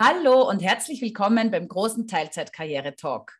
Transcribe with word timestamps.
Hallo 0.00 0.48
und 0.48 0.62
herzlich 0.62 1.02
willkommen 1.02 1.50
beim 1.50 1.66
großen 1.66 2.06
Teilzeitkarriere-Talk. 2.06 3.36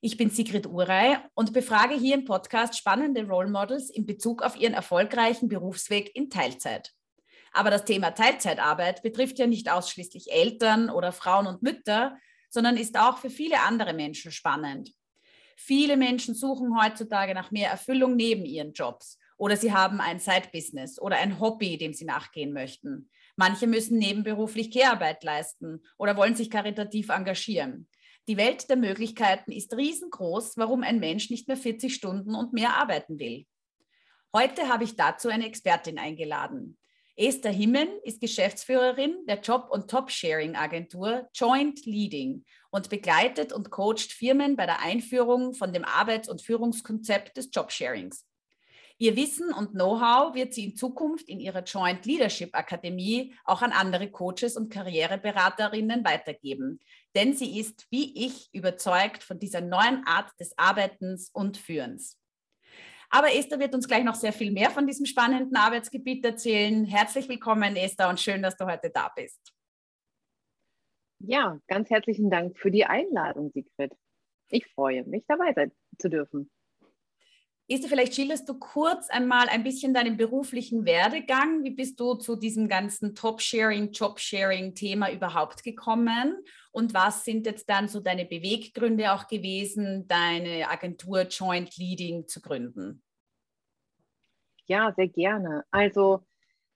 Ich 0.00 0.16
bin 0.16 0.30
Sigrid 0.30 0.64
Urey 0.68 1.16
und 1.34 1.52
befrage 1.52 1.96
hier 1.96 2.14
im 2.14 2.24
Podcast 2.24 2.78
spannende 2.78 3.26
Role 3.26 3.50
Models 3.50 3.90
in 3.90 4.06
Bezug 4.06 4.40
auf 4.42 4.54
ihren 4.54 4.74
erfolgreichen 4.74 5.48
Berufsweg 5.48 6.14
in 6.14 6.30
Teilzeit. 6.30 6.92
Aber 7.52 7.70
das 7.70 7.84
Thema 7.84 8.12
Teilzeitarbeit 8.12 9.02
betrifft 9.02 9.40
ja 9.40 9.48
nicht 9.48 9.68
ausschließlich 9.68 10.30
Eltern 10.30 10.90
oder 10.90 11.10
Frauen 11.10 11.48
und 11.48 11.62
Mütter, 11.62 12.16
sondern 12.50 12.76
ist 12.76 12.96
auch 12.96 13.18
für 13.18 13.30
viele 13.30 13.58
andere 13.62 13.92
Menschen 13.92 14.30
spannend. 14.30 14.92
Viele 15.56 15.96
Menschen 15.96 16.36
suchen 16.36 16.80
heutzutage 16.80 17.34
nach 17.34 17.50
mehr 17.50 17.68
Erfüllung 17.68 18.14
neben 18.14 18.44
ihren 18.44 18.74
Jobs 18.74 19.18
oder 19.38 19.56
sie 19.56 19.72
haben 19.72 20.00
ein 20.00 20.20
Side-Business 20.20 21.00
oder 21.00 21.16
ein 21.16 21.40
Hobby, 21.40 21.78
dem 21.78 21.92
sie 21.92 22.04
nachgehen 22.04 22.52
möchten. 22.52 23.10
Manche 23.36 23.66
müssen 23.66 23.98
nebenberuflich 23.98 24.70
Kehrarbeit 24.70 25.22
leisten 25.22 25.82
oder 25.98 26.16
wollen 26.16 26.34
sich 26.34 26.50
karitativ 26.50 27.10
engagieren. 27.10 27.88
Die 28.28 28.38
Welt 28.38 28.68
der 28.68 28.76
Möglichkeiten 28.76 29.52
ist 29.52 29.76
riesengroß, 29.76 30.56
warum 30.56 30.82
ein 30.82 30.98
Mensch 30.98 31.30
nicht 31.30 31.46
mehr 31.46 31.56
40 31.56 31.94
Stunden 31.94 32.34
und 32.34 32.52
mehr 32.52 32.76
arbeiten 32.76 33.18
will. 33.18 33.46
Heute 34.34 34.68
habe 34.68 34.84
ich 34.84 34.96
dazu 34.96 35.28
eine 35.28 35.46
Expertin 35.46 35.98
eingeladen. 35.98 36.76
Esther 37.14 37.52
Himmen 37.52 37.88
ist 38.04 38.20
Geschäftsführerin 38.20 39.24
der 39.26 39.40
Job- 39.40 39.70
und 39.70 39.88
Top-Sharing-Agentur 39.90 41.28
Joint 41.34 41.86
Leading 41.86 42.44
und 42.70 42.90
begleitet 42.90 43.52
und 43.52 43.70
coacht 43.70 44.12
Firmen 44.12 44.56
bei 44.56 44.66
der 44.66 44.82
Einführung 44.82 45.54
von 45.54 45.72
dem 45.72 45.84
Arbeits- 45.84 46.28
und 46.28 46.42
Führungskonzept 46.42 47.36
des 47.36 47.48
Jobsharings. 47.52 48.26
Ihr 48.98 49.14
Wissen 49.14 49.52
und 49.52 49.72
Know-how 49.72 50.34
wird 50.34 50.54
sie 50.54 50.64
in 50.64 50.74
Zukunft 50.74 51.28
in 51.28 51.38
ihrer 51.38 51.62
Joint 51.62 52.06
Leadership 52.06 52.54
Akademie 52.54 53.34
auch 53.44 53.60
an 53.60 53.72
andere 53.72 54.10
Coaches 54.10 54.56
und 54.56 54.70
Karriereberaterinnen 54.70 56.02
weitergeben. 56.02 56.80
Denn 57.14 57.34
sie 57.34 57.60
ist, 57.60 57.86
wie 57.90 58.26
ich, 58.26 58.48
überzeugt 58.54 59.22
von 59.22 59.38
dieser 59.38 59.60
neuen 59.60 60.02
Art 60.06 60.30
des 60.40 60.56
Arbeitens 60.56 61.28
und 61.30 61.58
Führens. 61.58 62.18
Aber 63.10 63.34
Esther 63.34 63.60
wird 63.60 63.74
uns 63.74 63.86
gleich 63.86 64.02
noch 64.02 64.14
sehr 64.14 64.32
viel 64.32 64.50
mehr 64.50 64.70
von 64.70 64.86
diesem 64.86 65.04
spannenden 65.04 65.56
Arbeitsgebiet 65.56 66.24
erzählen. 66.24 66.84
Herzlich 66.86 67.28
willkommen, 67.28 67.76
Esther, 67.76 68.08
und 68.08 68.18
schön, 68.18 68.42
dass 68.42 68.56
du 68.56 68.64
heute 68.64 68.90
da 68.90 69.12
bist. 69.14 69.52
Ja, 71.18 71.60
ganz 71.68 71.90
herzlichen 71.90 72.30
Dank 72.30 72.58
für 72.58 72.70
die 72.70 72.86
Einladung, 72.86 73.50
Sigrid. 73.52 73.92
Ich 74.48 74.66
freue 74.68 75.04
mich, 75.04 75.24
dabei 75.28 75.52
sein 75.52 75.72
zu 75.98 76.08
dürfen. 76.08 76.50
Esther, 77.68 77.88
vielleicht 77.88 78.14
schilderst 78.14 78.48
du 78.48 78.54
kurz 78.54 79.10
einmal 79.10 79.48
ein 79.48 79.64
bisschen 79.64 79.92
deinen 79.92 80.16
beruflichen 80.16 80.84
Werdegang. 80.84 81.64
Wie 81.64 81.72
bist 81.72 81.98
du 81.98 82.14
zu 82.14 82.36
diesem 82.36 82.68
ganzen 82.68 83.16
Top-Sharing, 83.16 83.90
Job-Sharing-Thema 83.90 85.10
überhaupt 85.10 85.64
gekommen? 85.64 86.36
Und 86.70 86.94
was 86.94 87.24
sind 87.24 87.44
jetzt 87.44 87.68
dann 87.68 87.88
so 87.88 87.98
deine 87.98 88.24
Beweggründe 88.24 89.12
auch 89.12 89.26
gewesen, 89.26 90.06
deine 90.06 90.70
Agentur 90.70 91.22
Joint 91.22 91.76
Leading 91.76 92.28
zu 92.28 92.40
gründen? 92.40 93.02
Ja, 94.66 94.92
sehr 94.94 95.08
gerne. 95.08 95.64
Also 95.72 96.24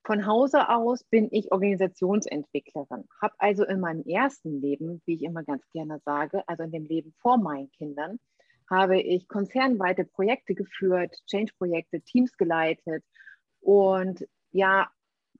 von 0.04 0.26
Hause 0.26 0.70
aus 0.70 1.04
bin 1.04 1.28
ich 1.30 1.52
Organisationsentwicklerin, 1.52 3.04
habe 3.22 3.34
also 3.38 3.64
in 3.64 3.78
meinem 3.78 4.02
ersten 4.06 4.60
Leben, 4.60 5.02
wie 5.04 5.14
ich 5.14 5.22
immer 5.22 5.44
ganz 5.44 5.62
gerne 5.72 6.00
sage, 6.04 6.42
also 6.48 6.64
in 6.64 6.72
dem 6.72 6.86
Leben 6.86 7.14
vor 7.20 7.36
meinen 7.36 7.70
Kindern, 7.72 8.18
habe 8.70 9.00
ich 9.00 9.28
konzernweite 9.28 10.04
Projekte 10.04 10.54
geführt, 10.54 11.14
Change-Projekte, 11.26 12.00
Teams 12.00 12.36
geleitet 12.36 13.04
und 13.60 14.26
ja, 14.52 14.90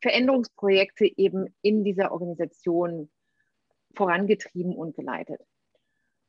Veränderungsprojekte 0.02 1.06
eben 1.16 1.54
in 1.62 1.84
dieser 1.84 2.10
Organisation 2.12 3.10
vorangetrieben 3.94 4.74
und 4.74 4.96
geleitet. 4.96 5.40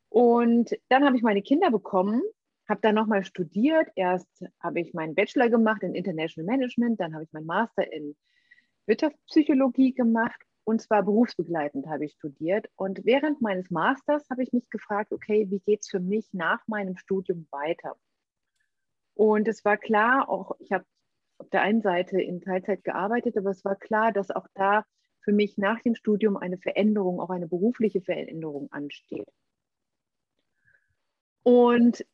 Und 0.10 0.78
dann 0.90 1.06
habe 1.06 1.16
ich 1.16 1.24
meine 1.24 1.42
Kinder 1.42 1.72
bekommen, 1.72 2.22
habe 2.68 2.82
dann 2.82 2.96
nochmal 2.96 3.24
studiert. 3.24 3.88
Erst 3.96 4.44
habe 4.60 4.82
ich 4.82 4.94
meinen 4.94 5.16
Bachelor 5.16 5.50
gemacht 5.50 5.84
in 5.84 5.96
International 5.96 6.46
Management, 6.46 7.00
dann 7.00 7.14
habe 7.14 7.24
ich 7.24 7.32
meinen 7.32 7.46
Master 7.46 7.92
in 7.92 8.16
Wirtschaftspsychologie 8.86 9.94
gemacht 9.94 10.42
und 10.64 10.82
zwar 10.82 11.04
berufsbegleitend 11.04 11.88
habe 11.88 12.06
ich 12.06 12.14
studiert. 12.14 12.70
Und 12.76 13.06
während 13.06 13.42
meines 13.42 13.70
Masters 13.72 14.30
habe 14.30 14.44
ich 14.44 14.54
mich 14.54 14.70
gefragt, 14.70 15.12
okay, 15.12 15.50
wie 15.50 15.60
geht 15.60 15.82
es 15.82 15.90
für 15.90 16.00
mich 16.00 16.34
nach 16.34 16.66
meinem 16.68 16.98
Studium 16.98 17.48
weiter? 17.52 17.96
Und 19.16 19.48
es 19.48 19.66
war 19.66 19.78
klar, 19.78 20.30
auch 20.30 20.56
ich 20.60 20.72
habe 20.72 20.86
auf 21.38 21.50
der 21.50 21.62
einen 21.62 21.82
Seite 21.82 22.22
in 22.22 22.42
Teilzeit 22.42 22.84
gearbeitet, 22.84 23.38
aber 23.38 23.50
es 23.50 23.66
war 23.66 23.76
klar, 23.76 24.12
dass 24.12 24.30
auch 24.30 24.48
da 24.54 24.86
für 25.22 25.34
mich 25.34 25.58
nach 25.58 25.82
dem 25.82 25.96
Studium 25.96 26.38
eine 26.38 26.58
Veränderung, 26.58 27.20
auch 27.20 27.30
eine 27.30 27.48
berufliche 27.48 28.02
Veränderung 28.02 28.72
ansteht. 28.72 29.28
Und 31.44 32.06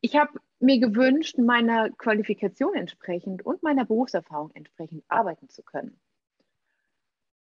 ich 0.00 0.16
habe 0.16 0.38
mir 0.60 0.78
gewünscht, 0.78 1.38
meiner 1.38 1.90
Qualifikation 1.90 2.74
entsprechend 2.74 3.44
und 3.44 3.62
meiner 3.64 3.84
Berufserfahrung 3.84 4.52
entsprechend 4.54 5.04
arbeiten 5.08 5.48
zu 5.48 5.62
können 5.62 6.00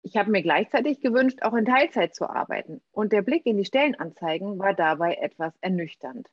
ich 0.07 0.15
habe 0.15 0.31
mir 0.31 0.41
gleichzeitig 0.41 1.01
gewünscht, 1.01 1.39
auch 1.41 1.53
in 1.53 1.65
Teilzeit 1.65 2.15
zu 2.15 2.29
arbeiten. 2.29 2.81
Und 2.91 3.11
der 3.11 3.21
Blick 3.21 3.45
in 3.45 3.57
die 3.57 3.65
Stellenanzeigen 3.65 4.57
war 4.57 4.73
dabei 4.73 5.15
etwas 5.15 5.53
ernüchternd. 5.59 6.29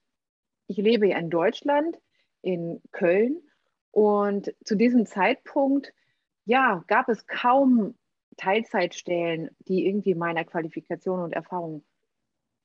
Ich 0.69 0.77
lebe 0.77 1.09
ja 1.09 1.19
in 1.19 1.29
Deutschland, 1.29 1.99
in 2.41 2.81
Köln. 2.93 3.43
Und 3.91 4.55
zu 4.65 4.77
diesem 4.77 5.07
Zeitpunkt, 5.07 5.93
ja, 6.45 6.85
gab 6.87 7.09
es 7.09 7.27
kaum 7.27 7.97
Teilzeitstellen, 8.37 9.51
die 9.59 9.87
irgendwie 9.87 10.15
meiner 10.15 10.45
Qualifikation 10.45 11.21
und 11.21 11.33
Erfahrung 11.33 11.85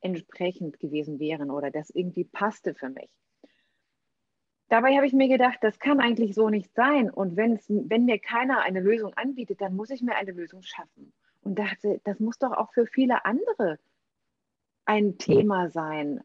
entsprechend 0.02 0.80
gewesen 0.80 1.20
wären 1.20 1.50
oder 1.50 1.72
das 1.72 1.90
irgendwie 1.90 2.24
passte 2.24 2.76
für 2.76 2.90
mich 2.90 3.10
dabei 4.70 4.96
habe 4.96 5.06
ich 5.06 5.14
mir 5.14 5.28
gedacht, 5.28 5.60
das 5.62 5.80
kann 5.80 6.00
eigentlich 6.00 6.34
so 6.34 6.50
nicht 6.50 6.74
sein. 6.74 7.10
Und 7.10 7.36
wenn 7.36 8.06
mir 8.06 8.20
keiner 8.20 8.62
eine 8.62 8.80
Lösung 8.80 9.14
anbietet, 9.16 9.62
dann 9.62 9.76
muss 9.76 9.90
ich 9.90 10.02
mir 10.02 10.16
eine 10.16 10.32
Lösung 10.32 10.62
schaffen. 10.64 11.14
Und 11.42 11.60
dachte, 11.60 12.02
das 12.04 12.20
muss 12.20 12.38
doch 12.38 12.52
auch 12.52 12.74
für 12.74 12.86
viele 12.86 13.26
andere 13.26 13.80
ein 14.86 15.18
Thema 15.18 15.70
sein. 15.70 16.22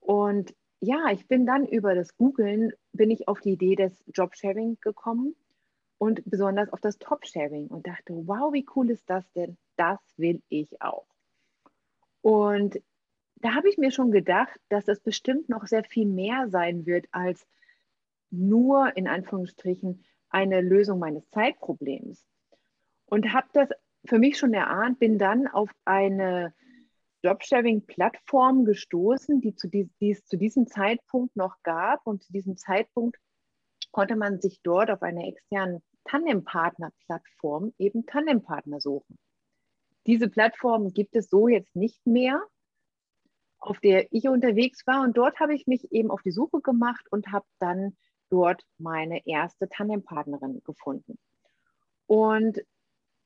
Und 0.00 0.54
ja, 0.80 1.10
ich 1.10 1.26
bin 1.26 1.46
dann 1.46 1.66
über 1.66 1.94
das 1.94 2.16
Googlen, 2.16 2.72
bin 2.92 3.10
ich 3.10 3.28
auf 3.28 3.40
die 3.40 3.52
Idee 3.52 3.76
des 3.76 4.04
Jobsharing 4.12 4.78
gekommen 4.80 5.34
und 5.98 6.22
besonders 6.26 6.72
auf 6.72 6.80
das 6.80 6.98
Top-Sharing 6.98 7.68
und 7.68 7.86
dachte, 7.86 8.12
wow, 8.26 8.52
wie 8.52 8.66
cool 8.76 8.90
ist 8.90 9.08
das 9.08 9.30
denn? 9.32 9.56
Das 9.76 9.98
will 10.16 10.42
ich 10.48 10.80
auch. 10.82 11.06
Und 12.20 12.80
da 13.36 13.54
habe 13.54 13.68
ich 13.68 13.78
mir 13.78 13.90
schon 13.90 14.10
gedacht, 14.10 14.58
dass 14.68 14.88
es 14.88 15.00
bestimmt 15.00 15.48
noch 15.48 15.66
sehr 15.66 15.84
viel 15.84 16.06
mehr 16.06 16.48
sein 16.48 16.86
wird 16.86 17.06
als 17.12 17.46
nur 18.30 18.96
in 18.96 19.08
Anführungsstrichen 19.08 20.04
eine 20.28 20.60
Lösung 20.60 20.98
meines 20.98 21.28
Zeitproblems. 21.30 22.26
Und 23.06 23.32
habe 23.32 23.48
das 23.52 23.68
für 24.04 24.18
mich 24.18 24.38
schon 24.38 24.54
erahnt, 24.54 24.98
bin 24.98 25.18
dann 25.18 25.46
auf 25.46 25.70
eine 25.84 26.54
Jobsharing-Plattform 27.22 28.64
gestoßen, 28.64 29.40
die, 29.40 29.54
zu 29.54 29.68
die, 29.68 29.90
die 30.00 30.10
es 30.10 30.24
zu 30.26 30.36
diesem 30.36 30.66
Zeitpunkt 30.66 31.36
noch 31.36 31.56
gab. 31.62 32.06
Und 32.06 32.22
zu 32.22 32.32
diesem 32.32 32.56
Zeitpunkt 32.56 33.16
konnte 33.90 34.16
man 34.16 34.40
sich 34.40 34.60
dort 34.62 34.90
auf 34.90 35.02
einer 35.02 35.26
externen 35.26 35.82
Tandempartner-Plattform 36.04 37.72
eben 37.78 38.06
Tandempartner 38.06 38.80
suchen. 38.80 39.18
Diese 40.06 40.28
Plattform 40.28 40.92
gibt 40.92 41.16
es 41.16 41.28
so 41.28 41.48
jetzt 41.48 41.74
nicht 41.74 42.06
mehr, 42.06 42.44
auf 43.58 43.80
der 43.80 44.12
ich 44.12 44.28
unterwegs 44.28 44.86
war. 44.86 45.02
Und 45.02 45.16
dort 45.16 45.40
habe 45.40 45.54
ich 45.54 45.66
mich 45.66 45.90
eben 45.90 46.10
auf 46.10 46.22
die 46.22 46.30
Suche 46.30 46.60
gemacht 46.60 47.06
und 47.10 47.32
habe 47.32 47.46
dann 47.58 47.96
dort 48.30 48.62
meine 48.78 49.26
erste 49.26 49.68
Tandempartnerin 49.68 50.62
gefunden. 50.64 51.18
Und 52.06 52.60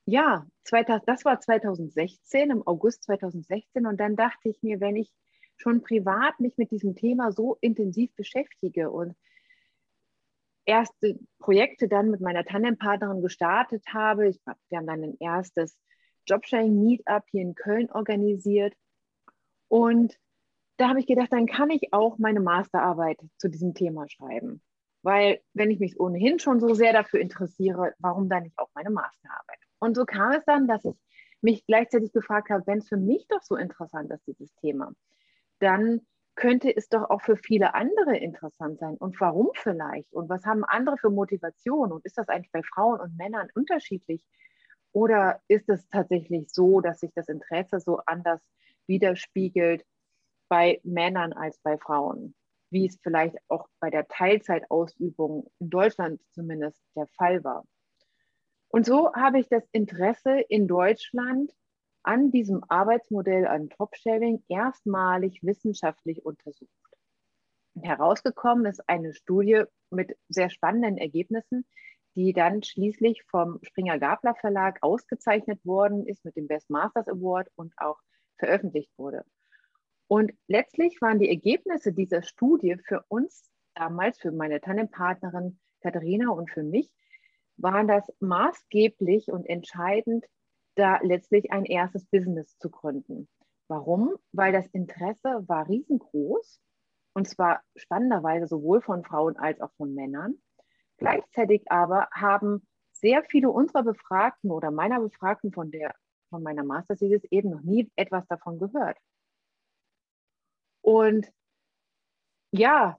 ja, 0.06 0.46
das 0.64 1.24
war 1.24 1.40
2016, 1.40 2.50
im 2.50 2.66
August 2.66 3.04
2016. 3.04 3.86
Und 3.86 3.98
dann 4.00 4.16
dachte 4.16 4.48
ich 4.48 4.62
mir, 4.62 4.80
wenn 4.80 4.96
ich 4.96 5.12
schon 5.56 5.82
privat 5.82 6.40
mich 6.40 6.56
mit 6.56 6.70
diesem 6.70 6.96
Thema 6.96 7.32
so 7.32 7.58
intensiv 7.60 8.14
beschäftige 8.14 8.90
und 8.90 9.14
erste 10.64 11.18
Projekte 11.38 11.88
dann 11.88 12.10
mit 12.10 12.20
meiner 12.20 12.44
Tandempartnerin 12.44 13.22
gestartet 13.22 13.84
habe, 13.92 14.28
ich, 14.28 14.40
wir 14.68 14.78
haben 14.78 14.86
dann 14.86 15.02
ein 15.02 15.16
erstes 15.20 15.76
Jobsharing-Meetup 16.26 17.24
hier 17.30 17.42
in 17.42 17.54
Köln 17.54 17.90
organisiert. 17.90 18.74
Und 19.68 20.18
da 20.76 20.88
habe 20.88 21.00
ich 21.00 21.06
gedacht, 21.06 21.32
dann 21.32 21.46
kann 21.46 21.70
ich 21.70 21.92
auch 21.92 22.18
meine 22.18 22.40
Masterarbeit 22.40 23.18
zu 23.36 23.48
diesem 23.48 23.74
Thema 23.74 24.08
schreiben. 24.08 24.62
Weil 25.02 25.40
wenn 25.54 25.70
ich 25.70 25.80
mich 25.80 25.98
ohnehin 25.98 26.38
schon 26.38 26.60
so 26.60 26.74
sehr 26.74 26.92
dafür 26.92 27.20
interessiere, 27.20 27.94
warum 27.98 28.28
dann 28.28 28.42
nicht 28.44 28.58
auch 28.58 28.68
meine 28.74 28.90
Masterarbeit? 28.90 29.58
Und 29.78 29.96
so 29.96 30.04
kam 30.04 30.32
es 30.32 30.44
dann, 30.44 30.68
dass 30.68 30.84
ich 30.84 30.96
mich 31.40 31.64
gleichzeitig 31.66 32.12
gefragt 32.12 32.50
habe, 32.50 32.66
wenn 32.66 32.78
es 32.78 32.88
für 32.88 32.98
mich 32.98 33.26
doch 33.28 33.42
so 33.42 33.56
interessant 33.56 34.10
ist, 34.10 34.26
dieses 34.26 34.54
Thema, 34.56 34.92
dann 35.58 36.02
könnte 36.34 36.74
es 36.74 36.88
doch 36.88 37.10
auch 37.10 37.22
für 37.22 37.36
viele 37.36 37.74
andere 37.74 38.16
interessant 38.16 38.78
sein. 38.78 38.96
Und 38.96 39.20
warum 39.20 39.50
vielleicht? 39.54 40.12
Und 40.12 40.28
was 40.28 40.44
haben 40.46 40.64
andere 40.64 40.96
für 40.96 41.10
Motivation? 41.10 41.92
Und 41.92 42.04
ist 42.04 42.18
das 42.18 42.28
eigentlich 42.28 42.52
bei 42.52 42.62
Frauen 42.62 43.00
und 43.00 43.16
Männern 43.16 43.48
unterschiedlich? 43.54 44.24
Oder 44.92 45.40
ist 45.48 45.68
es 45.68 45.88
tatsächlich 45.88 46.50
so, 46.50 46.80
dass 46.80 47.00
sich 47.00 47.12
das 47.14 47.28
Interesse 47.28 47.80
so 47.80 48.00
anders 48.06 48.40
widerspiegelt 48.86 49.84
bei 50.48 50.80
Männern 50.82 51.32
als 51.32 51.58
bei 51.60 51.78
Frauen? 51.78 52.34
Wie 52.70 52.86
es 52.86 52.98
vielleicht 53.02 53.36
auch 53.48 53.66
bei 53.80 53.90
der 53.90 54.06
Teilzeitausübung 54.08 55.50
in 55.58 55.70
Deutschland 55.70 56.20
zumindest 56.32 56.80
der 56.96 57.06
Fall 57.18 57.42
war. 57.44 57.64
Und 58.68 58.86
so 58.86 59.12
habe 59.14 59.40
ich 59.40 59.48
das 59.48 59.64
Interesse 59.72 60.40
in 60.48 60.68
Deutschland 60.68 61.52
an 62.02 62.30
diesem 62.30 62.62
Arbeitsmodell 62.68 63.46
an 63.46 63.68
Top-Sharing 63.68 64.44
erstmalig 64.48 65.40
wissenschaftlich 65.42 66.24
untersucht. 66.24 66.70
Herausgekommen 67.82 68.66
ist 68.66 68.88
eine 68.88 69.12
Studie 69.14 69.64
mit 69.90 70.16
sehr 70.28 70.50
spannenden 70.50 70.98
Ergebnissen, 70.98 71.66
die 72.14 72.32
dann 72.32 72.62
schließlich 72.62 73.22
vom 73.24 73.58
Springer-Gabler 73.62 74.34
Verlag 74.34 74.78
ausgezeichnet 74.82 75.64
worden 75.64 76.06
ist 76.06 76.24
mit 76.24 76.36
dem 76.36 76.48
Best 76.48 76.70
Masters 76.70 77.08
Award 77.08 77.48
und 77.56 77.72
auch 77.76 77.98
veröffentlicht 78.38 78.90
wurde. 78.96 79.24
Und 80.10 80.32
letztlich 80.48 81.00
waren 81.00 81.20
die 81.20 81.28
Ergebnisse 81.28 81.92
dieser 81.92 82.22
Studie 82.24 82.76
für 82.84 83.04
uns 83.06 83.48
damals, 83.76 84.18
für 84.18 84.32
meine 84.32 84.60
Tandempartnerin 84.60 85.60
Katharina 85.82 86.30
und 86.30 86.50
für 86.50 86.64
mich, 86.64 86.90
waren 87.56 87.86
das 87.86 88.12
maßgeblich 88.18 89.30
und 89.30 89.46
entscheidend, 89.48 90.26
da 90.74 90.98
letztlich 91.00 91.52
ein 91.52 91.64
erstes 91.64 92.06
Business 92.06 92.58
zu 92.58 92.70
gründen. 92.70 93.28
Warum? 93.68 94.16
Weil 94.32 94.52
das 94.52 94.66
Interesse 94.72 95.44
war 95.46 95.68
riesengroß 95.68 96.60
und 97.12 97.28
zwar 97.28 97.62
spannenderweise 97.76 98.48
sowohl 98.48 98.80
von 98.80 99.04
Frauen 99.04 99.36
als 99.36 99.60
auch 99.60 99.70
von 99.76 99.94
Männern. 99.94 100.42
Gleichzeitig 100.96 101.70
aber 101.70 102.08
haben 102.12 102.66
sehr 102.90 103.22
viele 103.22 103.50
unserer 103.50 103.84
Befragten 103.84 104.50
oder 104.50 104.72
meiner 104.72 104.98
Befragten 104.98 105.52
von, 105.52 105.70
der, 105.70 105.94
von 106.30 106.42
meiner 106.42 106.64
Masterthesis 106.64 107.22
eben 107.30 107.50
noch 107.50 107.62
nie 107.62 107.88
etwas 107.94 108.26
davon 108.26 108.58
gehört. 108.58 108.98
Und 110.82 111.30
ja, 112.52 112.98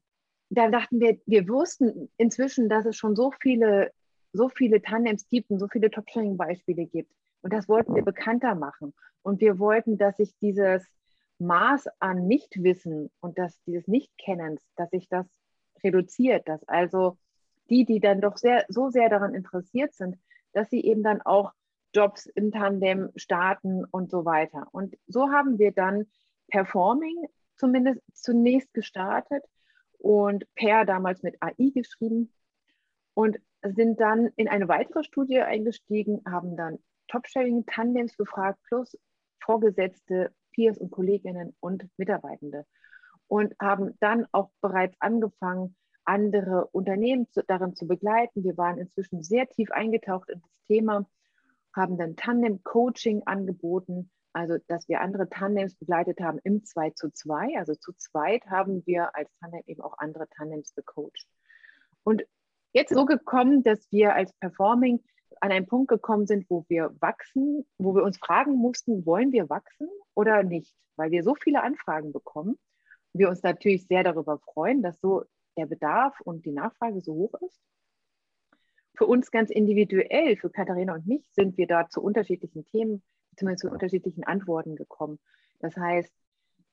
da 0.50 0.70
dachten 0.70 1.00
wir, 1.00 1.20
wir 1.26 1.48
wussten 1.48 2.10
inzwischen, 2.18 2.70
dass 2.70 2.86
es 2.86 2.96
schon 2.96 3.16
so 3.16 3.32
viele 3.32 3.92
so 4.34 4.50
viele 4.50 4.82
Tandems 4.82 5.28
gibt 5.28 5.50
und 5.50 5.60
so 5.60 5.68
viele 5.68 5.90
Top-Sharing-Beispiele 5.90 6.86
gibt. 6.86 7.12
Und 7.42 7.54
das 7.54 7.68
wollten 7.68 7.96
wir 7.96 8.04
bekannter 8.04 8.56
machen. 8.56 8.94
Und 9.24 9.42
wir 9.42 9.60
wollten, 9.60 9.98
dass 9.98 10.18
sich 10.18 10.36
dieses 10.40 10.86
Maß 11.40 11.88
an 12.00 12.28
Nichtwissen 12.28 13.10
und 13.20 13.38
dass 13.38 13.62
dieses 13.64 13.88
Nichtkennens, 13.88 14.64
dass 14.76 14.92
sich 14.92 15.10
das 15.10 15.28
reduziert, 15.84 16.48
dass 16.48 16.64
also 16.68 17.18
die, 17.70 17.86
die 17.86 18.00
dann 18.00 18.22
doch 18.22 18.38
sehr, 18.38 18.66
so 18.70 18.90
sehr 18.90 19.10
daran 19.10 19.34
interessiert 19.34 19.94
sind, 19.94 20.18
dass 20.54 20.70
sie 20.70 20.84
eben 20.84 21.04
dann 21.04 21.22
auch 21.22 21.52
Jobs 21.94 22.26
im 22.28 22.52
Tandem 22.52 23.10
starten 23.16 23.86
und 23.86 24.12
so 24.12 24.24
weiter. 24.24 24.68
Und 24.72 24.98
so 25.08 25.30
haben 25.32 25.58
wir 25.58 25.72
dann 25.72 26.06
Performing 26.48 27.28
zumindest 27.62 28.02
zunächst 28.12 28.74
gestartet 28.74 29.44
und 30.00 30.46
Per 30.56 30.84
damals 30.84 31.22
mit 31.22 31.36
AI 31.42 31.70
geschrieben 31.76 32.34
und 33.14 33.40
sind 33.62 34.00
dann 34.00 34.32
in 34.36 34.48
eine 34.48 34.68
weitere 34.68 35.04
Studie 35.04 35.42
eingestiegen, 35.42 36.24
haben 36.26 36.58
dann 36.58 36.80
Top-Sharing-Tandems 37.08 38.18
befragt, 38.18 38.58
plus 38.68 38.98
Vorgesetzte, 39.40 40.34
Peers 40.54 40.80
und 40.80 40.90
Kolleginnen 40.90 41.56
und 41.60 41.88
Mitarbeitende. 41.98 42.66
Und 43.28 43.54
haben 43.62 43.96
dann 44.00 44.26
auch 44.32 44.50
bereits 44.60 44.96
angefangen, 45.00 45.76
andere 46.04 46.66
Unternehmen 46.72 47.30
zu, 47.30 47.44
darin 47.44 47.76
zu 47.76 47.86
begleiten. 47.86 48.44
Wir 48.44 48.58
waren 48.58 48.80
inzwischen 48.80 49.22
sehr 49.22 49.48
tief 49.48 49.70
eingetaucht 49.70 50.32
in 50.32 50.42
das 50.42 50.52
Thema, 50.66 51.06
haben 51.76 51.98
dann 52.00 52.16
Tandem-Coaching 52.16 53.22
angeboten, 53.28 54.10
also 54.34 54.58
dass 54.68 54.88
wir 54.88 55.02
andere 55.02 55.30
Tandems 55.30 55.76
begleitet 55.76 56.20
haben 56.22 56.40
im 56.44 56.64
2 56.64 56.92
zu 56.92 57.12
2. 57.12 57.58
Also 57.58 57.76
zu 57.76 57.94
zweit 57.94 58.46
haben 58.48 58.86
wir 58.86 59.16
als 59.16 59.30
Tandem 59.40 59.62
eben 59.66 59.82
auch 59.82 59.98
andere 59.98 60.28
Tandems 60.30 60.74
gecoacht. 60.74 61.28
Und 62.04 62.24
jetzt 62.74 62.94
so 62.94 63.06
gekommen, 63.06 63.64
dass 63.64 63.92
wir 63.92 64.16
als 64.16 64.34
Performing 64.34 65.04
an 65.40 65.52
einen 65.52 65.68
Punkt 65.68 65.90
gekommen 65.90 66.28
sind, 66.28 66.50
wo 66.50 66.66
wir 66.68 66.96
wachsen, 67.00 67.66
wo 67.78 67.96
wir 67.96 68.04
uns 68.04 68.18
fragen 68.18 68.54
mussten, 68.56 69.06
wollen 69.06 69.32
wir 69.32 69.50
wachsen 69.50 69.90
oder 70.14 70.44
nicht? 70.44 70.76
Weil 70.96 71.12
wir 71.12 71.24
so 71.24 71.36
viele 71.36 71.64
Anfragen 71.64 72.12
bekommen. 72.12 72.58
Wir 73.14 73.30
uns 73.30 73.44
natürlich 73.44 73.88
sehr 73.88 74.04
darüber 74.04 74.40
freuen, 74.40 74.82
dass 74.82 75.00
so 75.02 75.24
der 75.58 75.66
Bedarf 75.66 76.20
und 76.22 76.46
die 76.46 76.52
Nachfrage 76.52 77.02
so 77.02 77.14
hoch 77.14 77.34
ist. 77.46 77.60
Für 78.96 79.06
uns 79.06 79.32
ganz 79.32 79.50
individuell, 79.50 80.38
für 80.38 80.50
Katharina 80.50 80.94
und 80.94 81.08
mich, 81.08 81.28
sind 81.32 81.58
wir 81.58 81.68
da 81.68 81.90
zu 81.90 82.02
unterschiedlichen 82.02 82.66
Themen, 82.66 83.04
beziehungsweise 83.32 83.68
zu 83.68 83.74
unterschiedlichen 83.74 84.24
Antworten 84.24 84.76
gekommen. 84.76 85.20
Das 85.60 85.76
heißt, 85.76 86.12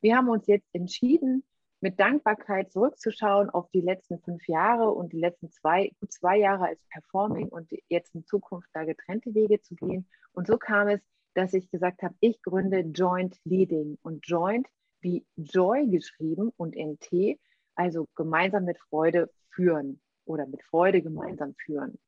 wir 0.00 0.16
haben 0.16 0.28
uns 0.28 0.46
jetzt 0.46 0.69
entschieden, 0.72 1.44
mit 1.81 2.00
Dankbarkeit 2.00 2.72
zurückzuschauen 2.72 3.50
auf 3.50 3.70
die 3.70 3.81
letzten 3.81 4.19
fünf 4.20 4.46
Jahre 4.49 4.90
und 4.90 5.12
die 5.12 5.20
letzten 5.20 5.50
zwei, 5.50 5.93
zwei 6.08 6.38
Jahre 6.38 6.66
als 6.66 6.81
Performing 6.90 7.49
und 7.49 7.70
jetzt 7.88 8.14
in 8.14 8.25
Zukunft 8.25 8.69
da 8.72 8.84
getrennte 8.84 9.34
Wege 9.34 9.60
zu 9.60 9.76
gehen. 9.76 10.08
Und 10.32 10.46
so 10.46 10.56
kam 10.58 10.88
es, 10.88 11.00
dass 11.34 11.55
ich 11.55 11.70
gesagt 11.70 12.02
habe, 12.02 12.14
ich 12.20 12.43
gründe 12.43 12.81
Joint 12.81 13.38
Leading 13.44 13.96
und 14.02 14.26
Joint 14.26 14.66
wie 15.00 15.25
Joy 15.37 15.87
geschrieben 15.87 16.52
und 16.56 16.75
NT, 16.75 17.38
also 17.76 18.08
gemeinsam 18.16 18.64
mit 18.64 18.78
Freude 18.78 19.31
führen 19.50 20.00
oder 20.25 20.46
mit 20.46 20.62
Freude 20.64 21.00
gemeinsam 21.00 21.55
führen. 21.55 21.99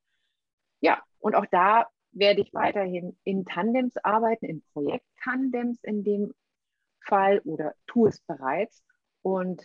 Ja, 0.81 1.01
und 1.19 1.35
auch 1.35 1.45
da 1.45 1.87
werde 2.11 2.41
ich 2.41 2.53
weiterhin 2.53 3.17
in 3.23 3.45
Tandems 3.45 3.97
arbeiten, 3.97 4.45
in 4.45 4.63
Projekttandems 4.73 5.83
in 5.83 6.03
dem 6.03 6.33
Fall 6.99 7.39
oder 7.39 7.73
tue 7.87 8.09
es 8.09 8.19
bereits 8.21 8.83
und 9.21 9.63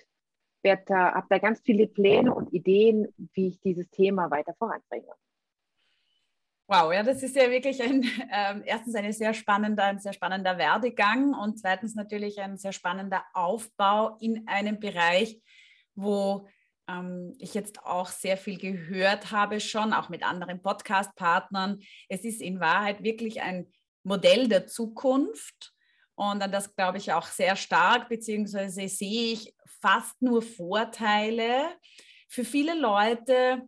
da, 0.63 1.15
habe 1.15 1.27
da 1.31 1.39
ganz 1.39 1.61
viele 1.61 1.87
Pläne 1.87 2.35
und 2.35 2.53
Ideen, 2.53 3.07
wie 3.35 3.49
ich 3.49 3.61
dieses 3.61 3.89
Thema 3.91 4.31
weiter 4.33 4.53
voranbringe. 4.59 5.13
Wow, 6.69 6.93
ja, 6.93 7.05
das 7.05 7.23
ist 7.23 7.37
ja 7.37 7.49
wirklich 7.49 7.81
ein, 7.81 8.03
äh, 8.33 8.61
erstens 8.65 8.97
eine 8.97 9.13
sehr 9.13 9.33
spannender, 9.35 9.85
ein 9.85 10.01
sehr 10.01 10.13
spannender 10.13 10.59
Werdegang 10.59 11.35
und 11.35 11.61
zweitens 11.61 11.95
natürlich 11.95 12.41
ein 12.41 12.59
sehr 12.59 12.73
spannender 12.73 13.25
Aufbau 13.35 14.17
in 14.21 14.49
einem 14.49 14.81
Bereich, 14.81 15.41
wo 15.95 16.49
ich 17.38 17.55
jetzt 17.55 17.81
auch 17.83 18.09
sehr 18.09 18.37
viel 18.37 18.59
gehört 18.59 19.33
habe, 19.33 19.59
schon 19.59 19.93
auch 19.93 20.09
mit 20.09 20.23
anderen 20.23 20.62
Podcast-Partnern. 20.62 21.81
Es 22.09 22.25
ist 22.25 22.40
in 22.40 22.61
Wahrheit 22.61 23.02
wirklich 23.02 23.43
ein 23.43 23.73
Modell 24.05 24.47
der 24.47 24.69
Zukunft 24.69 25.75
und 26.14 26.43
an 26.43 26.52
das 26.52 26.75
glaube 26.76 26.99
ich 26.99 27.12
auch 27.12 27.26
sehr 27.26 27.57
stark, 27.57 28.09
beziehungsweise 28.09 28.88
sehe 28.88 29.33
ich 29.33 29.55
fast 29.81 30.21
nur 30.23 30.43
Vorteile. 30.43 31.76
Für 32.28 32.45
viele 32.45 32.78
Leute 32.78 33.62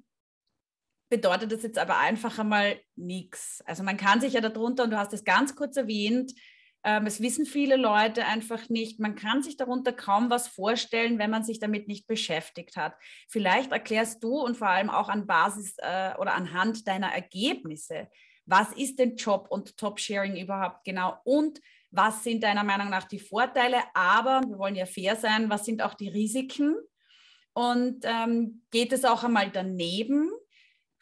bedeutet 1.11 1.53
das 1.53 1.63
jetzt 1.63 1.79
aber 1.79 1.99
einfach 1.99 2.39
einmal 2.39 2.81
nichts. 2.97 3.63
Also 3.67 3.83
man 3.83 3.97
kann 3.97 4.21
sich 4.21 4.35
ja 4.35 4.41
darunter, 4.41 4.85
und 4.85 4.91
du 4.91 4.99
hast 4.99 5.13
es 5.13 5.25
ganz 5.25 5.57
kurz 5.57 5.77
erwähnt, 5.77 6.33
ähm, 6.33 6.39
es 6.83 7.21
wissen 7.21 7.45
viele 7.45 7.77
Leute 7.77 8.25
einfach 8.27 8.69
nicht. 8.69 9.01
Man 9.01 9.15
kann 9.15 9.43
sich 9.43 9.57
darunter 9.57 9.93
kaum 9.93 10.31
was 10.31 10.49
vorstellen, 10.49 11.19
wenn 11.19 11.31
man 11.31 11.45
sich 11.45 11.59
damit 11.59 11.89
nicht 11.89 12.07
beschäftigt 12.07 12.77
hat. 12.77 12.95
Vielleicht 13.29 13.73
erklärst 13.73 14.23
du 14.23 14.41
und 14.41 14.57
vor 14.57 14.69
allem 14.69 14.91
auch 14.91 15.09
an 15.09 15.27
Basis 15.27 15.75
äh, 15.79 16.15
oder 16.19 16.35
anhand 16.35 16.87
deiner 16.87 17.13
Ergebnisse, 17.13 18.09
was 18.47 18.73
ist 18.73 18.99
denn 18.99 19.17
Job 19.17 19.49
und 19.51 19.77
Top-Sharing 19.77 20.37
überhaupt 20.37 20.85
genau 20.85 21.19
und 21.25 21.61
was 21.91 22.23
sind 22.23 22.43
deiner 22.43 22.65
Meinung 22.65 22.91
nach 22.91 23.05
die 23.05 23.19
Vorteile, 23.19 23.79
aber 23.95 24.43
wir 24.47 24.59
wollen 24.59 24.77
ja 24.77 24.87
fair 24.87 25.17
sein, 25.17 25.51
was 25.51 25.65
sind 25.65 25.83
auch 25.83 25.95
die 25.95 26.09
Risiken 26.09 26.77
und 27.53 28.05
ähm, 28.05 28.63
geht 28.71 28.93
es 28.93 29.05
auch 29.05 29.25
einmal 29.25 29.51
daneben? 29.51 30.31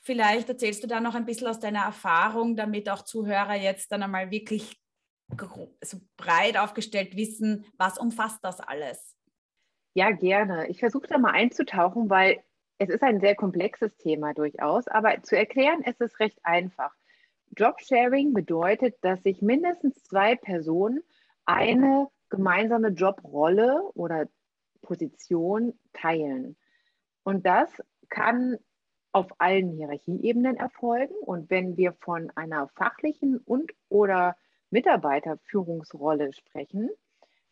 Vielleicht 0.02 0.48
erzählst 0.48 0.82
du 0.82 0.86
da 0.86 1.00
noch 1.00 1.14
ein 1.14 1.26
bisschen 1.26 1.48
aus 1.48 1.58
deiner 1.58 1.82
Erfahrung, 1.82 2.56
damit 2.56 2.88
auch 2.88 3.02
Zuhörer 3.02 3.54
jetzt 3.54 3.90
dann 3.90 4.04
einmal 4.04 4.30
wirklich 4.30 4.76
so 5.82 6.00
breit 6.16 6.56
aufgestellt 6.56 7.16
wissen, 7.16 7.64
was 7.76 7.98
umfasst 7.98 8.42
das 8.42 8.60
alles? 8.60 9.16
Ja, 9.94 10.10
gerne. 10.10 10.68
Ich 10.68 10.80
versuche 10.80 11.06
da 11.06 11.18
mal 11.18 11.32
einzutauchen, 11.32 12.10
weil 12.10 12.42
es 12.78 12.90
ist 12.90 13.02
ein 13.02 13.20
sehr 13.20 13.34
komplexes 13.34 13.96
Thema 13.96 14.34
durchaus, 14.34 14.86
aber 14.88 15.22
zu 15.22 15.36
erklären 15.36 15.82
ist 15.82 16.00
es 16.00 16.20
recht 16.20 16.38
einfach. 16.42 16.94
Jobsharing 17.56 18.34
bedeutet, 18.34 18.96
dass 19.00 19.22
sich 19.22 19.40
mindestens 19.40 20.02
zwei 20.02 20.36
Personen 20.36 21.02
eine 21.46 22.08
gemeinsame 22.28 22.88
Jobrolle 22.88 23.82
oder 23.94 24.28
Position 24.82 25.78
teilen. 25.92 26.56
Und 27.22 27.46
das 27.46 27.70
kann 28.08 28.58
auf 29.12 29.28
allen 29.38 29.70
Hierarchieebenen 29.70 30.56
erfolgen. 30.56 31.14
Und 31.14 31.48
wenn 31.48 31.76
wir 31.76 31.94
von 31.94 32.30
einer 32.34 32.68
fachlichen 32.68 33.38
und 33.38 33.72
oder 33.88 34.36
Mitarbeiterführungsrolle 34.76 36.34
sprechen, 36.34 36.90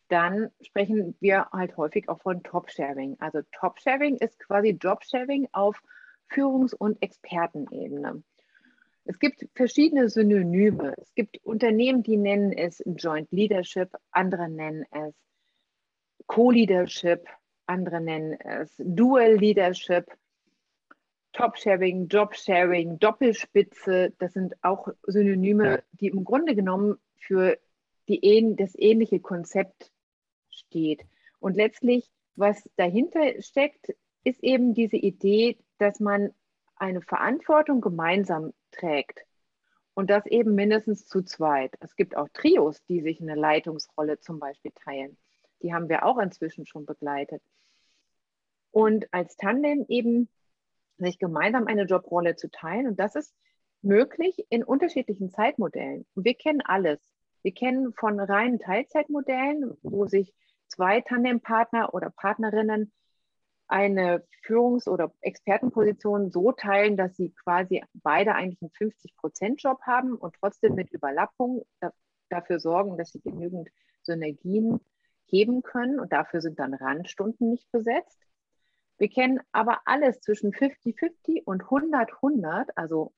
dann 0.09 0.51
sprechen 0.61 1.15
wir 1.19 1.49
halt 1.51 1.75
häufig 1.75 2.07
auch 2.07 2.21
von 2.21 2.43
Top-Sharing. 2.43 3.17
Also 3.19 3.39
Top-Sharing 3.51 4.17
ist 4.17 4.37
quasi 4.37 4.77
Job-Sharing 4.79 5.47
auf 5.51 5.81
Führungs- 6.29 6.75
und 6.75 7.01
Expertenebene. 7.01 8.23
Es 9.05 9.17
gibt 9.17 9.47
verschiedene 9.55 10.07
Synonyme. 10.07 10.93
Es 10.97 11.15
gibt 11.15 11.43
Unternehmen, 11.43 12.03
die 12.03 12.17
nennen 12.17 12.53
es 12.53 12.83
Joint 12.85 13.31
Leadership, 13.31 13.89
andere 14.11 14.47
nennen 14.47 14.85
es 14.91 15.15
Co-Leadership, 16.27 17.27
andere 17.65 18.01
nennen 18.01 18.33
es 18.39 18.71
Dual 18.77 19.33
Leadership, 19.33 20.05
Top-Sharing, 21.33 22.07
Job-Sharing, 22.07 22.99
Doppelspitze. 22.99 24.13
Das 24.19 24.33
sind 24.33 24.53
auch 24.63 24.87
Synonyme, 25.07 25.83
die 25.93 26.07
im 26.07 26.23
Grunde 26.23 26.53
genommen 26.53 26.99
für 27.17 27.57
die, 28.07 28.55
das 28.57 28.75
ähnliche 28.75 29.19
Konzept 29.19 29.91
steht. 30.49 31.05
Und 31.39 31.55
letztlich, 31.55 32.09
was 32.35 32.69
dahinter 32.75 33.41
steckt, 33.41 33.93
ist 34.23 34.43
eben 34.43 34.73
diese 34.73 34.97
Idee, 34.97 35.57
dass 35.77 35.99
man 35.99 36.33
eine 36.75 37.01
Verantwortung 37.01 37.81
gemeinsam 37.81 38.53
trägt. 38.71 39.21
Und 39.93 40.09
das 40.09 40.25
eben 40.25 40.55
mindestens 40.55 41.07
zu 41.07 41.21
zweit. 41.21 41.73
Es 41.79 41.95
gibt 41.95 42.17
auch 42.17 42.27
Trios, 42.33 42.83
die 42.85 43.01
sich 43.01 43.21
eine 43.21 43.35
Leitungsrolle 43.35 44.19
zum 44.19 44.39
Beispiel 44.39 44.71
teilen. 44.71 45.17
Die 45.61 45.73
haben 45.73 45.87
wir 45.87 46.05
auch 46.05 46.17
inzwischen 46.17 46.65
schon 46.65 46.85
begleitet. 46.85 47.41
Und 48.71 49.07
als 49.13 49.37
Tandem 49.37 49.85
eben 49.87 50.27
sich 50.97 51.17
gemeinsam 51.17 51.67
eine 51.67 51.83
Jobrolle 51.83 52.35
zu 52.35 52.49
teilen. 52.49 52.87
Und 52.87 52.99
das 52.99 53.15
ist 53.15 53.33
möglich 53.85 54.45
in 54.49 54.63
unterschiedlichen 54.63 55.29
Zeitmodellen. 55.29 56.05
Wir 56.15 56.33
kennen 56.33 56.61
alles. 56.61 56.99
Wir 57.43 57.53
kennen 57.53 57.93
von 57.93 58.19
reinen 58.19 58.59
Teilzeitmodellen, 58.59 59.77
wo 59.83 60.07
sich 60.07 60.33
zwei 60.67 61.01
Tandempartner 61.01 61.93
oder 61.93 62.09
Partnerinnen 62.09 62.91
eine 63.67 64.23
Führungs- 64.43 64.87
oder 64.87 65.13
Expertenposition 65.21 66.31
so 66.31 66.51
teilen, 66.51 66.97
dass 66.97 67.15
sie 67.15 67.31
quasi 67.31 67.83
beide 67.93 68.35
eigentlich 68.35 68.61
einen 68.61 68.71
50-Prozent-Job 68.71 69.81
haben 69.83 70.15
und 70.15 70.35
trotzdem 70.39 70.75
mit 70.75 70.91
Überlappung 70.91 71.65
dafür 72.29 72.59
sorgen, 72.59 72.97
dass 72.97 73.11
sie 73.11 73.21
genügend 73.21 73.69
Synergien 74.03 74.79
heben 75.25 75.63
können 75.63 75.99
und 75.99 76.11
dafür 76.13 76.41
sind 76.41 76.59
dann 76.59 76.73
Randstunden 76.73 77.49
nicht 77.49 77.71
besetzt. 77.71 78.19
Wir 78.97 79.09
kennen 79.09 79.39
aber 79.51 79.81
alles 79.85 80.21
zwischen 80.21 80.51
50-50 80.53 81.43
und 81.43 81.63
100-100, 81.63 82.69
also 82.75 83.13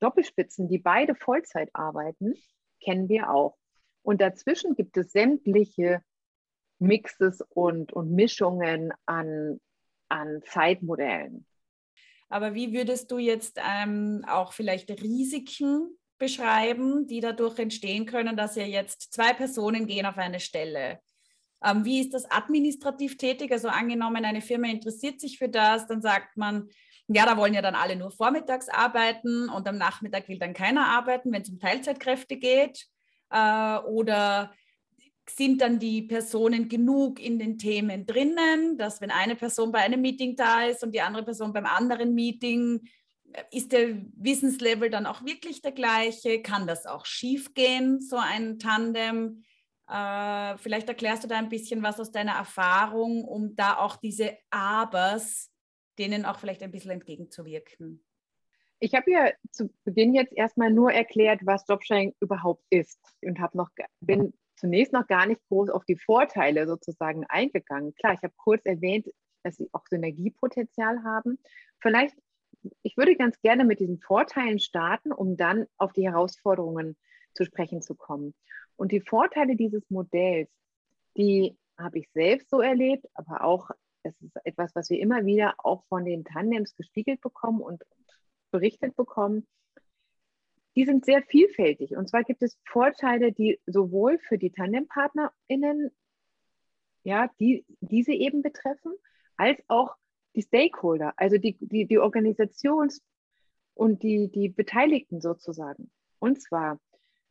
Doppelspitzen, 0.00 0.68
die 0.68 0.78
beide 0.78 1.14
Vollzeit 1.14 1.70
arbeiten, 1.72 2.34
kennen 2.82 3.08
wir 3.08 3.30
auch. 3.30 3.56
Und 4.02 4.20
dazwischen 4.20 4.74
gibt 4.74 4.96
es 4.96 5.12
sämtliche 5.12 6.02
Mixes 6.78 7.42
und, 7.50 7.92
und 7.92 8.12
Mischungen 8.12 8.92
an, 9.06 9.60
an 10.08 10.42
Zeitmodellen. 10.44 11.46
Aber 12.28 12.54
wie 12.54 12.72
würdest 12.72 13.10
du 13.10 13.18
jetzt 13.18 13.58
ähm, 13.62 14.24
auch 14.28 14.52
vielleicht 14.52 14.90
Risiken 15.02 15.96
beschreiben, 16.18 17.06
die 17.06 17.20
dadurch 17.20 17.58
entstehen 17.58 18.06
können, 18.06 18.36
dass 18.36 18.56
ja 18.56 18.64
jetzt 18.64 19.12
zwei 19.12 19.32
Personen 19.32 19.86
gehen 19.86 20.06
auf 20.06 20.18
eine 20.18 20.40
Stelle? 20.40 21.00
Ähm, 21.64 21.84
wie 21.84 22.00
ist 22.00 22.14
das 22.14 22.30
administrativ 22.30 23.16
tätig? 23.16 23.50
Also 23.50 23.68
angenommen, 23.68 24.24
eine 24.24 24.42
Firma 24.42 24.68
interessiert 24.68 25.20
sich 25.20 25.38
für 25.38 25.48
das, 25.48 25.86
dann 25.86 26.02
sagt 26.02 26.36
man, 26.36 26.68
ja, 27.08 27.24
da 27.24 27.36
wollen 27.36 27.54
ja 27.54 27.62
dann 27.62 27.74
alle 27.74 27.96
nur 27.96 28.10
vormittags 28.10 28.68
arbeiten 28.68 29.48
und 29.48 29.66
am 29.66 29.78
Nachmittag 29.78 30.28
will 30.28 30.38
dann 30.38 30.52
keiner 30.52 30.86
arbeiten, 30.86 31.32
wenn 31.32 31.42
es 31.42 31.48
um 31.48 31.58
Teilzeitkräfte 31.58 32.36
geht. 32.36 32.86
Äh, 33.30 33.78
oder 33.78 34.52
sind 35.30 35.60
dann 35.60 35.78
die 35.78 36.02
Personen 36.02 36.68
genug 36.68 37.20
in 37.20 37.38
den 37.38 37.58
Themen 37.58 38.06
drinnen, 38.06 38.78
dass 38.78 39.00
wenn 39.00 39.10
eine 39.10 39.36
Person 39.36 39.72
bei 39.72 39.80
einem 39.80 40.00
Meeting 40.00 40.36
da 40.36 40.64
ist 40.64 40.82
und 40.82 40.94
die 40.94 41.00
andere 41.00 41.24
Person 41.24 41.52
beim 41.52 41.66
anderen 41.66 42.14
Meeting, 42.14 42.86
äh, 43.32 43.42
ist 43.52 43.72
der 43.72 43.96
Wissenslevel 44.16 44.90
dann 44.90 45.06
auch 45.06 45.24
wirklich 45.24 45.62
der 45.62 45.72
gleiche? 45.72 46.42
Kann 46.42 46.66
das 46.66 46.86
auch 46.86 47.06
schiefgehen, 47.06 48.02
so 48.02 48.16
ein 48.16 48.58
Tandem? 48.58 49.44
Äh, 49.88 50.58
vielleicht 50.58 50.88
erklärst 50.88 51.24
du 51.24 51.28
da 51.28 51.38
ein 51.38 51.48
bisschen 51.48 51.82
was 51.82 51.98
aus 51.98 52.10
deiner 52.10 52.32
Erfahrung, 52.32 53.24
um 53.24 53.56
da 53.56 53.78
auch 53.78 53.96
diese 53.96 54.36
Abers, 54.50 55.50
denen 55.98 56.24
auch 56.24 56.38
vielleicht 56.38 56.62
ein 56.62 56.70
bisschen 56.70 56.90
entgegenzuwirken. 56.90 58.04
Ich 58.80 58.94
habe 58.94 59.10
ja 59.10 59.32
zu 59.50 59.70
Beginn 59.84 60.14
jetzt 60.14 60.32
erstmal 60.32 60.70
nur 60.70 60.92
erklärt, 60.92 61.40
was 61.44 61.66
Jobsharing 61.68 62.14
überhaupt 62.20 62.64
ist 62.70 63.00
und 63.22 63.40
habe 63.40 63.56
noch 63.56 63.70
bin 64.00 64.32
zunächst 64.58 64.92
noch 64.92 65.06
gar 65.06 65.26
nicht 65.26 65.40
groß 65.48 65.70
auf 65.70 65.84
die 65.84 65.96
Vorteile 65.96 66.66
sozusagen 66.66 67.24
eingegangen. 67.26 67.94
Klar, 67.94 68.14
ich 68.14 68.22
habe 68.22 68.34
kurz 68.36 68.64
erwähnt, 68.66 69.06
dass 69.42 69.56
sie 69.56 69.68
auch 69.72 69.84
Synergiepotenzial 69.88 71.02
haben. 71.04 71.38
Vielleicht, 71.80 72.16
ich 72.82 72.96
würde 72.96 73.16
ganz 73.16 73.40
gerne 73.40 73.64
mit 73.64 73.80
diesen 73.80 74.00
Vorteilen 74.00 74.58
starten, 74.58 75.12
um 75.12 75.36
dann 75.36 75.66
auf 75.76 75.92
die 75.92 76.04
Herausforderungen 76.04 76.96
zu 77.34 77.44
sprechen 77.44 77.82
zu 77.82 77.94
kommen. 77.94 78.34
Und 78.76 78.92
die 78.92 79.00
Vorteile 79.00 79.56
dieses 79.56 79.88
Modells, 79.90 80.50
die 81.16 81.56
habe 81.78 82.00
ich 82.00 82.08
selbst 82.12 82.50
so 82.50 82.60
erlebt, 82.60 83.06
aber 83.14 83.44
auch, 83.44 83.70
es 84.02 84.20
ist 84.20 84.36
etwas, 84.44 84.74
was 84.74 84.90
wir 84.90 85.00
immer 85.00 85.24
wieder 85.24 85.54
auch 85.58 85.84
von 85.88 86.04
den 86.04 86.24
Tandems 86.24 86.74
gespiegelt 86.74 87.20
bekommen 87.20 87.60
und 87.60 87.82
berichtet 88.50 88.96
bekommen, 88.96 89.46
die 90.76 90.84
sind 90.84 91.04
sehr 91.04 91.22
vielfältig. 91.22 91.96
Und 91.96 92.08
zwar 92.08 92.22
gibt 92.22 92.42
es 92.42 92.58
Vorteile, 92.64 93.32
die 93.32 93.60
sowohl 93.66 94.18
für 94.18 94.38
die 94.38 94.50
TandempartnerInnen, 94.50 95.90
ja, 97.02 97.30
die 97.40 97.64
diese 97.80 98.12
eben 98.12 98.42
betreffen, 98.42 98.92
als 99.36 99.58
auch 99.68 99.96
die 100.36 100.42
Stakeholder, 100.42 101.14
also 101.16 101.36
die, 101.36 101.56
die, 101.60 101.86
die 101.86 101.98
Organisations- 101.98 103.00
und 103.74 104.02
die, 104.02 104.30
die 104.30 104.48
Beteiligten 104.48 105.20
sozusagen. 105.20 105.90
Und 106.18 106.40
zwar, 106.40 106.78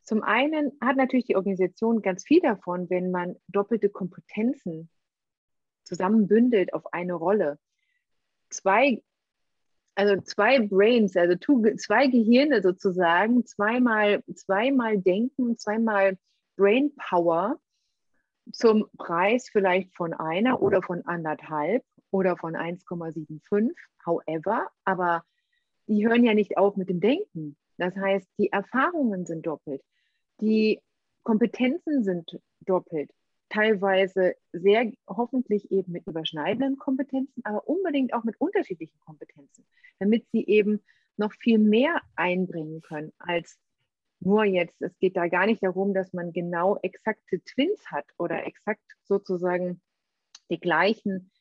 zum 0.03 0.24
einen 0.24 0.71
hat 0.81 0.97
natürlich 0.97 1.25
die 1.25 1.36
Organisation 1.36 2.01
ganz 2.01 2.25
viel 2.25 2.41
davon, 2.41 2.89
wenn 2.89 3.12
man 3.12 3.36
doppelte 3.47 3.89
Kompetenzen 3.89 4.89
zusammenbündelt 5.88 6.74
auf 6.74 6.94
eine 6.94 7.13
Rolle. 7.13 7.58
Zwei 8.50 9.01
also 9.98 10.22
zwei 10.22 10.60
Brains, 10.60 11.17
also 11.17 11.36
zwei 11.38 12.08
Gehirne 12.08 12.62
sozusagen, 12.62 13.48
zweimal, 13.48 14.22
zweimal 14.36 15.00
Denken, 15.00 15.58
zweimal 15.58 16.20
Brain 16.56 16.94
Power 16.96 17.60
zum 18.51 18.86
Preis 18.98 19.50
vielleicht 19.51 19.96
von 19.96 20.13
einer 20.13 20.62
oder 20.62 20.84
von 20.84 21.03
anderthalb 21.06 21.84
oder 22.12 22.38
von 22.38 22.56
1,75, 22.56 23.74
however, 24.06 24.70
aber 24.86 25.24
die 25.88 26.08
hören 26.08 26.24
ja 26.24 26.36
nicht 26.36 26.58
auf 26.58 26.75
mit 26.77 26.89
dem 26.89 27.00
Denken. 27.00 27.58
Das 27.77 27.96
heißt, 27.96 28.27
die 28.38 28.51
Erfahrungen 28.51 29.25
sind 29.25 29.48
doppelt, 29.48 29.82
die 30.41 30.79
Kompetenzen 31.24 32.03
sind 32.03 32.39
doppelt, 32.62 33.12
teilweise 33.50 34.36
sehr 34.51 34.92
hoffentlich 35.08 35.72
eben 35.72 35.92
mit 35.92 36.08
überschneidenden 36.08 36.77
Kompetenzen, 36.77 37.42
aber 37.44 37.68
unbedingt 37.68 38.13
auch 38.13 38.24
mit 38.24 38.39
unterschiedlichen 38.39 39.00
Kompetenzen, 39.00 39.66
damit 40.00 40.25
sie 40.32 40.46
eben 40.46 40.84
noch 41.18 41.34
viel 41.34 41.58
mehr 41.58 42.01
einbringen 42.16 42.82
können 42.82 43.12
als 43.18 43.58
nur 44.20 44.46
jetzt. 44.46 44.82
Es 44.82 44.98
geht 45.00 45.16
da 45.16 45.27
gar 45.27 45.46
nicht 45.46 45.63
darum, 45.63 45.94
dass 45.94 46.13
man 46.13 46.34
genau 46.34 46.77
exakte 46.82 47.42
Twins 47.44 47.86
hat 47.92 48.06
oder 48.18 48.46
exakt 48.46 48.82
sozusagen 49.04 49.82
die 50.50 50.60
gleichen, 50.60 51.32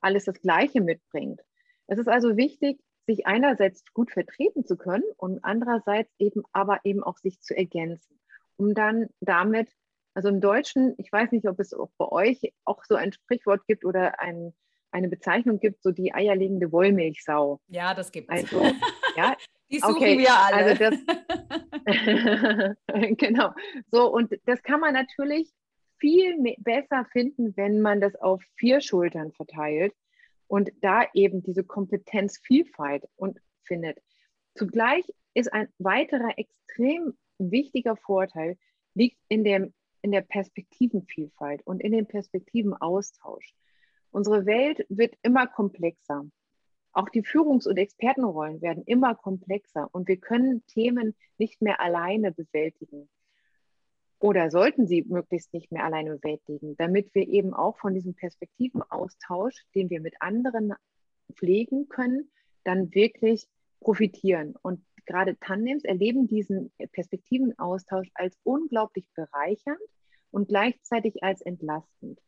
alles 0.00 0.24
das 0.24 0.40
Gleiche 0.40 0.80
mitbringt. 0.80 1.40
Es 1.86 1.98
ist 1.98 2.08
also 2.08 2.36
wichtig, 2.36 2.80
sich 3.06 3.26
einerseits 3.26 3.84
gut 3.92 4.10
vertreten 4.10 4.64
zu 4.64 4.76
können 4.76 5.04
und 5.16 5.44
andererseits 5.44 6.12
eben 6.18 6.42
aber 6.52 6.80
eben 6.84 7.02
auch 7.02 7.18
sich 7.18 7.40
zu 7.40 7.56
ergänzen, 7.56 8.18
um 8.56 8.74
dann 8.74 9.08
damit 9.20 9.70
also 10.16 10.30
im 10.30 10.40
Deutschen, 10.40 10.94
ich 10.96 11.12
weiß 11.12 11.30
nicht, 11.32 11.46
ob 11.46 11.60
es 11.60 11.74
auch 11.74 11.90
bei 11.98 12.08
euch 12.08 12.40
auch 12.64 12.82
so 12.84 12.94
ein 12.94 13.12
Sprichwort 13.12 13.66
gibt 13.66 13.84
oder 13.84 14.18
ein, 14.18 14.54
eine 14.90 15.08
Bezeichnung 15.08 15.60
gibt, 15.60 15.82
so 15.82 15.90
die 15.90 16.14
eierlegende 16.14 16.72
Wollmilchsau. 16.72 17.60
Ja, 17.68 17.92
das 17.92 18.10
gibt 18.12 18.32
es. 18.32 18.44
Also, 18.44 18.62
ja, 19.16 19.36
die 19.70 19.78
suchen 19.78 19.96
okay, 19.96 20.16
wir 20.16 20.32
alle. 20.34 20.56
Also 20.56 20.84
das, 20.84 20.94
genau. 23.18 23.50
So, 23.90 24.10
und 24.10 24.32
das 24.46 24.62
kann 24.62 24.80
man 24.80 24.94
natürlich 24.94 25.52
viel 25.98 26.34
besser 26.60 27.04
finden, 27.12 27.54
wenn 27.58 27.82
man 27.82 28.00
das 28.00 28.16
auf 28.16 28.42
vier 28.56 28.80
Schultern 28.80 29.32
verteilt 29.32 29.92
und 30.46 30.70
da 30.80 31.04
eben 31.12 31.42
diese 31.42 31.62
Kompetenzvielfalt 31.62 33.04
und 33.16 33.38
findet. 33.64 33.98
Zugleich 34.54 35.04
ist 35.34 35.52
ein 35.52 35.68
weiterer 35.76 36.38
extrem 36.38 37.18
wichtiger 37.36 37.96
Vorteil, 37.96 38.56
liegt 38.94 39.18
in 39.28 39.44
dem 39.44 39.74
in 40.02 40.12
der 40.12 40.22
Perspektivenvielfalt 40.22 41.62
und 41.66 41.82
in 41.82 41.92
dem 41.92 42.06
Perspektivenaustausch. 42.06 43.54
Unsere 44.10 44.46
Welt 44.46 44.86
wird 44.88 45.14
immer 45.22 45.46
komplexer. 45.46 46.24
Auch 46.92 47.08
die 47.10 47.22
Führungs- 47.22 47.68
und 47.68 47.76
Expertenrollen 47.76 48.62
werden 48.62 48.82
immer 48.86 49.14
komplexer 49.14 49.88
und 49.92 50.08
wir 50.08 50.16
können 50.16 50.64
Themen 50.66 51.14
nicht 51.38 51.60
mehr 51.60 51.80
alleine 51.80 52.32
bewältigen 52.32 53.08
oder 54.18 54.50
sollten 54.50 54.86
sie 54.86 55.04
möglichst 55.06 55.52
nicht 55.52 55.70
mehr 55.70 55.84
alleine 55.84 56.16
bewältigen, 56.16 56.76
damit 56.76 57.14
wir 57.14 57.28
eben 57.28 57.52
auch 57.52 57.76
von 57.78 57.94
diesem 57.94 58.14
Perspektivenaustausch, 58.14 59.66
den 59.74 59.90
wir 59.90 60.00
mit 60.00 60.14
anderen 60.20 60.72
pflegen 61.34 61.88
können, 61.88 62.30
dann 62.64 62.94
wirklich 62.94 63.46
profitieren. 63.80 64.54
Und 64.62 64.82
gerade 65.06 65.38
Tandems 65.38 65.84
erleben 65.84 66.26
diesen 66.26 66.72
Perspektivenaustausch 66.92 68.08
als 68.14 68.36
unglaublich 68.42 69.08
bereichernd 69.14 69.80
und 70.30 70.48
gleichzeitig 70.48 71.22
als 71.22 71.40
entlastend. 71.40 72.20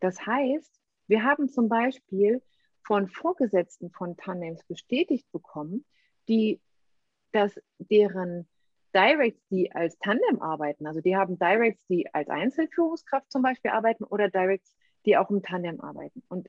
Das 0.00 0.24
heißt, 0.24 0.80
wir 1.08 1.24
haben 1.24 1.48
zum 1.48 1.68
Beispiel 1.68 2.42
von 2.86 3.08
Vorgesetzten 3.08 3.90
von 3.90 4.16
Tandems 4.16 4.62
bestätigt 4.64 5.26
bekommen, 5.32 5.84
die, 6.28 6.60
dass 7.32 7.58
deren 7.78 8.48
Directs, 8.94 9.40
die 9.50 9.72
als 9.72 9.98
Tandem 9.98 10.40
arbeiten, 10.40 10.86
also 10.86 11.00
die 11.00 11.16
haben 11.16 11.38
Directs, 11.38 11.84
die 11.88 12.12
als 12.14 12.28
Einzelführungskraft 12.28 13.30
zum 13.30 13.42
Beispiel 13.42 13.72
arbeiten 13.72 14.04
oder 14.04 14.28
Directs, 14.28 14.74
die 15.04 15.16
auch 15.16 15.30
im 15.30 15.42
Tandem 15.42 15.80
arbeiten. 15.80 16.22
Und 16.28 16.48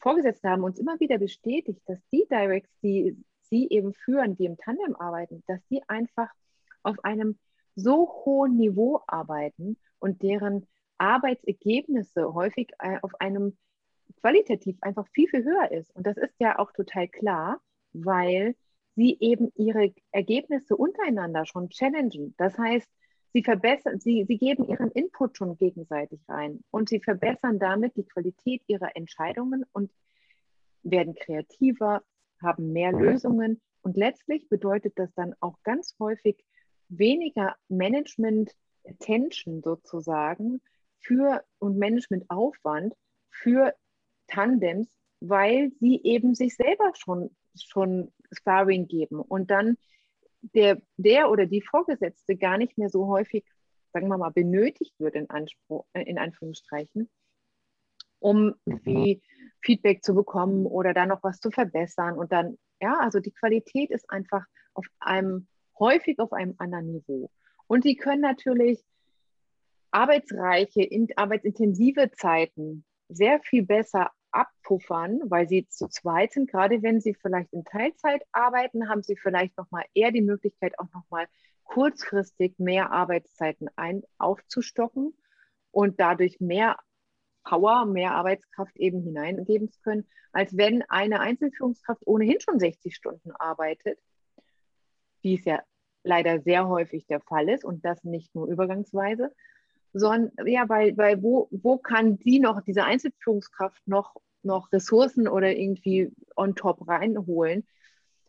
Vorgesetzte 0.00 0.48
haben 0.48 0.62
uns 0.62 0.78
immer 0.78 1.00
wieder 1.00 1.18
bestätigt, 1.18 1.82
dass 1.86 1.98
die 2.12 2.26
Directs, 2.30 2.70
die 2.82 3.16
sie 3.50 3.68
eben 3.68 3.94
führen, 3.94 4.36
die 4.36 4.44
im 4.44 4.56
Tandem 4.56 4.96
arbeiten, 4.96 5.42
dass 5.46 5.60
die 5.68 5.82
einfach 5.88 6.28
auf 6.82 6.96
einem 7.04 7.38
so 7.74 8.08
hohen 8.24 8.56
Niveau 8.56 9.00
arbeiten 9.06 9.76
und 9.98 10.22
deren 10.22 10.66
Arbeitsergebnisse 10.98 12.34
häufig 12.34 12.70
äh, 12.80 12.98
auf 13.02 13.20
einem 13.20 13.56
qualitativ 14.20 14.76
einfach 14.80 15.06
viel, 15.08 15.28
viel 15.28 15.44
höher 15.44 15.70
ist. 15.70 15.94
Und 15.94 16.06
das 16.06 16.16
ist 16.16 16.34
ja 16.40 16.58
auch 16.58 16.72
total 16.72 17.08
klar, 17.08 17.60
weil 17.92 18.56
sie 18.96 19.16
eben 19.20 19.52
ihre 19.54 19.94
Ergebnisse 20.10 20.76
untereinander 20.76 21.46
schon 21.46 21.70
challengen. 21.70 22.34
Das 22.36 22.58
heißt, 22.58 22.88
sie 23.32 23.44
verbessern, 23.44 24.00
sie, 24.00 24.24
sie 24.26 24.38
geben 24.38 24.64
ihren 24.64 24.90
Input 24.90 25.36
schon 25.36 25.56
gegenseitig 25.56 26.20
rein 26.28 26.64
und 26.70 26.88
sie 26.88 27.00
verbessern 27.00 27.58
damit 27.58 27.96
die 27.96 28.06
Qualität 28.06 28.62
ihrer 28.66 28.96
Entscheidungen 28.96 29.64
und 29.72 29.92
werden 30.82 31.14
kreativer, 31.14 32.02
haben 32.42 32.72
mehr 32.72 32.92
Lösungen. 32.92 33.60
Und 33.82 33.96
letztlich 33.96 34.48
bedeutet 34.48 34.98
das 34.98 35.12
dann 35.14 35.34
auch 35.40 35.56
ganz 35.62 35.94
häufig 35.98 36.44
weniger 36.88 37.56
Management-Attention 37.68 39.62
sozusagen 39.62 40.60
für 41.00 41.44
und 41.58 41.78
Management-Aufwand 41.78 42.94
für 43.30 43.74
Tandems, 44.26 44.88
weil 45.20 45.70
sie 45.80 46.00
eben 46.02 46.34
sich 46.34 46.56
selber 46.56 46.92
schon, 46.94 47.34
schon 47.54 48.12
Sparring 48.32 48.88
geben 48.88 49.20
und 49.20 49.50
dann 49.50 49.76
der, 50.42 50.80
der 50.96 51.30
oder 51.30 51.46
die 51.46 51.62
Vorgesetzte 51.62 52.36
gar 52.36 52.58
nicht 52.58 52.78
mehr 52.78 52.90
so 52.90 53.08
häufig, 53.08 53.44
sagen 53.92 54.08
wir 54.08 54.18
mal, 54.18 54.30
benötigt 54.30 54.94
wird 54.98 55.14
in, 55.14 55.28
Anspruch, 55.30 55.86
äh, 55.92 56.02
in 56.02 56.18
Anführungsstrichen, 56.18 57.08
um 58.20 58.54
wie 58.64 59.22
Feedback 59.60 60.04
zu 60.04 60.14
bekommen 60.14 60.66
oder 60.66 60.94
da 60.94 61.06
noch 61.06 61.22
was 61.22 61.40
zu 61.40 61.50
verbessern. 61.50 62.18
Und 62.18 62.32
dann, 62.32 62.58
ja, 62.80 62.98
also 63.00 63.20
die 63.20 63.32
Qualität 63.32 63.90
ist 63.90 64.08
einfach 64.10 64.44
auf 64.74 64.86
einem, 65.00 65.48
häufig 65.78 66.18
auf 66.18 66.32
einem 66.32 66.54
anderen 66.58 66.92
Niveau. 66.92 67.30
Und 67.66 67.84
sie 67.84 67.96
können 67.96 68.22
natürlich 68.22 68.84
arbeitsreiche, 69.90 70.82
in, 70.82 71.08
arbeitsintensive 71.16 72.10
Zeiten 72.12 72.84
sehr 73.08 73.40
viel 73.40 73.64
besser 73.64 74.10
abpuffern, 74.30 75.20
weil 75.24 75.48
sie 75.48 75.66
zu 75.68 75.88
zweit 75.88 76.32
sind. 76.32 76.50
Gerade 76.50 76.82
wenn 76.82 77.00
sie 77.00 77.14
vielleicht 77.14 77.52
in 77.52 77.64
Teilzeit 77.64 78.22
arbeiten, 78.32 78.88
haben 78.88 79.02
sie 79.02 79.16
vielleicht 79.16 79.56
noch 79.56 79.70
mal 79.70 79.84
eher 79.94 80.12
die 80.12 80.22
Möglichkeit, 80.22 80.78
auch 80.78 80.92
noch 80.92 81.04
mal 81.10 81.26
kurzfristig 81.64 82.58
mehr 82.58 82.92
Arbeitszeiten 82.92 83.68
ein, 83.76 84.02
aufzustocken 84.18 85.14
und 85.70 86.00
dadurch 86.00 86.40
mehr 86.40 86.78
Power, 87.48 87.86
mehr 87.86 88.14
Arbeitskraft 88.14 88.76
eben 88.76 89.02
hineingeben 89.02 89.70
zu 89.70 89.80
können, 89.80 90.06
als 90.32 90.54
wenn 90.56 90.82
eine 90.82 91.20
Einzelführungskraft 91.20 92.06
ohnehin 92.06 92.40
schon 92.40 92.58
60 92.58 92.94
Stunden 92.94 93.32
arbeitet, 93.32 93.98
wie 95.22 95.36
es 95.36 95.44
ja 95.46 95.62
leider 96.04 96.40
sehr 96.40 96.68
häufig 96.68 97.06
der 97.06 97.20
Fall 97.20 97.48
ist 97.48 97.64
und 97.64 97.84
das 97.86 98.04
nicht 98.04 98.34
nur 98.34 98.48
übergangsweise, 98.48 99.34
sondern 99.94 100.30
ja, 100.46 100.68
weil, 100.68 100.94
weil 100.98 101.22
wo, 101.22 101.48
wo 101.50 101.78
kann 101.78 102.18
sie 102.18 102.38
noch, 102.38 102.60
diese 102.60 102.84
Einzelführungskraft 102.84 103.80
noch, 103.88 104.16
noch 104.42 104.70
Ressourcen 104.70 105.26
oder 105.26 105.56
irgendwie 105.56 106.12
on 106.36 106.54
top 106.54 106.86
reinholen, 106.86 107.66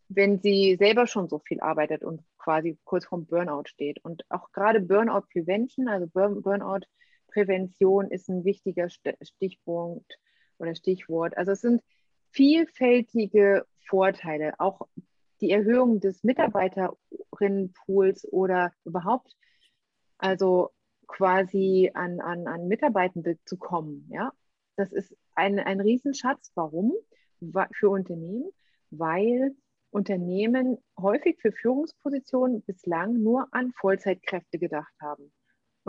wenn 0.08 0.40
sie 0.40 0.78
selber 0.80 1.08
schon 1.08 1.28
so 1.28 1.40
viel 1.40 1.60
arbeitet 1.60 2.06
und 2.06 2.24
quasi 2.38 2.80
kurz 2.86 3.06
vorm 3.06 3.26
Burnout 3.26 3.66
steht. 3.66 4.04
Und 4.04 4.24
auch 4.30 4.54
gerade 4.54 4.80
Burnout 4.80 5.26
Prevention, 5.32 5.90
also 5.90 6.08
Burnout 6.08 6.86
Prävention 7.32 8.12
ist 8.12 8.30
ein 8.30 8.44
wichtiger 8.44 8.90
Stichpunkt 8.90 10.20
oder 10.58 10.76
Stichwort. 10.76 11.38
Also 11.38 11.54
es 11.54 11.62
sind 11.62 11.82
vielfältige 12.32 13.66
Vorteile, 13.88 14.60
auch 14.60 14.82
die 15.42 15.52
Erhöhung 15.52 16.00
des 16.00 16.24
Mitarbeiterinnenpools 16.24 18.28
oder 18.32 18.74
überhaupt, 18.84 19.36
also 20.18 20.72
quasi 21.08 21.92
an, 21.94 22.20
an, 22.20 22.48
an 22.48 22.68
Mitarbeitende 22.68 23.38
zu 23.46 23.58
kommen. 23.58 24.10
Ja? 24.12 24.32
Das 24.76 24.92
ist 24.92 25.16
ein, 25.36 25.60
ein 25.60 25.82
Riesenschatz. 25.82 26.52
Warum? 26.56 26.94
Für 27.72 27.90
Unternehmen, 27.90 28.52
weil 28.92 29.56
Unternehmen 29.92 30.78
häufig 31.00 31.40
für 31.40 31.54
Führungspositionen 31.54 32.64
bislang 32.64 33.24
nur 33.24 33.48
an 33.52 33.72
Vollzeitkräfte 33.72 34.60
gedacht 34.60 34.94
haben 35.02 35.32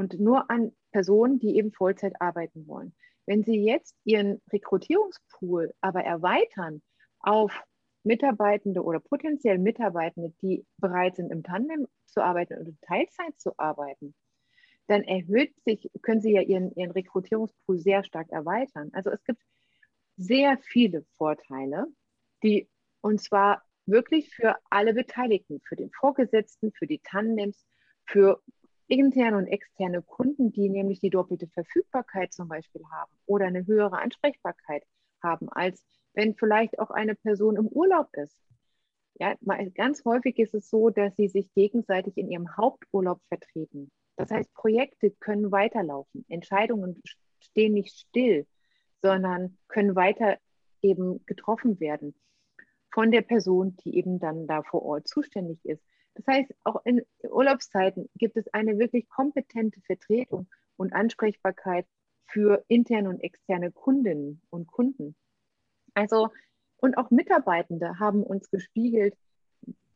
und 0.01 0.19
nur 0.19 0.51
an 0.51 0.73
Personen, 0.93 1.39
die 1.39 1.59
eben 1.59 1.73
Vollzeit 1.73 2.15
arbeiten 2.23 2.67
wollen. 2.67 2.95
Wenn 3.27 3.45
Sie 3.45 3.63
jetzt 3.63 3.95
Ihren 4.05 4.41
Rekrutierungspool 4.51 5.75
aber 5.83 6.03
erweitern 6.03 6.81
auf 7.19 7.53
Mitarbeitende 8.03 8.83
oder 8.83 8.99
potenziell 8.99 9.59
Mitarbeitende, 9.59 10.33
die 10.41 10.65
bereit 10.79 11.17
sind, 11.17 11.31
im 11.31 11.43
Tandem 11.43 11.87
zu 12.07 12.23
arbeiten 12.23 12.55
oder 12.55 12.73
Teilzeit 12.81 13.39
zu 13.39 13.53
arbeiten, 13.59 14.15
dann 14.87 15.03
erhöht 15.03 15.53
sich, 15.67 15.91
können 16.01 16.23
Sie 16.23 16.33
ja 16.33 16.41
Ihren, 16.41 16.75
Ihren 16.77 16.93
Rekrutierungspool 16.93 17.79
sehr 17.79 18.03
stark 18.03 18.31
erweitern. 18.31 18.89
Also 18.95 19.11
es 19.11 19.23
gibt 19.25 19.43
sehr 20.17 20.57
viele 20.63 21.05
Vorteile, 21.19 21.85
die 22.43 22.71
und 23.03 23.21
zwar 23.21 23.63
wirklich 23.85 24.35
für 24.35 24.57
alle 24.71 24.95
Beteiligten, 24.95 25.61
für 25.63 25.77
den 25.77 25.91
Vorgesetzten, 25.91 26.73
für 26.73 26.87
die 26.87 27.01
Tandems, 27.01 27.67
für 28.07 28.41
interne 28.91 29.37
und 29.37 29.47
externe 29.47 30.03
Kunden, 30.03 30.53
die 30.53 30.69
nämlich 30.69 31.01
die 31.01 31.11
doppelte 31.11 31.47
Verfügbarkeit 31.49 32.33
zum 32.33 32.49
Beispiel 32.49 32.83
haben 32.91 33.13
oder 33.27 33.47
eine 33.47 33.67
höhere 33.67 33.99
Ansprechbarkeit 33.99 34.85
haben, 35.23 35.49
als 35.51 35.85
wenn 36.15 36.35
vielleicht 36.35 36.79
auch 36.79 36.91
eine 36.91 37.15
Person 37.15 37.57
im 37.57 37.69
Urlaub 37.69 38.09
ist. 38.17 38.37
Ja, 39.19 39.35
ganz 39.75 40.05
häufig 40.05 40.39
ist 40.39 40.55
es 40.55 40.71
so, 40.71 40.91
dass 40.91 41.15
sie 41.17 41.29
sich 41.29 41.53
gegenseitig 41.55 42.17
in 42.17 42.31
ihrem 42.31 42.57
Haupturlaub 42.57 43.21
vertreten. 43.29 43.91
Das 44.17 44.31
heißt, 44.31 44.53
Projekte 44.55 45.11
können 45.11 45.53
weiterlaufen. 45.53 46.25
Entscheidungen 46.29 47.03
stehen 47.39 47.75
nicht 47.75 47.97
still, 47.97 48.47
sondern 49.03 49.59
können 49.69 49.95
weiter 49.95 50.39
eben 50.83 51.25
getroffen 51.27 51.81
werden 51.81 52.15
von 52.93 53.11
der 53.11 53.23
Person, 53.23 53.77
die 53.85 53.97
eben 53.97 54.19
dann 54.19 54.47
da 54.47 54.63
vor 54.63 54.83
Ort 54.83 55.07
zuständig 55.07 55.65
ist. 55.65 55.85
Das 56.15 56.27
heißt, 56.27 56.55
auch 56.65 56.85
in 56.85 57.03
Urlaubszeiten 57.23 58.09
gibt 58.17 58.37
es 58.37 58.53
eine 58.53 58.79
wirklich 58.79 59.09
kompetente 59.09 59.81
Vertretung 59.83 60.49
und 60.77 60.93
Ansprechbarkeit 60.93 61.87
für 62.27 62.65
interne 62.69 63.09
und 63.09 63.21
externe 63.21 63.73
Kundinnen 63.73 64.43
und 64.51 64.67
Kunden. 64.67 65.17
Also, 65.95 66.29
und 66.77 66.97
auch 66.97 67.11
Mitarbeitende 67.11 67.99
haben 67.99 68.23
uns 68.23 68.51
gespiegelt, 68.51 69.17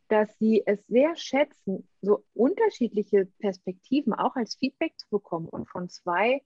dass 0.09 0.39
sie 0.39 0.63
es 0.67 0.87
sehr 0.87 1.17
schätzen, 1.17 1.89
so 2.03 2.25
unterschiedliche 2.35 3.27
Perspektiven 3.39 4.13
auch 4.13 4.37
als 4.37 4.57
Feedback 4.57 4.99
zu 4.99 5.09
bekommen 5.09 5.49
und 5.49 5.69
von 5.69 5.89
zwei 5.89 6.43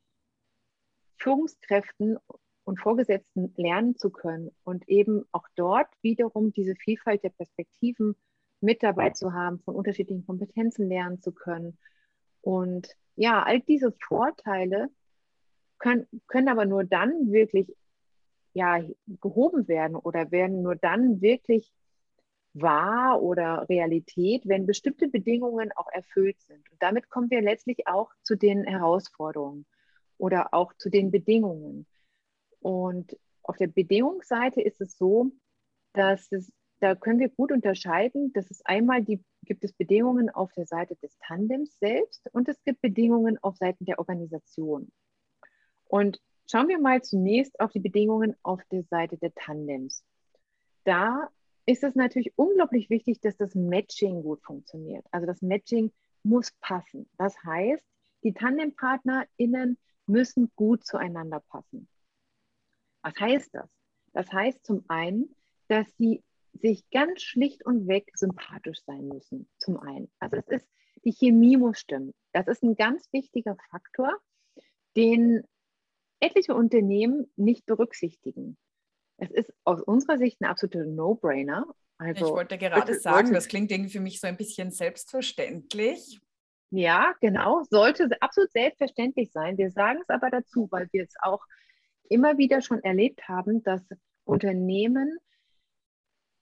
Führungskräften 1.16 2.18
und 2.64 2.80
Vorgesetzten 2.80 3.52
lernen 3.56 3.96
zu 3.96 4.10
können 4.10 4.50
und 4.62 4.88
eben 4.88 5.24
auch 5.32 5.48
dort 5.56 5.88
wiederum 6.02 6.52
diese 6.52 6.76
Vielfalt 6.76 7.24
der 7.24 7.30
Perspektiven 7.30 8.14
mit 8.60 8.82
dabei 8.82 9.10
zu 9.10 9.32
haben, 9.32 9.60
von 9.60 9.74
unterschiedlichen 9.74 10.26
Kompetenzen 10.26 10.88
lernen 10.88 11.20
zu 11.22 11.32
können. 11.32 11.78
Und 12.40 12.96
ja, 13.16 13.42
all 13.42 13.60
diese 13.60 13.92
Vorteile 13.92 14.88
können, 15.78 16.06
können 16.26 16.48
aber 16.48 16.64
nur 16.64 16.84
dann 16.84 17.30
wirklich 17.30 17.74
ja, 18.52 18.80
gehoben 19.20 19.68
werden 19.68 19.96
oder 19.96 20.30
werden 20.30 20.62
nur 20.62 20.74
dann 20.76 21.20
wirklich 21.20 21.72
wahr 22.54 23.22
oder 23.22 23.68
Realität, 23.68 24.48
wenn 24.48 24.66
bestimmte 24.66 25.08
Bedingungen 25.08 25.70
auch 25.76 25.88
erfüllt 25.92 26.40
sind. 26.40 26.70
Und 26.70 26.82
damit 26.82 27.08
kommen 27.08 27.30
wir 27.30 27.40
letztlich 27.40 27.86
auch 27.86 28.10
zu 28.22 28.36
den 28.36 28.64
Herausforderungen 28.64 29.66
oder 30.16 30.52
auch 30.54 30.72
zu 30.74 30.90
den 30.90 31.10
Bedingungen. 31.10 31.86
Und 32.60 33.16
auf 33.42 33.56
der 33.56 33.68
Bedingungsseite 33.68 34.60
ist 34.60 34.80
es 34.80 34.96
so, 34.98 35.30
dass 35.92 36.30
es, 36.32 36.52
da 36.80 36.94
können 36.94 37.18
wir 37.18 37.28
gut 37.28 37.52
unterscheiden, 37.52 38.32
dass 38.32 38.50
es 38.50 38.64
einmal 38.64 39.02
die, 39.02 39.22
gibt 39.44 39.64
es 39.64 39.72
Bedingungen 39.72 40.30
auf 40.30 40.52
der 40.52 40.66
Seite 40.66 40.96
des 40.96 41.16
Tandems 41.18 41.78
selbst 41.78 42.28
und 42.32 42.48
es 42.48 42.62
gibt 42.64 42.80
Bedingungen 42.80 43.38
auf 43.42 43.56
Seiten 43.56 43.84
der 43.84 43.98
Organisation. 43.98 44.90
Und 45.84 46.20
schauen 46.50 46.68
wir 46.68 46.78
mal 46.78 47.02
zunächst 47.02 47.58
auf 47.60 47.72
die 47.72 47.80
Bedingungen 47.80 48.36
auf 48.42 48.62
der 48.70 48.84
Seite 48.84 49.16
der 49.16 49.34
Tandems. 49.34 50.04
Da 50.84 51.28
ist 51.66 51.84
es 51.84 51.94
natürlich 51.94 52.32
unglaublich 52.36 52.90
wichtig, 52.90 53.20
dass 53.20 53.36
das 53.36 53.54
Matching 53.54 54.22
gut 54.22 54.42
funktioniert. 54.42 55.04
Also 55.10 55.26
das 55.26 55.42
Matching 55.42 55.92
muss 56.22 56.52
passen. 56.60 57.08
Das 57.18 57.34
heißt, 57.44 57.84
die 58.22 58.32
TandempartnerInnen 58.32 59.78
müssen 60.06 60.50
gut 60.56 60.86
zueinander 60.86 61.40
passen. 61.40 61.88
Was 63.02 63.14
heißt 63.20 63.54
das? 63.54 63.68
Das 64.12 64.32
heißt 64.32 64.64
zum 64.64 64.84
einen, 64.88 65.34
dass 65.68 65.86
sie 65.96 66.22
sich 66.60 66.88
ganz 66.90 67.22
schlicht 67.22 67.64
und 67.64 67.88
weg 67.88 68.10
sympathisch 68.14 68.80
sein 68.84 69.08
müssen. 69.08 69.48
Zum 69.58 69.78
einen. 69.78 70.10
Also 70.18 70.36
es 70.36 70.48
ist, 70.48 70.68
die 71.04 71.12
Chemie 71.12 71.56
muss 71.56 71.78
stimmen. 71.78 72.14
Das 72.32 72.48
ist 72.48 72.62
ein 72.62 72.76
ganz 72.76 73.08
wichtiger 73.12 73.56
Faktor, 73.70 74.16
den 74.96 75.42
etliche 76.20 76.54
Unternehmen 76.54 77.30
nicht 77.36 77.66
berücksichtigen. 77.66 78.56
Es 79.18 79.30
ist 79.30 79.52
aus 79.64 79.82
unserer 79.82 80.18
Sicht 80.18 80.40
ein 80.40 80.46
absoluter 80.46 80.84
No-Brainer. 80.84 81.66
Also, 81.98 82.26
ich 82.26 82.32
wollte 82.32 82.58
gerade 82.58 82.94
sagen, 82.94 83.32
das 83.32 83.48
klingt 83.48 83.72
irgendwie 83.72 83.90
für 83.90 84.00
mich 84.00 84.20
so 84.20 84.28
ein 84.28 84.36
bisschen 84.36 84.70
selbstverständlich. 84.70 86.20
Ja, 86.70 87.14
genau, 87.20 87.64
sollte 87.64 88.08
absolut 88.20 88.52
selbstverständlich 88.52 89.32
sein. 89.32 89.58
Wir 89.58 89.70
sagen 89.70 90.00
es 90.02 90.08
aber 90.08 90.30
dazu, 90.30 90.68
weil 90.70 90.88
wir 90.92 91.02
es 91.04 91.14
auch 91.22 91.44
immer 92.08 92.38
wieder 92.38 92.60
schon 92.62 92.82
erlebt 92.84 93.26
haben, 93.26 93.62
dass 93.62 93.82
Unternehmen 94.24 95.18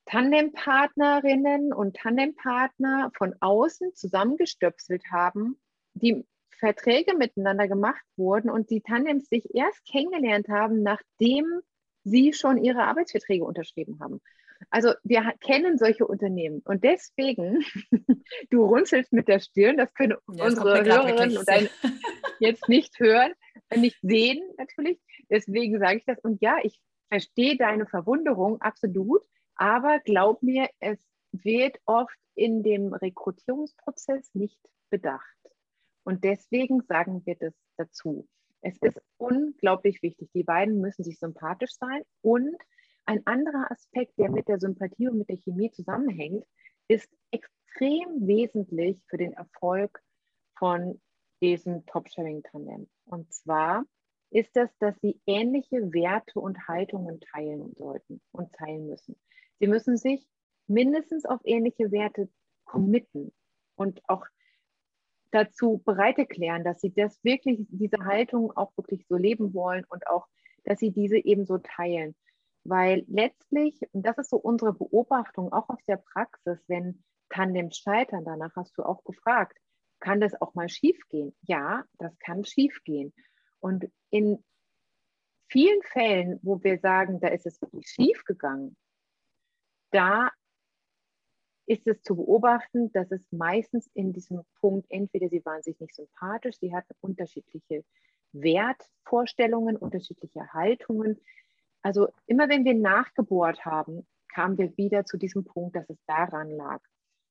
Tandempartnerinnen 0.07 1.73
und 1.73 1.97
Tandempartner 1.97 3.11
von 3.17 3.35
außen 3.41 3.95
zusammengestöpselt 3.95 5.03
haben, 5.11 5.59
die 5.95 6.25
Verträge 6.59 7.17
miteinander 7.17 7.69
gemacht 7.69 8.05
wurden 8.17 8.49
und 8.49 8.71
die 8.71 8.81
Tandems 8.81 9.29
sich 9.29 9.55
erst 9.55 9.85
kennengelernt 9.87 10.49
haben, 10.49 10.83
nachdem 10.83 11.61
sie 12.05 12.33
schon 12.33 12.57
ihre 12.57 12.85
Arbeitsverträge 12.85 13.45
unterschrieben 13.45 13.99
haben. 14.01 14.21
Also 14.71 14.93
wir 15.05 15.35
kennen 15.41 15.77
solche 15.77 16.07
Unternehmen 16.07 16.63
und 16.65 16.83
deswegen, 16.83 17.65
du 18.51 18.65
runzelst 18.65 19.13
mit 19.13 19.29
der 19.29 19.41
Stirn, 19.41 19.77
das 19.77 19.93
können 19.93 20.13
ja, 20.13 20.45
das 20.45 20.47
unsere 20.47 20.85
Hörerinnen 20.85 21.37
und 21.37 21.49
deine 21.49 21.69
jetzt 22.41 22.69
nicht 22.69 22.99
hören, 22.99 23.33
nicht 23.75 23.99
sehen 24.01 24.43
natürlich. 24.57 24.99
Deswegen 25.29 25.79
sage 25.79 25.99
ich 25.99 26.05
das. 26.07 26.19
Und 26.21 26.41
ja, 26.41 26.57
ich 26.63 26.81
verstehe 27.11 27.57
deine 27.57 27.87
Verwunderung 27.87 28.61
absolut, 28.61 29.23
aber 29.57 30.01
glaub 30.01 30.43
mir, 30.43 30.69
es 30.81 30.99
wird 31.33 31.79
oft 31.85 32.17
in 32.35 32.63
dem 32.63 32.93
Rekrutierungsprozess 32.93 34.35
nicht 34.35 34.61
bedacht. 34.91 35.23
Und 36.05 36.25
deswegen 36.25 36.83
sagen 36.83 37.25
wir 37.27 37.35
das 37.35 37.55
dazu. 37.77 38.29
Es 38.61 38.77
ist 38.79 39.01
unglaublich 39.17 40.03
wichtig. 40.03 40.31
Die 40.35 40.45
beiden 40.45 40.81
müssen 40.81 41.05
sich 41.05 41.19
sympathisch 41.19 41.73
sein 41.79 42.03
und 42.23 42.57
ein 43.05 43.25
anderer 43.27 43.71
Aspekt, 43.71 44.19
der 44.19 44.31
mit 44.31 44.49
der 44.49 44.59
Sympathie 44.59 45.09
und 45.09 45.19
mit 45.19 45.29
der 45.29 45.37
Chemie 45.37 45.71
zusammenhängt, 45.71 46.45
ist 46.89 47.09
extrem 47.31 48.27
wesentlich 48.27 49.01
für 49.09 49.17
den 49.17 49.33
Erfolg 49.33 50.01
von 50.59 51.01
diesem 51.41 51.87
Top-Sharing-Tandem. 51.87 52.89
Und 53.05 53.33
zwar 53.33 53.85
ist 54.31 54.57
das, 54.57 54.71
dass 54.79 54.99
sie 55.01 55.21
ähnliche 55.27 55.93
Werte 55.93 56.41
und 56.41 56.67
Haltungen 56.67 57.21
teilen 57.21 57.75
sollten 57.77 58.21
und 58.33 58.53
teilen 58.55 58.89
müssen. 58.89 59.17
Sie 59.59 59.67
müssen 59.67 59.97
sich 59.97 60.27
mindestens 60.67 61.25
auf 61.25 61.41
ähnliche 61.45 61.91
Werte 61.91 62.29
committen 62.65 63.33
und 63.77 64.01
auch 64.09 64.27
dazu 65.31 65.83
bereit 65.85 66.19
erklären, 66.19 66.65
dass 66.65 66.81
sie 66.81 66.93
das 66.93 67.23
wirklich, 67.25 67.67
diese 67.69 68.05
Haltung 68.05 68.53
auch 68.57 68.77
wirklich 68.77 69.07
so 69.09 69.17
leben 69.17 69.55
wollen 69.55 69.85
und 69.89 70.07
auch, 70.07 70.27
dass 70.65 70.79
sie 70.79 70.91
diese 70.91 71.19
ebenso 71.19 71.59
teilen. 71.59 72.15
Weil 72.65 73.05
letztlich, 73.09 73.81
und 73.93 74.05
das 74.05 74.19
ist 74.19 74.31
so 74.31 74.37
unsere 74.37 74.73
Beobachtung 74.73 75.53
auch 75.53 75.69
aus 75.69 75.85
der 75.87 75.99
Praxis, 75.99 76.59
wenn 76.69 77.05
Tandems 77.29 77.79
scheitern, 77.79 78.25
danach 78.25 78.55
hast 78.57 78.77
du 78.77 78.83
auch 78.83 79.05
gefragt, 79.05 79.59
kann 80.01 80.21
das 80.21 80.41
auch 80.41 80.55
mal 80.55 80.69
schief 80.69 80.99
gehen? 81.09 81.35
Ja, 81.43 81.85
das 81.99 82.19
kann 82.19 82.45
schief 82.45 82.83
gehen. 82.85 83.13
Und 83.61 83.91
in 84.11 84.45
vielen 85.49 85.83
Fällen, 85.83 86.39
wo 86.43 86.63
wir 86.63 86.79
sagen, 86.79 87.21
da 87.21 87.29
ist 87.29 87.47
es 87.47 87.61
wirklich 87.61 87.87
schief 87.89 88.25
gegangen, 88.25 88.77
da 89.91 90.31
ist 91.67 91.87
es 91.87 92.03
zu 92.03 92.17
beobachten, 92.17 92.93
dass 92.93 93.11
es 93.11 93.21
meistens 93.31 93.89
in 93.95 94.13
diesem 94.13 94.43
Punkt, 94.61 94.87
entweder 94.91 95.29
sie 95.29 95.45
waren 95.45 95.63
sich 95.63 95.79
nicht 95.81 95.95
sympathisch, 95.95 96.57
sie 96.59 96.75
hatten 96.75 96.95
unterschiedliche 97.01 97.85
Wertvorstellungen, 98.33 99.77
unterschiedliche 99.77 100.53
Haltungen, 100.53 101.21
also 101.83 102.09
immer 102.27 102.49
wenn 102.49 102.65
wir 102.65 102.75
nachgebohrt 102.75 103.65
haben, 103.65 104.07
kamen 104.29 104.59
wir 104.59 104.77
wieder 104.77 105.05
zu 105.05 105.17
diesem 105.17 105.45
Punkt, 105.45 105.77
dass 105.77 105.89
es 105.89 105.99
daran 106.07 106.51
lag. 106.51 106.81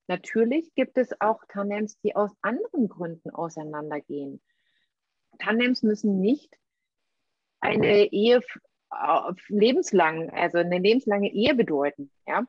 Natürlich 0.07 0.73
gibt 0.75 0.97
es 0.97 1.19
auch 1.19 1.43
Tandems, 1.49 1.99
die 1.99 2.15
aus 2.15 2.31
anderen 2.41 2.87
Gründen 2.87 3.31
auseinandergehen. 3.31 4.41
Tandems 5.39 5.83
müssen 5.83 6.21
nicht 6.21 6.57
eine 7.59 8.11
Ehe 8.11 8.41
lebenslang, 9.47 10.29
also 10.29 10.57
eine 10.57 10.79
lebenslange 10.79 11.31
Ehe 11.31 11.55
bedeuten. 11.55 12.11
Ja? 12.27 12.45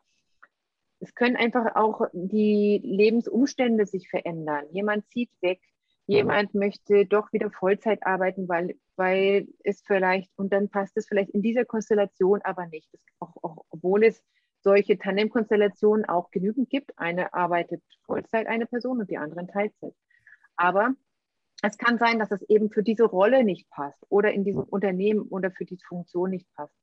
Es 1.01 1.15
können 1.15 1.37
einfach 1.37 1.77
auch 1.77 2.03
die 2.13 2.81
Lebensumstände 2.83 3.87
sich 3.87 4.09
verändern. 4.09 4.65
Jemand 4.73 5.09
zieht 5.11 5.31
weg, 5.41 5.61
Jemand 6.07 6.55
möchte 6.55 7.05
doch 7.05 7.33
wieder 7.33 7.51
Vollzeit 7.51 8.07
arbeiten, 8.07 8.49
weil, 8.49 8.77
weil 8.95 9.49
es 9.65 9.83
vielleicht, 9.83 10.31
und 10.37 10.53
dann 10.53 10.69
passt 10.69 10.97
es 10.97 11.09
vielleicht 11.09 11.31
in 11.31 11.43
dieser 11.43 11.65
Konstellation 11.65 12.41
aber 12.43 12.67
nicht. 12.67 12.89
Auch, 13.19 13.35
auch, 13.43 13.65
obwohl 13.71 14.05
es 14.05 14.23
solche 14.61 14.99
Tandem-Konstellationen 14.99 16.05
auch 16.05 16.31
genügend 16.31 16.71
gibt. 16.71 16.97
Eine 16.97 17.35
arbeitet 17.35 17.83
Vollzeit, 18.05 18.47
eine 18.47 18.67
Person, 18.67 19.01
und 19.01 19.11
die 19.11 19.19
andere 19.19 19.41
in 19.41 19.49
Teilzeit. 19.49 19.95
Aber 20.57 20.95
es 21.63 21.79
kann 21.79 21.99
sein, 21.99 22.19
dass 22.19 22.31
es 22.31 22.43
eben 22.43 22.71
für 22.71 22.83
diese 22.83 23.05
Rolle 23.05 23.45
nicht 23.45 23.69
passt 23.71 23.99
oder 24.09 24.33
in 24.33 24.45
diesem 24.45 24.63
Unternehmen 24.63 25.23
oder 25.23 25.51
für 25.51 25.65
die 25.65 25.79
Funktion 25.89 26.31
nicht 26.31 26.47
passt. 26.55 26.75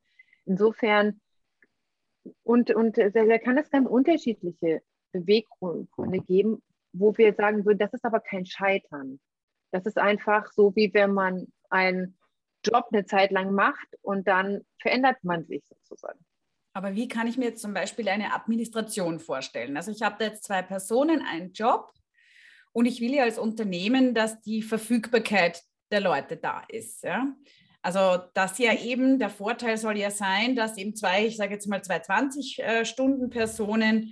Insofern, 0.46 1.22
und, 2.44 2.72
und 2.72 2.98
da 2.98 3.38
kann 3.38 3.58
es 3.58 3.70
ganz 3.70 3.88
unterschiedliche 3.88 4.82
Beweggründe 5.12 6.20
geben, 6.22 6.64
wo 6.92 7.16
wir 7.18 7.34
sagen 7.34 7.66
würden, 7.66 7.80
das 7.80 7.94
ist 7.94 8.06
aber 8.06 8.20
kein 8.20 8.46
Scheitern. 8.46 9.20
Das 9.72 9.86
ist 9.86 9.98
einfach 9.98 10.52
so, 10.52 10.76
wie 10.76 10.94
wenn 10.94 11.14
man 11.14 11.48
einen 11.70 12.18
Job 12.66 12.88
eine 12.92 13.06
Zeit 13.06 13.32
lang 13.32 13.52
macht 13.54 13.88
und 14.02 14.28
dann 14.28 14.62
verändert 14.80 15.18
man 15.24 15.46
sich 15.46 15.64
sozusagen. 15.70 16.20
Aber 16.74 16.96
wie 16.96 17.08
kann 17.08 17.28
ich 17.28 17.38
mir 17.38 17.46
jetzt 17.46 17.62
zum 17.62 17.74
Beispiel 17.74 18.08
eine 18.10 18.34
Administration 18.34 19.20
vorstellen? 19.20 19.78
Also 19.78 19.92
ich 19.92 20.02
habe 20.02 20.16
da 20.18 20.26
jetzt 20.26 20.44
zwei 20.44 20.62
Personen, 20.62 21.22
einen 21.22 21.52
Job 21.54 21.92
und 22.74 22.86
ich 22.86 23.00
will 23.00 23.14
ja 23.14 23.24
als 23.24 23.40
Unternehmen, 23.40 24.14
dass 24.14 24.42
die 24.42 24.62
Verfügbarkeit 24.62 25.62
der 25.92 26.02
Leute 26.02 26.38
da 26.38 26.64
ist. 26.68 27.04
Ja? 27.04 27.34
Also 27.82 28.22
das 28.34 28.58
ja 28.58 28.74
eben, 28.74 29.20
der 29.20 29.30
Vorteil 29.30 29.78
soll 29.78 29.98
ja 29.98 30.12
sein, 30.12 30.56
dass 30.56 30.78
eben 30.78 30.96
zwei, 30.96 31.28
ich 31.28 31.38
sage 31.38 31.54
jetzt 31.54 31.68
mal 31.68 31.84
zwei 31.84 31.98
20-Stunden-Personen 31.98 34.04
äh, 34.04 34.08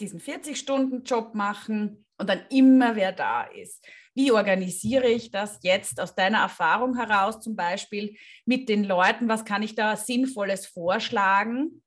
diesen 0.00 0.20
40-Stunden-Job 0.20 1.34
machen 1.34 2.04
und 2.18 2.28
dann 2.28 2.44
immer 2.50 2.96
wer 2.96 3.12
da 3.12 3.44
ist. 3.44 3.86
Wie 4.14 4.32
organisiere 4.32 5.08
ich 5.08 5.30
das 5.30 5.58
jetzt 5.62 6.00
aus 6.00 6.14
deiner 6.14 6.38
Erfahrung 6.38 6.96
heraus 6.96 7.40
zum 7.40 7.56
Beispiel 7.56 8.16
mit 8.44 8.68
den 8.68 8.84
Leuten? 8.84 9.28
Was 9.28 9.44
kann 9.44 9.62
ich 9.62 9.74
da 9.74 9.96
Sinnvolles 9.96 10.66
vorschlagen, 10.66 11.82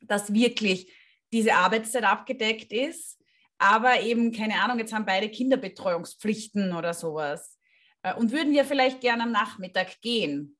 dass 0.00 0.32
wirklich 0.32 0.92
diese 1.32 1.54
Arbeitszeit 1.54 2.04
abgedeckt 2.04 2.72
ist? 2.72 3.22
Aber 3.58 4.00
eben, 4.02 4.32
keine 4.32 4.60
Ahnung, 4.62 4.78
jetzt 4.78 4.92
haben 4.92 5.06
beide 5.06 5.28
Kinderbetreuungspflichten 5.28 6.74
oder 6.74 6.92
sowas. 6.92 7.58
Äh, 8.02 8.14
und 8.14 8.32
würden 8.32 8.52
wir 8.52 8.64
vielleicht 8.64 9.00
gerne 9.00 9.24
am 9.24 9.32
Nachmittag 9.32 10.00
gehen? 10.00 10.56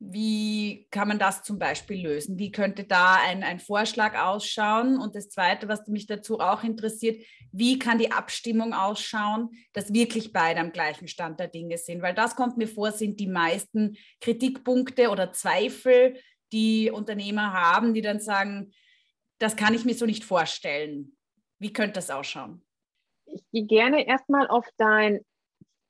Wie 0.00 0.86
kann 0.90 1.08
man 1.08 1.18
das 1.18 1.42
zum 1.42 1.58
Beispiel 1.58 2.04
lösen? 2.04 2.38
Wie 2.38 2.50
könnte 2.50 2.84
da 2.84 3.14
ein, 3.14 3.42
ein 3.42 3.58
Vorschlag 3.58 4.18
ausschauen? 4.20 4.98
Und 4.98 5.14
das 5.14 5.30
Zweite, 5.30 5.68
was 5.68 5.86
mich 5.86 6.06
dazu 6.06 6.40
auch 6.40 6.62
interessiert, 6.62 7.24
wie 7.52 7.78
kann 7.78 7.98
die 7.98 8.12
Abstimmung 8.12 8.74
ausschauen, 8.74 9.50
dass 9.72 9.94
wirklich 9.94 10.32
beide 10.32 10.60
am 10.60 10.72
gleichen 10.72 11.08
Stand 11.08 11.40
der 11.40 11.48
Dinge 11.48 11.78
sind? 11.78 12.02
Weil 12.02 12.14
das 12.14 12.36
kommt 12.36 12.58
mir 12.58 12.68
vor, 12.68 12.92
sind 12.92 13.18
die 13.18 13.28
meisten 13.28 13.96
Kritikpunkte 14.20 15.08
oder 15.08 15.32
Zweifel, 15.32 16.20
die 16.52 16.90
Unternehmer 16.90 17.52
haben, 17.52 17.94
die 17.94 18.02
dann 18.02 18.20
sagen, 18.20 18.72
das 19.38 19.56
kann 19.56 19.74
ich 19.74 19.84
mir 19.84 19.94
so 19.94 20.04
nicht 20.04 20.24
vorstellen. 20.24 21.16
Wie 21.58 21.72
könnte 21.72 21.94
das 21.94 22.10
ausschauen? 22.10 22.62
Ich 23.26 23.44
gehe 23.50 23.64
gerne 23.64 24.06
erstmal 24.06 24.48
auf 24.48 24.68
dein 24.76 25.24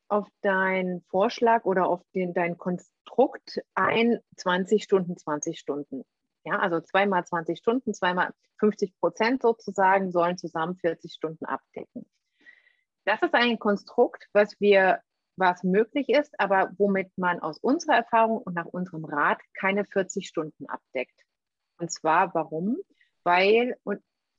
auf 0.08 0.28
deinen 0.42 1.02
Vorschlag 1.08 1.64
oder 1.64 1.86
auf 1.86 2.02
den, 2.14 2.34
dein 2.34 2.58
Konstrukt 2.58 3.60
ein 3.74 4.20
20 4.36 4.82
Stunden, 4.82 5.16
20 5.16 5.58
Stunden. 5.58 6.04
Ja, 6.44 6.58
also 6.58 6.80
zweimal 6.80 7.24
20 7.24 7.58
Stunden, 7.58 7.94
zweimal 7.94 8.32
50 8.58 8.94
Prozent 9.00 9.42
sozusagen 9.42 10.12
sollen 10.12 10.36
zusammen 10.36 10.76
40 10.76 11.12
Stunden 11.12 11.46
abdecken. 11.46 12.06
Das 13.04 13.22
ist 13.22 13.34
ein 13.34 13.58
Konstrukt, 13.58 14.28
was 14.32 14.58
wir, 14.60 15.00
was 15.36 15.62
möglich 15.62 16.08
ist, 16.08 16.38
aber 16.38 16.70
womit 16.78 17.10
man 17.16 17.40
aus 17.40 17.58
unserer 17.58 17.96
Erfahrung 17.96 18.38
und 18.38 18.54
nach 18.54 18.66
unserem 18.66 19.04
Rat 19.04 19.40
keine 19.54 19.84
40 19.84 20.28
Stunden 20.28 20.66
abdeckt. 20.66 21.18
Und 21.78 21.90
zwar 21.90 22.34
warum? 22.34 22.76
Weil 23.24 23.76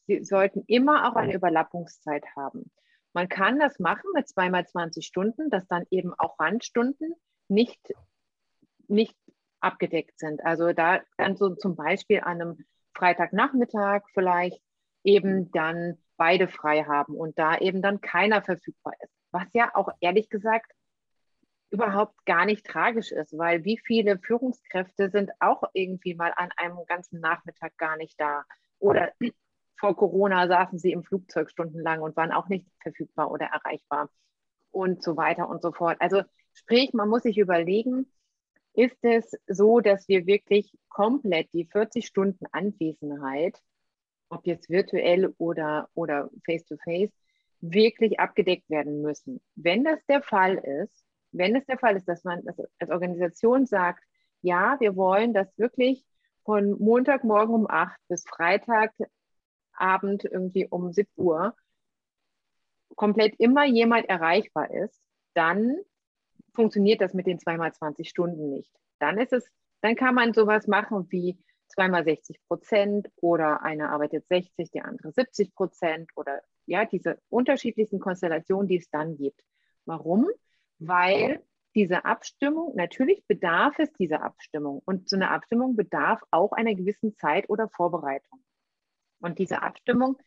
Sie 0.08 0.24
sollten 0.24 0.64
immer 0.68 1.10
auch 1.10 1.16
eine 1.16 1.34
Überlappungszeit 1.34 2.24
haben. 2.36 2.72
Man 3.14 3.30
kann 3.30 3.60
das 3.60 3.80
machen 3.80 4.10
mit 4.14 4.28
zweimal 4.28 4.68
20 4.68 5.06
Stunden, 5.06 5.50
dass 5.50 5.68
dann 5.68 5.86
eben 5.90 6.14
auch 6.14 6.40
Randstunden 6.40 7.16
nicht, 7.48 7.80
nicht 8.88 9.16
abgedeckt 9.62 10.20
sind. 10.20 10.44
Also 10.44 10.74
da 10.74 11.02
dann 11.18 11.38
so 11.38 11.56
zum 11.56 11.76
Beispiel 11.76 12.20
an 12.20 12.42
einem 12.42 12.66
Freitagnachmittag 12.94 14.04
vielleicht 14.14 14.62
eben 15.04 15.52
dann 15.52 15.98
beide 16.18 16.48
frei 16.48 16.84
haben 16.84 17.16
und 17.16 17.38
da 17.38 17.58
eben 17.58 17.82
dann 17.82 18.02
keiner 18.02 18.42
verfügbar 18.42 18.94
ist. 19.02 19.14
Was 19.32 19.48
ja 19.54 19.72
auch 19.76 19.90
ehrlich 20.00 20.30
gesagt 20.30 20.72
überhaupt 21.72 22.26
gar 22.26 22.46
nicht 22.46 22.66
tragisch 22.66 23.12
ist, 23.12 23.38
weil 23.38 23.66
wie 23.66 23.78
viele 23.78 24.18
Führungskräfte 24.20 25.10
sind 25.10 25.32
auch 25.40 25.64
irgendwie 25.74 26.16
mal 26.16 26.34
an 26.36 26.50
einem 26.58 26.86
ganzen 26.86 27.20
Nachmittag 27.20 27.78
gar 27.78 27.98
nicht 27.98 28.20
da 28.20 28.44
oder 28.80 29.12
vor 29.78 29.96
Corona 29.96 30.48
saßen 30.48 30.80
sie 30.80 30.92
im 30.92 31.04
Flugzeug 31.04 31.50
stundenlang 31.50 32.02
und 32.02 32.16
waren 32.16 32.32
auch 32.32 32.50
nicht 32.50 32.66
verfügbar 32.82 33.32
oder 33.32 33.46
erreichbar 33.46 34.10
und 34.72 35.04
so 35.04 35.18
weiter 35.18 35.50
und 35.50 35.62
so 35.62 35.72
fort. 35.72 35.98
Also 36.00 36.22
sprich, 36.54 36.94
man 36.94 37.10
muss 37.10 37.24
sich 37.24 37.38
überlegen, 37.38 38.08
ist 38.74 38.98
es 39.04 39.32
so, 39.48 39.80
dass 39.80 40.08
wir 40.08 40.26
wirklich 40.26 40.78
komplett 40.90 41.52
die 41.54 41.66
40 41.66 42.06
Stunden 42.06 42.46
Anwesenheit, 42.52 43.58
ob 44.30 44.46
jetzt 44.46 44.70
virtuell 44.70 45.34
oder, 45.38 45.90
oder 45.94 46.30
face-to-face, 46.46 47.12
wirklich 47.62 48.20
abgedeckt 48.20 48.70
werden 48.70 49.02
müssen. 49.02 49.42
Wenn 49.56 49.84
das 49.84 50.00
der 50.08 50.22
Fall 50.22 50.58
ist, 50.58 51.06
wenn 51.32 51.56
es 51.56 51.66
der 51.66 51.78
Fall 51.78 51.96
ist, 51.96 52.08
dass 52.08 52.24
man 52.24 52.44
als 52.80 52.90
Organisation 52.90 53.66
sagt, 53.66 54.04
ja, 54.42 54.78
wir 54.80 54.96
wollen, 54.96 55.34
dass 55.34 55.58
wirklich 55.58 56.06
von 56.44 56.78
Montagmorgen 56.80 57.56
um 57.56 57.68
8 57.70 58.00
bis 58.08 58.26
Freitag 58.26 58.94
Abend 59.78 60.24
irgendwie 60.24 60.68
um 60.68 60.92
7 60.92 61.10
Uhr 61.16 61.56
komplett 62.96 63.36
immer 63.40 63.66
jemand 63.66 64.08
erreichbar 64.08 64.72
ist, 64.72 65.02
dann 65.34 65.78
funktioniert 66.54 67.02
das 67.02 67.14
mit 67.14 67.28
den 67.28 67.40
zweimal 67.40 67.74
20 67.74 68.08
Stunden 68.08 68.50
nicht. 68.50 68.72
Dann 69.00 69.18
ist 69.18 69.34
es, 69.34 69.50
dann 69.82 69.96
kann 69.96 70.16
man 70.16 70.34
sowas 70.34 70.68
machen 70.68 71.08
wie 71.10 71.38
zweimal 71.68 72.04
60 72.04 72.40
Prozent 72.48 73.10
oder 73.22 73.62
einer 73.64 73.90
arbeitet 73.90 74.28
60, 74.28 74.72
die 74.72 74.82
andere 74.82 75.12
70 75.12 75.54
Prozent 75.54 76.12
oder 76.16 76.42
ja, 76.66 76.86
diese 76.86 77.20
unterschiedlichsten 77.30 78.00
Konstellationen, 78.00 78.68
die 78.68 78.78
es 78.78 78.90
dann 78.90 79.18
gibt. 79.18 79.42
Warum? 79.86 80.28
Weil 80.80 81.44
diese 81.76 82.06
Abstimmung, 82.06 82.74
natürlich 82.76 83.26
bedarf 83.28 83.78
es 83.80 83.92
dieser 83.94 84.24
Abstimmung 84.24 84.82
und 84.86 85.10
so 85.10 85.18
eine 85.18 85.30
Abstimmung 85.30 85.76
bedarf 85.76 86.22
auch 86.32 86.54
einer 86.54 86.74
gewissen 86.74 87.16
Zeit 87.18 87.50
oder 87.50 87.70
Vorbereitung. 87.70 88.40
Und 89.26 89.40
diese 89.40 89.64
Abstimmung 89.64 90.18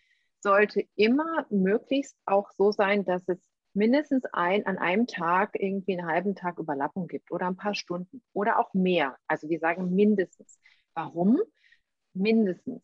sollte 0.41 0.83
immer 0.97 1.47
möglichst 1.51 2.17
auch 2.27 2.51
so 2.51 2.73
sein, 2.73 3.05
dass 3.05 3.23
es 3.29 3.39
mindestens 3.73 4.25
ein, 4.33 4.67
an 4.67 4.77
einem 4.77 5.07
Tag 5.07 5.51
irgendwie 5.55 5.97
einen 5.97 6.09
halben 6.09 6.35
Tag 6.35 6.59
Überlappung 6.59 7.07
gibt 7.07 7.31
oder 7.31 7.47
ein 7.47 7.57
paar 7.57 7.77
Stunden 7.77 8.23
oder 8.33 8.59
auch 8.59 8.75
mehr. 8.75 9.17
Also 9.29 9.49
wir 9.49 9.61
sagen 9.61 9.95
mindestens. 9.95 10.59
Warum? 10.95 11.41
Mindestens. 12.13 12.83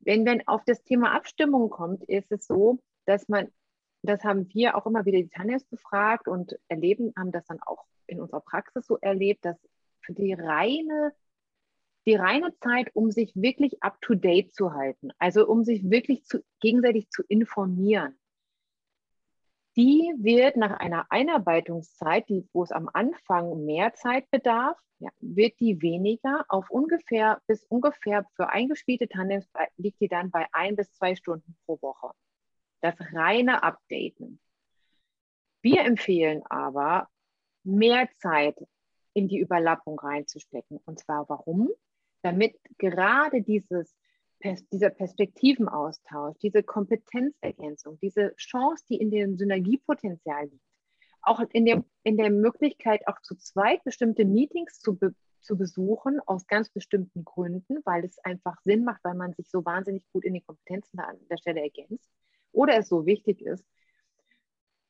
Wenn, 0.00 0.26
wenn 0.26 0.46
auf 0.48 0.64
das 0.64 0.82
Thema 0.82 1.14
Abstimmung 1.14 1.70
kommt, 1.70 2.02
ist 2.02 2.32
es 2.32 2.48
so, 2.48 2.80
dass 3.04 3.28
man, 3.28 3.46
das 4.02 4.24
haben 4.24 4.48
wir 4.52 4.76
auch 4.76 4.86
immer 4.86 5.04
wieder 5.04 5.18
die 5.18 5.28
Tanjas 5.28 5.64
befragt 5.66 6.26
und 6.26 6.58
erleben, 6.66 7.12
haben 7.16 7.30
das 7.30 7.46
dann 7.46 7.60
auch 7.64 7.84
in 8.08 8.20
unserer 8.20 8.40
Praxis 8.40 8.88
so 8.88 8.98
erlebt, 9.00 9.44
dass 9.44 9.56
für 10.00 10.14
die 10.14 10.32
reine 10.32 11.12
die 12.06 12.14
reine 12.14 12.54
Zeit, 12.60 12.90
um 12.94 13.10
sich 13.10 13.34
wirklich 13.34 13.82
up-to-date 13.82 14.52
zu 14.54 14.72
halten, 14.72 15.10
also 15.18 15.46
um 15.46 15.64
sich 15.64 15.88
wirklich 15.90 16.24
zu, 16.24 16.44
gegenseitig 16.60 17.08
zu 17.10 17.22
informieren, 17.28 18.18
die 19.76 20.14
wird 20.18 20.56
nach 20.56 20.78
einer 20.78 21.06
Einarbeitungszeit, 21.10 22.28
die, 22.28 22.48
wo 22.52 22.62
es 22.62 22.70
am 22.70 22.88
Anfang 22.92 23.64
mehr 23.64 23.94
Zeit 23.94 24.30
bedarf, 24.30 24.78
ja, 25.00 25.10
wird 25.20 25.58
die 25.58 25.82
weniger 25.82 26.44
auf 26.48 26.70
ungefähr 26.70 27.40
bis 27.48 27.64
ungefähr 27.64 28.24
für 28.36 28.48
eingespielte 28.48 29.08
Tandems 29.08 29.48
liegt 29.76 30.00
die 30.00 30.08
dann 30.08 30.30
bei 30.30 30.46
ein 30.52 30.76
bis 30.76 30.92
zwei 30.92 31.16
Stunden 31.16 31.56
pro 31.66 31.80
Woche. 31.82 32.12
Das 32.80 32.94
reine 33.12 33.62
Updaten. 33.62 34.40
Wir 35.62 35.80
empfehlen 35.80 36.42
aber, 36.46 37.08
mehr 37.64 38.08
Zeit 38.18 38.56
in 39.14 39.26
die 39.26 39.38
Überlappung 39.38 39.98
reinzustecken. 39.98 40.78
Und 40.84 41.00
zwar 41.00 41.28
warum? 41.28 41.70
Damit 42.24 42.56
gerade 42.78 43.42
dieses, 43.42 43.94
dieser 44.72 44.90
Perspektivenaustausch, 44.90 46.38
diese 46.38 46.62
Kompetenzergänzung, 46.62 47.98
diese 48.00 48.34
Chance, 48.36 48.84
die 48.88 48.96
in 48.96 49.10
dem 49.10 49.36
Synergiepotenzial 49.36 50.46
liegt, 50.46 50.64
auch 51.20 51.40
in 51.52 51.66
der, 51.66 51.84
in 52.02 52.16
der 52.16 52.30
Möglichkeit, 52.30 53.06
auch 53.06 53.20
zu 53.20 53.36
zweit 53.36 53.84
bestimmte 53.84 54.24
Meetings 54.24 54.80
zu, 54.80 54.96
be, 54.96 55.14
zu 55.40 55.56
besuchen, 55.58 56.18
aus 56.20 56.46
ganz 56.46 56.70
bestimmten 56.70 57.24
Gründen, 57.24 57.78
weil 57.84 58.04
es 58.04 58.18
einfach 58.18 58.58
Sinn 58.62 58.84
macht, 58.84 59.04
weil 59.04 59.14
man 59.14 59.34
sich 59.34 59.50
so 59.50 59.64
wahnsinnig 59.64 60.04
gut 60.12 60.24
in 60.24 60.34
die 60.34 60.40
Kompetenzen 60.40 61.00
an 61.00 61.18
der 61.30 61.36
Stelle 61.36 61.60
ergänzt 61.60 62.10
oder 62.52 62.78
es 62.78 62.88
so 62.88 63.04
wichtig 63.04 63.42
ist, 63.42 63.66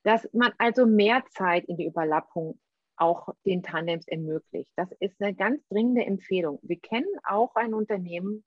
dass 0.05 0.29
man 0.33 0.53
also 0.59 0.87
mehr 0.87 1.25
Zeit 1.31 1.64
in 1.64 1.79
die 1.79 1.87
Überlappung 1.87 2.61
auch 2.96 3.28
den 3.44 3.62
Tandems 3.62 4.07
ermöglicht. 4.07 4.70
Das 4.76 4.90
ist 5.00 5.20
eine 5.20 5.35
ganz 5.35 5.66
dringende 5.68 6.04
Empfehlung. 6.04 6.59
Wir 6.62 6.78
kennen 6.78 7.09
auch 7.24 7.54
ein 7.57 7.74
Unternehmen, 7.74 8.44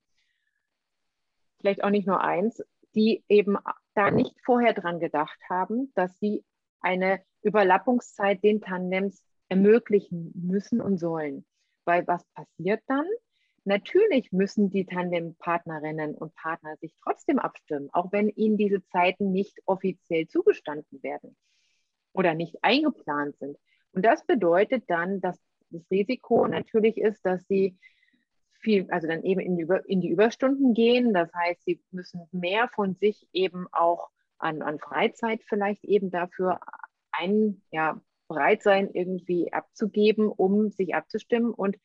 vielleicht 1.59 1.83
auch 1.83 1.89
nicht 1.89 2.07
nur 2.07 2.21
eins, 2.21 2.63
die 2.95 3.23
eben 3.27 3.57
da 3.93 4.11
nicht 4.11 4.35
vorher 4.43 4.73
dran 4.73 4.99
gedacht 4.99 5.39
haben, 5.49 5.91
dass 5.95 6.17
sie 6.19 6.43
eine 6.79 7.21
Überlappungszeit 7.41 8.43
den 8.43 8.61
Tandems 8.61 9.23
ermöglichen 9.49 10.31
müssen 10.35 10.81
und 10.81 10.97
sollen. 10.97 11.45
Weil 11.85 12.05
was 12.07 12.23
passiert 12.33 12.81
dann? 12.87 13.05
Natürlich 13.63 14.31
müssen 14.31 14.69
die 14.69 14.85
Tandempartnerinnen 14.85 16.15
und 16.15 16.33
Partner 16.35 16.77
sich 16.77 16.95
trotzdem 17.03 17.37
abstimmen, 17.37 17.89
auch 17.91 18.11
wenn 18.11 18.29
ihnen 18.29 18.55
diese 18.57 18.81
Zeiten 18.85 19.31
nicht 19.31 19.59
offiziell 19.65 20.27
zugestanden 20.27 21.03
werden 21.03 21.35
oder 22.13 22.33
nicht 22.33 22.63
eingeplant 22.63 23.37
sind. 23.37 23.57
Und 23.93 24.05
das 24.05 24.25
bedeutet 24.25 24.83
dann, 24.87 25.21
dass 25.21 25.39
das 25.69 25.89
Risiko 25.91 26.47
natürlich 26.47 26.97
ist, 26.97 27.25
dass 27.25 27.45
sie 27.47 27.77
viel, 28.59 28.89
also 28.89 29.07
dann 29.07 29.23
eben 29.23 29.41
in 29.41 29.55
die, 29.55 29.67
in 29.85 30.01
die 30.01 30.09
Überstunden 30.09 30.73
gehen. 30.73 31.13
Das 31.13 31.33
heißt, 31.33 31.63
sie 31.63 31.81
müssen 31.91 32.27
mehr 32.31 32.69
von 32.69 32.95
sich 32.95 33.27
eben 33.33 33.67
auch 33.71 34.09
an, 34.37 34.61
an 34.61 34.79
Freizeit 34.79 35.41
vielleicht 35.47 35.83
eben 35.83 36.11
dafür 36.11 36.59
ein, 37.11 37.61
ja, 37.71 38.01
bereit 38.27 38.61
sein, 38.61 38.89
irgendwie 38.91 39.53
abzugeben, 39.53 40.27
um 40.27 40.69
sich 40.69 40.95
abzustimmen. 40.95 41.53
Und 41.53 41.77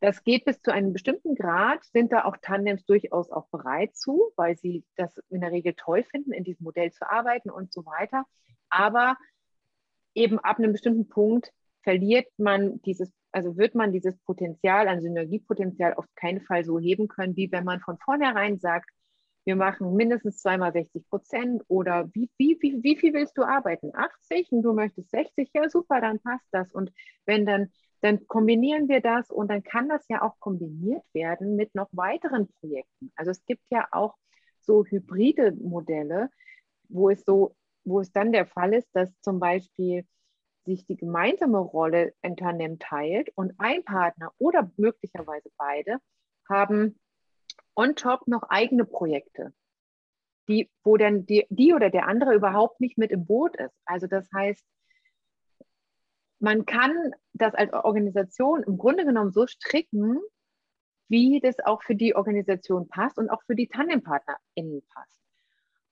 das 0.00 0.22
geht 0.22 0.44
bis 0.44 0.62
zu 0.62 0.72
einem 0.72 0.92
bestimmten 0.92 1.34
Grad, 1.34 1.84
sind 1.84 2.12
da 2.12 2.24
auch 2.24 2.36
Tandems 2.40 2.86
durchaus 2.86 3.30
auch 3.30 3.48
bereit 3.48 3.96
zu, 3.96 4.32
weil 4.36 4.56
sie 4.56 4.84
das 4.96 5.20
in 5.28 5.40
der 5.40 5.50
Regel 5.50 5.74
toll 5.74 6.04
finden, 6.04 6.32
in 6.32 6.44
diesem 6.44 6.64
Modell 6.64 6.92
zu 6.92 7.08
arbeiten 7.10 7.50
und 7.50 7.72
so 7.72 7.84
weiter. 7.84 8.24
Aber 8.70 9.16
eben 10.14 10.38
ab 10.38 10.58
einem 10.58 10.72
bestimmten 10.72 11.08
Punkt 11.08 11.52
verliert 11.82 12.26
man 12.36 12.80
dieses, 12.82 13.12
also 13.32 13.56
wird 13.56 13.74
man 13.74 13.92
dieses 13.92 14.16
Potenzial, 14.18 14.88
ein 14.88 15.00
Synergiepotenzial 15.00 15.94
auf 15.94 16.06
keinen 16.14 16.42
Fall 16.42 16.64
so 16.64 16.78
heben 16.78 17.08
können, 17.08 17.36
wie 17.36 17.50
wenn 17.52 17.64
man 17.64 17.80
von 17.80 17.98
vornherein 17.98 18.58
sagt, 18.58 18.90
wir 19.44 19.56
machen 19.56 19.94
mindestens 19.94 20.38
zweimal 20.38 20.72
60 20.72 21.08
Prozent 21.08 21.62
oder 21.68 22.08
wie, 22.12 22.30
wie, 22.36 22.58
wie, 22.60 22.82
wie 22.82 22.96
viel 22.96 23.14
willst 23.14 23.38
du 23.38 23.42
arbeiten? 23.42 23.90
80 23.94 24.52
und 24.52 24.62
du 24.62 24.74
möchtest 24.74 25.10
60, 25.10 25.50
ja 25.54 25.68
super, 25.68 26.00
dann 26.00 26.20
passt 26.20 26.46
das. 26.52 26.72
Und 26.72 26.92
wenn 27.24 27.46
dann, 27.46 27.72
dann 28.02 28.26
kombinieren 28.26 28.88
wir 28.88 29.00
das 29.00 29.30
und 29.30 29.48
dann 29.50 29.62
kann 29.62 29.88
das 29.88 30.06
ja 30.08 30.22
auch 30.22 30.38
kombiniert 30.40 31.02
werden 31.14 31.56
mit 31.56 31.74
noch 31.74 31.88
weiteren 31.92 32.48
Projekten. 32.60 33.12
Also 33.16 33.30
es 33.30 33.44
gibt 33.46 33.62
ja 33.70 33.88
auch 33.92 34.14
so 34.60 34.84
hybride 34.84 35.52
Modelle, 35.52 36.30
wo 36.88 37.08
es 37.10 37.24
so 37.24 37.56
wo 37.84 38.00
es 38.00 38.12
dann 38.12 38.32
der 38.32 38.46
Fall 38.46 38.74
ist, 38.74 38.88
dass 38.92 39.12
zum 39.20 39.40
Beispiel 39.40 40.06
sich 40.64 40.86
die 40.86 40.96
gemeinsame 40.96 41.58
Rolle 41.58 42.12
Tandem 42.22 42.78
teilt 42.78 43.30
und 43.34 43.54
ein 43.58 43.84
Partner 43.84 44.32
oder 44.38 44.70
möglicherweise 44.76 45.50
beide 45.56 45.98
haben 46.48 46.98
on 47.74 47.94
top 47.96 48.26
noch 48.26 48.42
eigene 48.48 48.84
Projekte, 48.84 49.54
die, 50.48 50.70
wo 50.84 50.96
dann 50.96 51.26
die, 51.26 51.46
die 51.48 51.72
oder 51.72 51.90
der 51.90 52.06
andere 52.06 52.34
überhaupt 52.34 52.80
nicht 52.80 52.98
mit 52.98 53.10
im 53.10 53.26
Boot 53.26 53.56
ist. 53.56 53.74
Also 53.84 54.06
das 54.06 54.28
heißt, 54.34 54.64
man 56.40 56.66
kann 56.66 57.12
das 57.32 57.54
als 57.54 57.72
Organisation 57.72 58.62
im 58.62 58.78
Grunde 58.78 59.04
genommen 59.04 59.32
so 59.32 59.46
stricken, 59.46 60.18
wie 61.08 61.40
das 61.40 61.58
auch 61.60 61.82
für 61.82 61.94
die 61.94 62.14
Organisation 62.14 62.88
passt 62.88 63.18
und 63.18 63.30
auch 63.30 63.42
für 63.42 63.54
die 63.54 63.68
TandempartnerInnen 63.68 64.82
passt. 64.94 65.20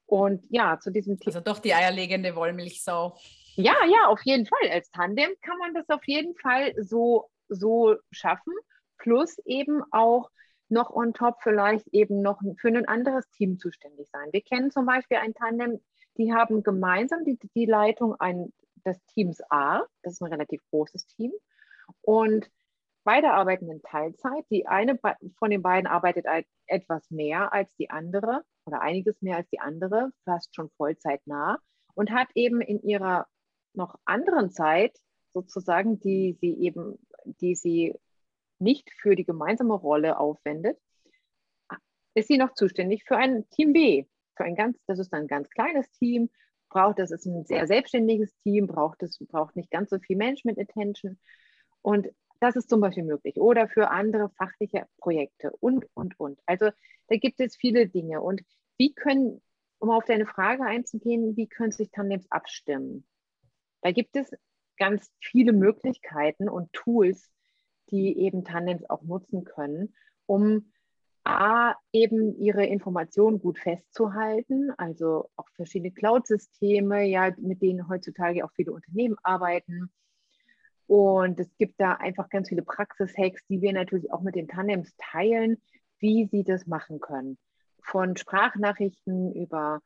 Und 0.09 0.43
ja, 0.49 0.79
zu 0.81 0.91
diesem 0.91 1.21
Thema. 1.21 1.37
Also 1.37 1.41
doch 1.41 1.59
die 1.59 1.75
eierlegende 1.75 2.35
Wollmilchsau. 2.35 3.15
Ja, 3.57 3.75
ja, 3.87 4.07
auf 4.07 4.23
jeden 4.25 4.47
Fall. 4.47 4.71
Als 4.71 4.91
Tandem 4.91 5.31
kann 5.43 5.59
man 5.59 5.75
das 5.75 5.87
auf 5.91 6.07
jeden 6.07 6.35
Fall 6.37 6.73
so, 6.83 7.31
so 7.49 7.95
schaffen. 8.11 8.55
Plus 8.97 9.39
eben 9.45 9.83
auch 9.91 10.31
noch 10.71 10.91
on 10.91 11.13
top 11.13 11.37
vielleicht 11.43 11.87
eben 11.89 12.23
noch 12.23 12.41
für 12.59 12.69
ein 12.69 12.89
anderes 12.89 13.29
Team 13.31 13.59
zuständig 13.59 14.09
sein. 14.11 14.29
Wir 14.33 14.41
kennen 14.41 14.71
zum 14.71 14.87
Beispiel 14.87 15.19
ein 15.19 15.35
Tandem, 15.35 15.79
die 16.17 16.33
haben 16.33 16.63
gemeinsam 16.63 17.25
die, 17.25 17.39
die 17.55 17.67
Leitung 17.67 18.15
ein, 18.19 18.53
des 18.87 18.99
Teams 19.13 19.43
A, 19.51 19.83
das 20.03 20.15
ist 20.15 20.23
ein 20.23 20.33
relativ 20.33 20.63
großes 20.71 21.07
Team, 21.07 21.33
und 22.01 22.51
beide 23.09 23.33
arbeiten 23.33 23.71
in 23.71 23.81
Teilzeit. 23.81 24.45
Die 24.51 24.67
eine 24.67 24.99
von 25.39 25.51
den 25.51 25.63
beiden 25.63 25.87
arbeitet 25.87 26.27
etwas 26.67 27.11
mehr 27.11 27.55
als 27.55 27.75
die 27.77 27.89
andere 27.89 28.43
oder 28.67 28.83
einiges 28.83 29.23
mehr 29.23 29.39
als 29.39 29.49
die 29.49 29.61
andere, 29.61 30.11
fast 30.27 30.55
schon 30.55 30.69
Vollzeitnah 30.77 31.59
und 31.95 32.11
hat 32.11 32.29
eben 32.35 32.61
in 32.61 32.83
ihrer 32.83 33.27
noch 33.73 33.99
anderen 34.05 34.51
Zeit 34.51 34.95
sozusagen, 35.33 35.99
die 36.01 36.37
sie 36.39 36.53
eben, 36.61 36.99
die 37.25 37.55
sie 37.55 37.95
nicht 38.59 38.91
für 38.93 39.17
die 39.17 39.25
gemeinsame 39.25 39.73
Rolle 39.73 40.19
aufwendet, 40.19 40.79
ist 42.13 42.29
sie 42.29 42.37
noch 42.37 42.53
zuständig 42.53 43.05
für 43.05 43.17
ein 43.17 43.49
Team 43.49 43.73
B. 43.73 44.05
Für 44.37 44.45
ein 44.45 44.55
ganz, 44.55 44.77
das 44.87 44.99
ist 44.99 45.15
ein 45.15 45.29
ganz 45.29 45.49
kleines 45.49 45.91
Team, 45.93 46.29
braucht, 46.69 46.99
das 46.99 47.11
ist 47.11 47.25
ein 47.25 47.47
sehr 47.47 47.67
selbstständiges 47.67 48.37
Team, 48.43 48.67
braucht 48.67 49.03
es, 49.03 49.17
braucht 49.19 49.57
nicht 49.57 49.71
ganz 49.71 49.89
so 49.89 49.99
viel 49.99 50.19
Management 50.19 50.59
Attention. 50.59 51.19
Und 51.81 52.09
das 52.41 52.57
ist 52.57 52.71
zum 52.71 52.81
Beispiel 52.81 53.05
möglich. 53.05 53.39
Oder 53.39 53.69
für 53.69 53.91
andere 53.91 54.31
fachliche 54.31 54.87
Projekte 54.99 55.53
und, 55.61 55.87
und, 55.95 56.19
und. 56.19 56.39
Also 56.47 56.71
da 57.09 57.17
gibt 57.17 57.41
es 57.41 57.57
viele 57.57 57.89
Dinge. 57.89 58.21
Und 58.21 58.43
wie 58.77 58.95
können, 58.95 59.43
um 59.79 59.91
auf 59.91 60.05
deine 60.05 60.27
Frage 60.27 60.65
einzugehen, 60.65 61.37
wie 61.37 61.49
können 61.49 61.73
sich 61.73 61.91
Tandems 61.91 62.31
abstimmen? 62.31 63.07
Da 63.83 63.93
gibt 63.93 64.17
es 64.17 64.31
ganz 64.77 65.11
viele 65.21 65.53
Möglichkeiten 65.53 66.49
und 66.49 66.73
Tools, 66.73 67.31
die 67.91 68.19
eben 68.19 68.45
Tandems 68.45 68.89
auch 68.89 69.03
nutzen 69.03 69.45
können, 69.45 69.95
um 70.27 70.73
A, 71.25 71.75
eben 71.93 72.39
ihre 72.39 72.65
Informationen 72.65 73.39
gut 73.39 73.59
festzuhalten, 73.59 74.71
also 74.79 75.29
auch 75.37 75.49
verschiedene 75.57 75.93
Cloud-Systeme, 75.93 77.05
ja, 77.05 77.35
mit 77.39 77.61
denen 77.61 77.89
heutzutage 77.89 78.45
auch 78.45 78.53
viele 78.53 78.73
Unternehmen 78.73 79.17
arbeiten. 79.23 79.91
Und 80.89 81.39
es 81.39 81.55
gibt 81.59 81.79
da 81.79 81.93
einfach 81.93 82.31
ganz 82.31 82.49
viele 82.49 82.63
Praxis-Hacks, 82.63 83.47
die 83.49 83.61
wir 83.61 83.75
natürlich 83.75 84.11
auch 84.11 84.23
mit 84.23 84.35
den 84.35 84.49
Tandems 84.49 84.95
teilen, 84.97 85.63
wie 85.99 86.27
sie 86.27 86.45
das 86.45 86.67
machen 86.67 86.99
können. 86.99 87.37
Von 87.83 88.17
Sprachnachrichten 88.17 89.35
über 89.35 89.81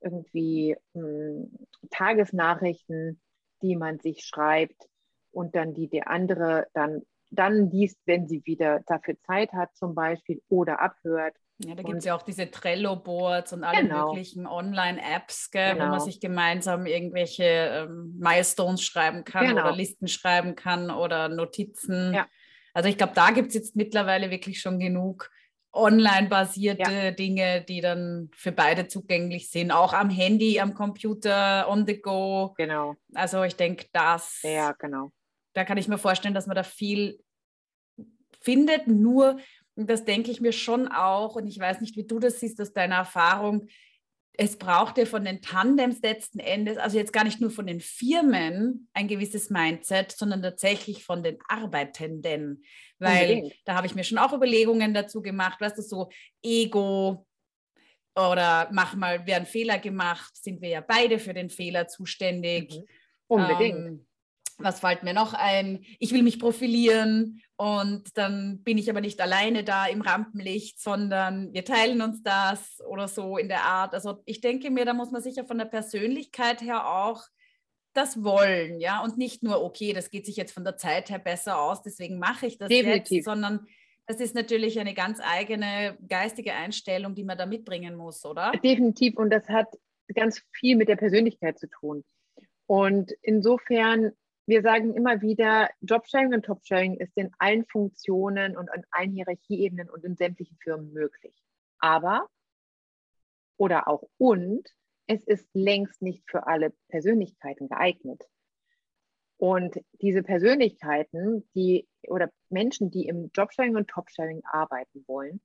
irgendwie 0.00 0.76
mh, 0.94 1.02
hm, 1.02 1.66
Tagesnachrichten, 1.90 3.20
die 3.62 3.76
man 3.76 4.00
sich 4.00 4.24
schreibt 4.24 4.88
und 5.30 5.54
dann 5.54 5.74
die 5.74 5.88
der 5.88 6.08
andere 6.08 6.66
dann 6.74 7.02
dann 7.30 7.70
liest, 7.70 7.98
wenn 8.06 8.26
sie 8.26 8.42
wieder 8.44 8.80
dafür 8.86 9.16
Zeit 9.20 9.52
hat 9.52 9.76
zum 9.76 9.94
Beispiel 9.94 10.42
oder 10.48 10.80
abhört. 10.80 11.36
Ja, 11.58 11.74
da 11.74 11.82
gibt 11.82 11.98
es 11.98 12.04
ja 12.04 12.14
auch 12.14 12.22
diese 12.22 12.50
Trello-Boards 12.50 13.52
und 13.52 13.64
alle 13.64 13.82
genau. 13.82 14.08
möglichen 14.08 14.46
Online-Apps, 14.46 15.50
genau. 15.50 15.74
wo 15.74 15.78
man 15.78 15.90
genau. 15.92 16.04
sich 16.04 16.20
gemeinsam 16.20 16.86
irgendwelche 16.86 17.42
ähm, 17.44 18.16
Milestones 18.18 18.82
schreiben 18.82 19.24
kann 19.24 19.48
genau. 19.48 19.62
oder 19.62 19.72
Listen 19.72 20.06
schreiben 20.06 20.54
kann 20.54 20.90
oder 20.90 21.28
Notizen. 21.28 22.14
Ja. 22.14 22.28
Also 22.74 22.88
ich 22.88 22.96
glaube, 22.96 23.14
da 23.14 23.30
gibt 23.30 23.48
es 23.48 23.54
jetzt 23.54 23.74
mittlerweile 23.74 24.30
wirklich 24.30 24.60
schon 24.60 24.78
genug 24.78 25.30
online-basierte 25.72 26.92
ja. 26.92 27.10
Dinge, 27.10 27.62
die 27.62 27.80
dann 27.80 28.30
für 28.34 28.52
beide 28.52 28.86
zugänglich 28.86 29.50
sind, 29.50 29.72
auch 29.72 29.92
am 29.92 30.10
Handy, 30.10 30.60
am 30.60 30.74
Computer, 30.74 31.68
on 31.68 31.86
the 31.86 32.00
go. 32.00 32.54
Genau. 32.56 32.94
Also 33.14 33.42
ich 33.42 33.56
denke, 33.56 33.86
das 33.92 34.40
ja, 34.42 34.72
genau 34.72 35.10
da 35.58 35.64
kann 35.64 35.76
ich 35.76 35.88
mir 35.88 35.98
vorstellen, 35.98 36.34
dass 36.34 36.46
man 36.46 36.54
da 36.54 36.62
viel 36.62 37.18
findet. 38.40 38.86
Nur, 38.86 39.38
das 39.86 40.04
denke 40.04 40.30
ich 40.30 40.40
mir 40.40 40.52
schon 40.52 40.88
auch, 40.88 41.36
und 41.36 41.46
ich 41.46 41.58
weiß 41.58 41.80
nicht, 41.80 41.96
wie 41.96 42.06
du 42.06 42.18
das 42.18 42.40
siehst 42.40 42.60
aus 42.60 42.72
deiner 42.72 42.96
Erfahrung, 42.96 43.68
es 44.40 44.56
braucht 44.56 44.98
ja 44.98 45.04
von 45.04 45.24
den 45.24 45.42
Tandems 45.42 46.00
letzten 46.00 46.38
Endes, 46.38 46.78
also 46.78 46.96
jetzt 46.96 47.12
gar 47.12 47.24
nicht 47.24 47.40
nur 47.40 47.50
von 47.50 47.66
den 47.66 47.80
Firmen 47.80 48.88
ein 48.92 49.08
gewisses 49.08 49.50
Mindset, 49.50 50.12
sondern 50.12 50.42
tatsächlich 50.42 51.04
von 51.04 51.24
den 51.24 51.38
Arbeitenden. 51.48 52.62
Weil 53.00 53.30
Unbedingt. 53.30 53.54
da 53.64 53.74
habe 53.74 53.88
ich 53.88 53.96
mir 53.96 54.04
schon 54.04 54.18
auch 54.18 54.32
Überlegungen 54.32 54.94
dazu 54.94 55.22
gemacht, 55.22 55.60
weißt 55.60 55.78
du, 55.78 55.82
so 55.82 56.08
Ego 56.40 57.26
oder 58.14 58.68
mach 58.72 58.94
mal, 58.94 59.26
wer 59.26 59.36
einen 59.36 59.46
Fehler 59.46 59.78
gemacht, 59.78 60.36
sind 60.36 60.60
wir 60.60 60.68
ja 60.68 60.80
beide 60.80 61.18
für 61.18 61.34
den 61.34 61.50
Fehler 61.50 61.88
zuständig. 61.88 62.74
Mhm. 62.74 62.84
Unbedingt. 63.26 63.78
Ähm, 63.78 64.07
was 64.58 64.80
fällt 64.80 65.02
mir 65.02 65.14
noch 65.14 65.34
ein? 65.34 65.84
Ich 65.98 66.12
will 66.12 66.22
mich 66.22 66.38
profilieren 66.38 67.40
und 67.56 68.16
dann 68.18 68.62
bin 68.62 68.76
ich 68.76 68.90
aber 68.90 69.00
nicht 69.00 69.20
alleine 69.20 69.64
da 69.64 69.86
im 69.86 70.00
Rampenlicht, 70.00 70.80
sondern 70.80 71.52
wir 71.52 71.64
teilen 71.64 72.02
uns 72.02 72.22
das 72.22 72.80
oder 72.88 73.08
so 73.08 73.38
in 73.38 73.48
der 73.48 73.62
Art. 73.62 73.94
Also 73.94 74.22
ich 74.26 74.40
denke 74.40 74.70
mir, 74.70 74.84
da 74.84 74.94
muss 74.94 75.10
man 75.10 75.22
sicher 75.22 75.44
von 75.44 75.58
der 75.58 75.64
Persönlichkeit 75.64 76.60
her 76.60 76.88
auch 76.88 77.22
das 77.94 78.22
wollen, 78.22 78.78
ja, 78.80 79.02
und 79.02 79.18
nicht 79.18 79.42
nur, 79.42 79.62
okay, 79.62 79.92
das 79.92 80.10
geht 80.10 80.26
sich 80.26 80.36
jetzt 80.36 80.52
von 80.52 80.64
der 80.64 80.76
Zeit 80.76 81.10
her 81.10 81.18
besser 81.18 81.58
aus, 81.60 81.82
deswegen 81.82 82.18
mache 82.18 82.46
ich 82.46 82.58
das 82.58 82.68
Definitiv. 82.68 83.10
jetzt, 83.10 83.24
sondern 83.24 83.66
das 84.06 84.20
ist 84.20 84.34
natürlich 84.34 84.78
eine 84.78 84.94
ganz 84.94 85.20
eigene 85.20 85.98
geistige 86.06 86.52
Einstellung, 86.54 87.14
die 87.14 87.24
man 87.24 87.36
da 87.36 87.46
mitbringen 87.46 87.96
muss, 87.96 88.24
oder? 88.24 88.52
Definitiv, 88.62 89.16
und 89.16 89.30
das 89.30 89.48
hat 89.48 89.66
ganz 90.14 90.42
viel 90.52 90.76
mit 90.76 90.88
der 90.88 90.96
Persönlichkeit 90.96 91.58
zu 91.58 91.68
tun. 91.68 92.04
Und 92.66 93.12
insofern 93.22 94.12
wir 94.48 94.62
sagen 94.62 94.94
immer 94.94 95.20
wieder, 95.20 95.68
Jobsharing 95.82 96.32
und 96.32 96.42
Topsharing 96.42 96.94
ist 96.96 97.14
in 97.18 97.30
allen 97.38 97.66
Funktionen 97.66 98.56
und 98.56 98.70
an 98.72 98.82
allen 98.90 99.12
Hierarchieebenen 99.12 99.90
und 99.90 100.04
in 100.04 100.16
sämtlichen 100.16 100.56
Firmen 100.62 100.90
möglich. 100.94 101.34
Aber 101.80 102.26
oder 103.58 103.88
auch 103.88 104.08
und 104.16 104.66
es 105.06 105.22
ist 105.24 105.46
längst 105.52 106.00
nicht 106.00 106.22
für 106.30 106.46
alle 106.46 106.72
Persönlichkeiten 106.88 107.68
geeignet. 107.68 108.24
Und 109.36 109.76
diese 110.00 110.22
Persönlichkeiten, 110.22 111.46
die 111.54 111.86
oder 112.08 112.30
Menschen, 112.48 112.90
die 112.90 113.06
im 113.06 113.30
Jobsharing 113.34 113.76
und 113.76 113.88
Topsharing 113.88 114.40
arbeiten 114.44 115.04
wollen, 115.06 115.42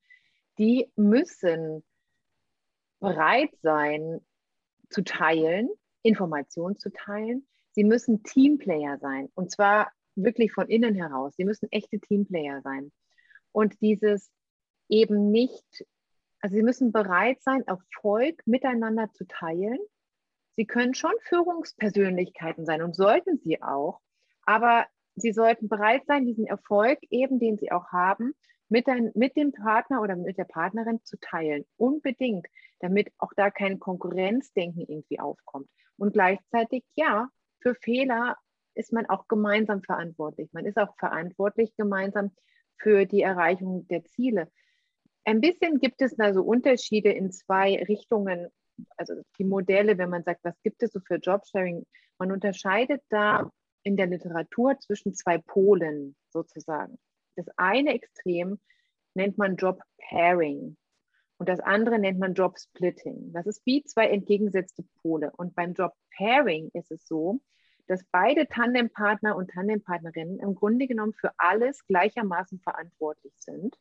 die 0.58 0.89
müssen 0.96 1.84
bereit 3.02 3.52
sein 3.62 4.26
zu 4.89 5.04
teilen, 5.04 5.70
Informationen 6.04 6.78
zu 6.78 6.89
teilen, 6.89 7.46
Sie 7.73 7.83
müssen 7.83 8.23
Teamplayer 8.23 8.97
sein 8.99 9.29
und 9.36 9.51
zwar 9.51 9.91
wirklich 10.15 10.51
von 10.51 10.67
innen 10.67 10.95
heraus. 10.95 11.36
Sie 11.36 11.45
müssen 11.45 11.71
echte 11.71 11.99
Teamplayer 11.99 12.62
sein. 12.62 12.91
Und 13.51 13.81
dieses 13.81 14.31
eben 14.89 15.31
nicht, 15.31 15.86
also 16.39 16.55
sie 16.55 16.63
müssen 16.63 16.91
bereit 16.91 17.41
sein, 17.41 17.65
Erfolg 17.65 18.41
miteinander 18.45 19.12
zu 19.13 19.25
teilen. 19.25 19.79
Sie 20.55 20.65
können 20.65 20.93
schon 20.93 21.13
Führungspersönlichkeiten 21.21 22.65
sein 22.65 22.83
und 22.83 22.95
sollten 22.95 23.39
sie 23.39 23.62
auch, 23.62 24.01
aber 24.43 24.86
sie 25.15 25.31
sollten 25.31 25.67
bereit 25.67 26.05
sein, 26.05 26.25
diesen 26.25 26.45
Erfolg 26.45 26.99
eben, 27.09 27.39
den 27.39 27.57
sie 27.57 27.71
auch 27.71 27.88
haben, 27.88 28.33
mit, 28.69 28.88
ein, 28.88 29.12
mit 29.15 29.36
dem 29.36 29.51
Partner 29.51 30.01
oder 30.01 30.15
mit 30.15 30.38
der 30.38 30.45
Partnerin 30.45 31.03
zu 31.03 31.17
teilen. 31.19 31.65
Unbedingt, 31.77 32.47
damit 32.79 33.12
auch 33.17 33.31
da 33.36 33.51
kein 33.51 33.79
Konkurrenzdenken 33.79 34.81
irgendwie 34.81 35.19
aufkommt. 35.19 35.69
Und 35.97 36.13
gleichzeitig, 36.13 36.83
ja, 36.95 37.29
für 37.63 37.73
Fehler 37.76 38.38
ist 38.76 38.93
man 38.93 39.08
auch 39.08 39.28
gemeinsam 39.28 39.82
verantwortlich. 39.82 40.49
Man 40.52 40.65
ist 40.65 40.78
auch 40.78 40.95
verantwortlich 40.97 41.76
gemeinsam 41.78 42.32
für 42.78 43.06
die 43.06 43.21
Erreichung 43.21 43.88
der 43.88 44.04
Ziele. 44.04 44.52
Ein 45.26 45.41
bisschen 45.41 45.80
gibt 45.80 46.02
es 46.02 46.15
da 46.15 46.34
so 46.34 46.43
Unterschiede 46.43 47.12
in 47.12 47.32
zwei 47.32 47.82
Richtungen. 47.88 48.49
Also 48.97 49.13
die 49.39 49.45
Modelle, 49.45 49.97
wenn 49.97 50.10
man 50.10 50.23
sagt, 50.23 50.43
was 50.43 50.62
gibt 50.63 50.84
es 50.84 50.91
so 50.91 50.99
für 50.99 51.15
Jobsharing? 51.15 51.86
Man 52.19 52.32
unterscheidet 52.32 53.02
da 53.10 53.49
in 53.84 53.95
der 53.95 54.08
Literatur 54.08 54.78
zwischen 54.80 55.13
zwei 55.13 55.38
Polen 55.38 56.16
sozusagen. 56.32 56.97
Das 57.36 57.45
eine 57.55 57.93
Extrem 57.93 58.59
nennt 59.14 59.38
man 59.38 59.55
Job 59.55 59.82
Pairing 60.09 60.76
und 61.44 61.50
das 61.50 61.60
andere 61.60 62.00
nennt 62.00 62.20
man 62.20 62.36
Job 62.36 62.58
Splitting. 62.58 63.34
Das 63.34 63.46
ist 63.48 63.66
wie 63.66 63.84
zwei 63.84 64.08
entgegengesetzte 64.08 64.86
Pole. 65.02 65.30
Und 65.36 65.56
beim 65.56 65.74
Job 65.74 65.91
Pairing 66.16 66.70
ist 66.74 66.89
es 66.89 67.06
so, 67.06 67.41
dass 67.86 68.02
beide 68.14 68.48
Tandempartner 68.48 69.36
und 69.36 69.50
Tandempartnerinnen 69.50 70.39
im 70.39 70.56
Grunde 70.56 70.88
genommen 70.88 71.12
für 71.12 71.34
alles 71.38 71.86
gleichermaßen 71.88 72.62
verantwortlich 72.62 73.34
sind. 73.36 73.76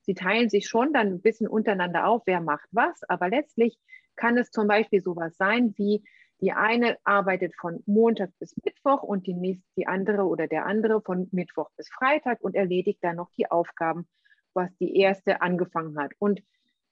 Sie 0.00 0.14
teilen 0.14 0.50
sich 0.50 0.66
schon 0.66 0.92
dann 0.92 1.06
ein 1.06 1.20
bisschen 1.20 1.46
untereinander 1.46 2.08
auf, 2.08 2.22
wer 2.26 2.40
macht 2.40 2.68
was, 2.72 3.00
aber 3.04 3.28
letztlich 3.28 3.78
kann 4.16 4.36
es 4.36 4.50
zum 4.50 4.66
Beispiel 4.66 5.00
sowas 5.00 5.36
sein 5.36 5.74
wie, 5.76 6.02
die 6.40 6.50
eine 6.50 6.98
arbeitet 7.04 7.54
von 7.54 7.84
Montag 7.86 8.30
bis 8.40 8.56
Mittwoch 8.64 9.04
und 9.04 9.28
die, 9.28 9.34
nächste, 9.34 9.64
die 9.76 9.86
andere 9.86 10.24
oder 10.24 10.48
der 10.48 10.66
andere 10.66 11.00
von 11.02 11.28
Mittwoch 11.30 11.70
bis 11.76 11.88
Freitag 11.88 12.40
und 12.40 12.56
erledigt 12.56 12.98
dann 13.02 13.14
noch 13.14 13.30
die 13.38 13.48
Aufgaben, 13.48 14.08
was 14.54 14.76
die 14.78 14.96
erste 14.96 15.40
angefangen 15.40 15.96
hat. 16.00 16.10
Und 16.18 16.42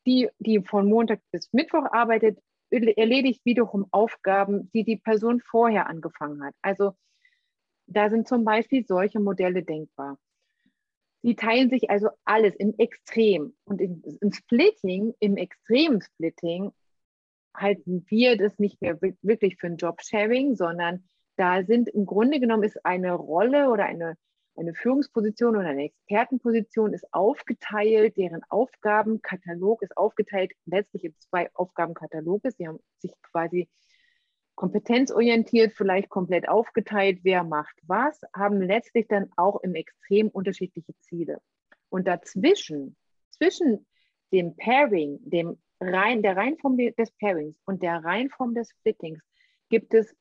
die, 0.07 0.29
die 0.39 0.61
von 0.63 0.89
Montag 0.89 1.21
bis 1.31 1.53
Mittwoch 1.53 1.87
arbeitet, 1.91 2.39
erledigt 2.71 3.45
wiederum 3.45 3.87
Aufgaben, 3.91 4.71
die 4.73 4.85
die 4.85 4.97
Person 4.97 5.41
vorher 5.41 5.87
angefangen 5.87 6.43
hat. 6.45 6.55
Also 6.63 6.93
da 7.87 8.11
sind 8.11 8.27
zum 8.27 8.45
Beispiel 8.45 8.85
solche 8.87 9.21
Modelle 9.21 9.63
denkbar. 9.63 10.19
Die 11.23 11.37
teilen 11.37 11.71
sich 11.71 11.89
also 11.91 12.09
alles 12.25 12.55
im 12.57 12.75
Extrem. 12.79 13.55
Und 13.65 13.81
im, 13.81 14.03
im 14.21 14.33
Splitting, 14.33 15.15
im 15.21 15.37
extremen 15.37 16.03
Splitting, 16.03 16.73
halten 17.55 18.05
wir 18.09 18.37
das 18.37 18.59
nicht 18.59 18.81
mehr 18.83 19.01
wirklich 19.01 19.57
für 19.57 19.69
ein 19.69 19.77
Jobsharing, 19.77 20.57
sondern 20.57 21.05
da 21.37 21.65
sind 21.65 21.89
im 21.89 22.05
Grunde 22.05 22.41
genommen 22.41 22.65
ist 22.65 22.85
eine 22.85 23.13
Rolle 23.13 23.71
oder 23.71 23.85
eine, 23.85 24.17
eine 24.57 24.75
Führungsposition 24.75 25.57
oder 25.57 25.69
eine 25.69 25.85
Expertenposition 25.85 26.93
ist 26.93 27.07
aufgeteilt, 27.13 28.17
deren 28.17 28.43
Aufgabenkatalog 28.49 29.83
ist 29.83 29.97
aufgeteilt 29.97 30.53
letztlich 30.65 31.05
in 31.05 31.15
zwei 31.19 31.51
Aufgabenkataloge. 31.55 32.53
Sie 32.53 32.69
haben 32.69 32.79
sich 32.99 33.13
quasi 33.23 33.69
kompetenzorientiert, 34.55 35.73
vielleicht 35.73 36.09
komplett 36.09 36.49
aufgeteilt, 36.49 37.21
wer 37.23 37.43
macht 37.43 37.75
was, 37.83 38.21
haben 38.35 38.63
letztlich 38.63 39.09
dann 39.09 39.31
auch 39.37 39.61
im 39.63 39.75
Extrem 39.75 40.29
unterschiedliche 40.29 40.95
Ziele. 41.01 41.41
Und 41.89 42.07
dazwischen, 42.07 42.97
zwischen 43.31 43.87
dem 44.33 44.57
Pairing, 44.57 45.19
dem 45.23 45.59
rein, 45.81 46.23
der 46.23 46.37
Reihenform 46.37 46.77
des 46.77 47.11
Pairings 47.19 47.57
und 47.67 47.83
der 47.83 48.05
Reihenform 48.05 48.55
des 48.55 48.71
Splittings 48.71 49.21
gibt 49.69 49.93
es 49.95 50.15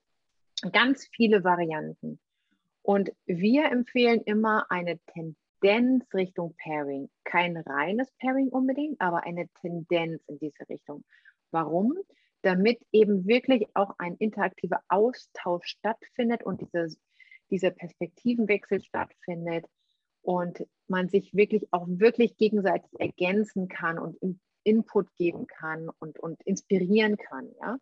ganz 0.71 1.07
viele 1.13 1.43
Varianten. 1.43 2.19
Und 2.83 3.11
wir 3.25 3.71
empfehlen 3.71 4.21
immer 4.25 4.69
eine 4.69 4.99
Tendenz 5.13 6.05
Richtung 6.13 6.53
Pairing. 6.61 7.09
Kein 7.23 7.57
reines 7.57 8.11
Pairing 8.19 8.49
unbedingt, 8.49 8.99
aber 8.99 9.23
eine 9.23 9.47
Tendenz 9.61 10.21
in 10.27 10.37
diese 10.39 10.67
Richtung. 10.69 11.03
Warum? 11.51 11.93
Damit 12.41 12.85
eben 12.91 13.25
wirklich 13.25 13.67
auch 13.73 13.95
ein 13.99 14.17
interaktiver 14.17 14.81
Austausch 14.89 15.65
stattfindet 15.65 16.43
und 16.43 16.59
diese, 16.59 16.93
dieser 17.49 17.71
Perspektivenwechsel 17.71 18.81
stattfindet 18.81 19.65
und 20.21 20.67
man 20.87 21.07
sich 21.07 21.33
wirklich 21.33 21.67
auch 21.71 21.87
wirklich 21.87 22.35
gegenseitig 22.35 22.91
ergänzen 22.99 23.69
kann 23.69 23.97
und 23.97 24.17
Input 24.65 25.13
geben 25.15 25.47
kann 25.47 25.89
und, 25.99 26.19
und 26.19 26.41
inspirieren 26.43 27.15
kann. 27.15 27.49
Ja? 27.61 27.77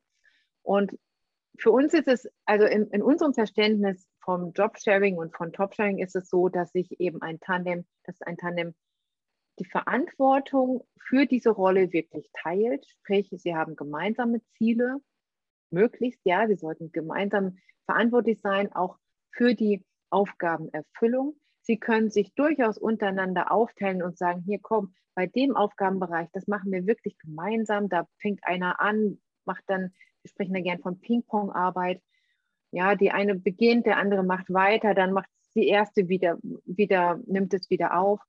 Und 0.62 0.92
für 1.58 1.72
uns 1.72 1.94
ist 1.94 2.08
es, 2.08 2.30
also 2.46 2.66
in, 2.66 2.88
in 2.88 3.02
unserem 3.02 3.34
Verständnis 3.34 4.08
vom 4.24 4.52
Jobsharing 4.54 5.18
und 5.18 5.36
von 5.36 5.52
Topsharing 5.52 6.00
ist 6.00 6.16
es 6.16 6.30
so, 6.30 6.50
dass 6.50 6.72
sich 6.72 7.00
eben 7.00 7.22
ein 7.22 7.40
Tandem, 7.40 7.86
dass 8.04 8.22
ein 8.22 8.38
Tandem 8.38 8.74
die 9.60 9.66
Verantwortung 9.66 10.88
für 11.00 11.26
diese 11.26 11.50
Rolle 11.52 11.92
wirklich 11.94 12.30
teilt. 12.34 12.86
Sprich, 12.88 13.30
sie 13.32 13.56
haben 13.56 13.76
gemeinsame 13.76 14.42
Ziele, 14.58 14.98
möglichst, 15.70 16.22
ja, 16.24 16.48
sie 16.48 16.56
sollten 16.56 16.92
gemeinsam 16.92 17.58
verantwortlich 17.86 18.42
sein, 18.42 18.72
auch 18.74 18.98
für 19.32 19.54
die 19.54 19.84
Aufgabenerfüllung. 20.10 21.36
Sie 21.62 21.78
können 21.78 22.10
sich 22.10 22.34
durchaus 22.34 22.78
untereinander 22.78 23.52
aufteilen 23.52 24.02
und 24.02 24.18
sagen, 24.18 24.42
hier 24.46 24.60
komm, 24.62 24.94
bei 25.14 25.28
dem 25.28 25.56
Aufgabenbereich, 25.56 26.30
das 26.34 26.48
machen 26.48 26.72
wir 26.72 26.88
wirklich 26.88 27.18
gemeinsam. 27.20 27.90
Da 27.90 28.08
fängt 28.20 28.44
einer 28.44 28.80
an, 28.80 29.22
macht 29.46 29.64
dann, 29.68 29.94
wir 30.22 30.30
sprechen 30.30 30.54
da 30.54 30.62
gern 30.62 30.80
von 30.80 31.00
Ping-Pong-Arbeit. 31.00 32.02
Ja, 32.72 32.96
die 32.96 33.12
eine 33.12 33.36
beginnt, 33.36 33.86
der 33.86 33.98
andere 33.98 34.24
macht 34.24 34.52
weiter, 34.54 34.94
dann 34.94 35.12
macht 35.12 35.30
die 35.56 35.68
erste 35.68 36.08
wieder, 36.08 36.38
wieder, 36.66 37.20
nimmt 37.26 37.54
es 37.54 37.70
wieder 37.70 37.98
auf. 37.98 38.22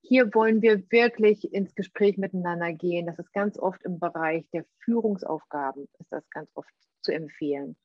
Hier 0.00 0.34
wollen 0.34 0.62
wir 0.62 0.90
wirklich 0.90 1.52
ins 1.52 1.74
Gespräch 1.76 2.18
miteinander 2.18 2.72
gehen. 2.72 3.06
Das 3.06 3.20
ist 3.20 3.32
ganz 3.32 3.56
oft 3.58 3.82
im 3.84 4.00
Bereich 4.00 4.48
der 4.52 4.64
Führungsaufgaben, 4.80 5.88
ist 6.00 6.10
das 6.10 6.28
ganz 6.30 6.50
oft 6.54 6.72
zu 7.02 7.12
empfehlen. 7.12 7.76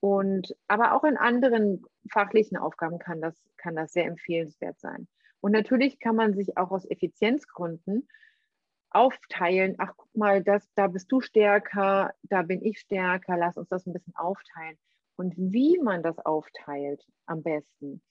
Und 0.00 0.56
aber 0.68 0.94
auch 0.94 1.04
in 1.04 1.16
anderen 1.16 1.84
fachlichen 2.10 2.56
Aufgaben 2.56 2.98
kann 2.98 3.20
das, 3.20 3.36
kann 3.56 3.76
das 3.76 3.92
sehr 3.92 4.06
empfehlenswert 4.06 4.78
sein. 4.78 5.08
Und 5.40 5.52
natürlich 5.52 5.98
kann 5.98 6.16
man 6.16 6.34
sich 6.34 6.56
auch 6.56 6.70
aus 6.70 6.88
Effizienzgründen 6.88 8.08
aufteilen, 8.90 9.74
ach 9.78 9.92
guck 9.96 10.14
mal, 10.16 10.42
das, 10.42 10.68
da 10.74 10.88
bist 10.88 11.10
du 11.12 11.20
stärker, 11.20 12.12
da 12.22 12.42
bin 12.42 12.64
ich 12.64 12.80
stärker, 12.80 13.36
lass 13.36 13.56
uns 13.56 13.68
das 13.68 13.86
ein 13.86 13.92
bisschen 13.92 14.16
aufteilen. 14.16 14.76
Und 15.16 15.34
wie 15.36 15.78
man 15.78 16.02
das 16.02 16.18
aufteilt 16.18 17.04
am 17.26 17.42
besten, 17.42 18.02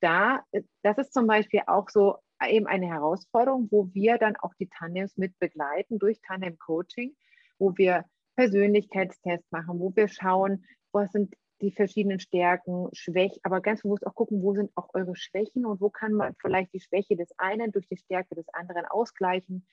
da, 0.00 0.44
das 0.82 0.98
ist 0.98 1.14
zum 1.14 1.26
Beispiel 1.26 1.62
auch 1.66 1.88
so 1.88 2.18
eben 2.46 2.66
eine 2.66 2.86
Herausforderung, 2.86 3.68
wo 3.70 3.88
wir 3.94 4.18
dann 4.18 4.36
auch 4.36 4.52
die 4.54 4.68
Tandems 4.68 5.16
mit 5.16 5.38
begleiten 5.38 5.98
durch 5.98 6.20
Tandem 6.20 6.58
Coaching, 6.58 7.16
wo 7.58 7.76
wir 7.76 8.04
Persönlichkeitstests 8.36 9.50
machen, 9.50 9.78
wo 9.80 9.94
wir 9.94 10.08
schauen, 10.08 10.64
was 10.92 11.12
sind 11.12 11.34
die 11.60 11.70
verschiedenen 11.70 12.18
Stärken, 12.18 12.88
Schwächen, 12.92 13.40
aber 13.44 13.60
ganz 13.60 13.82
bewusst 13.82 14.06
auch 14.06 14.14
gucken, 14.14 14.42
wo 14.42 14.54
sind 14.54 14.70
auch 14.74 14.88
eure 14.92 15.16
Schwächen 15.16 15.64
und 15.64 15.80
wo 15.80 15.88
kann 15.88 16.12
man 16.12 16.34
vielleicht 16.40 16.74
die 16.74 16.80
Schwäche 16.80 17.16
des 17.16 17.32
einen 17.38 17.72
durch 17.72 17.86
die 17.86 17.96
Stärke 17.96 18.34
des 18.34 18.48
anderen 18.52 18.84
ausgleichen 18.84 19.66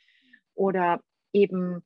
oder 0.62 1.02
eben, 1.34 1.84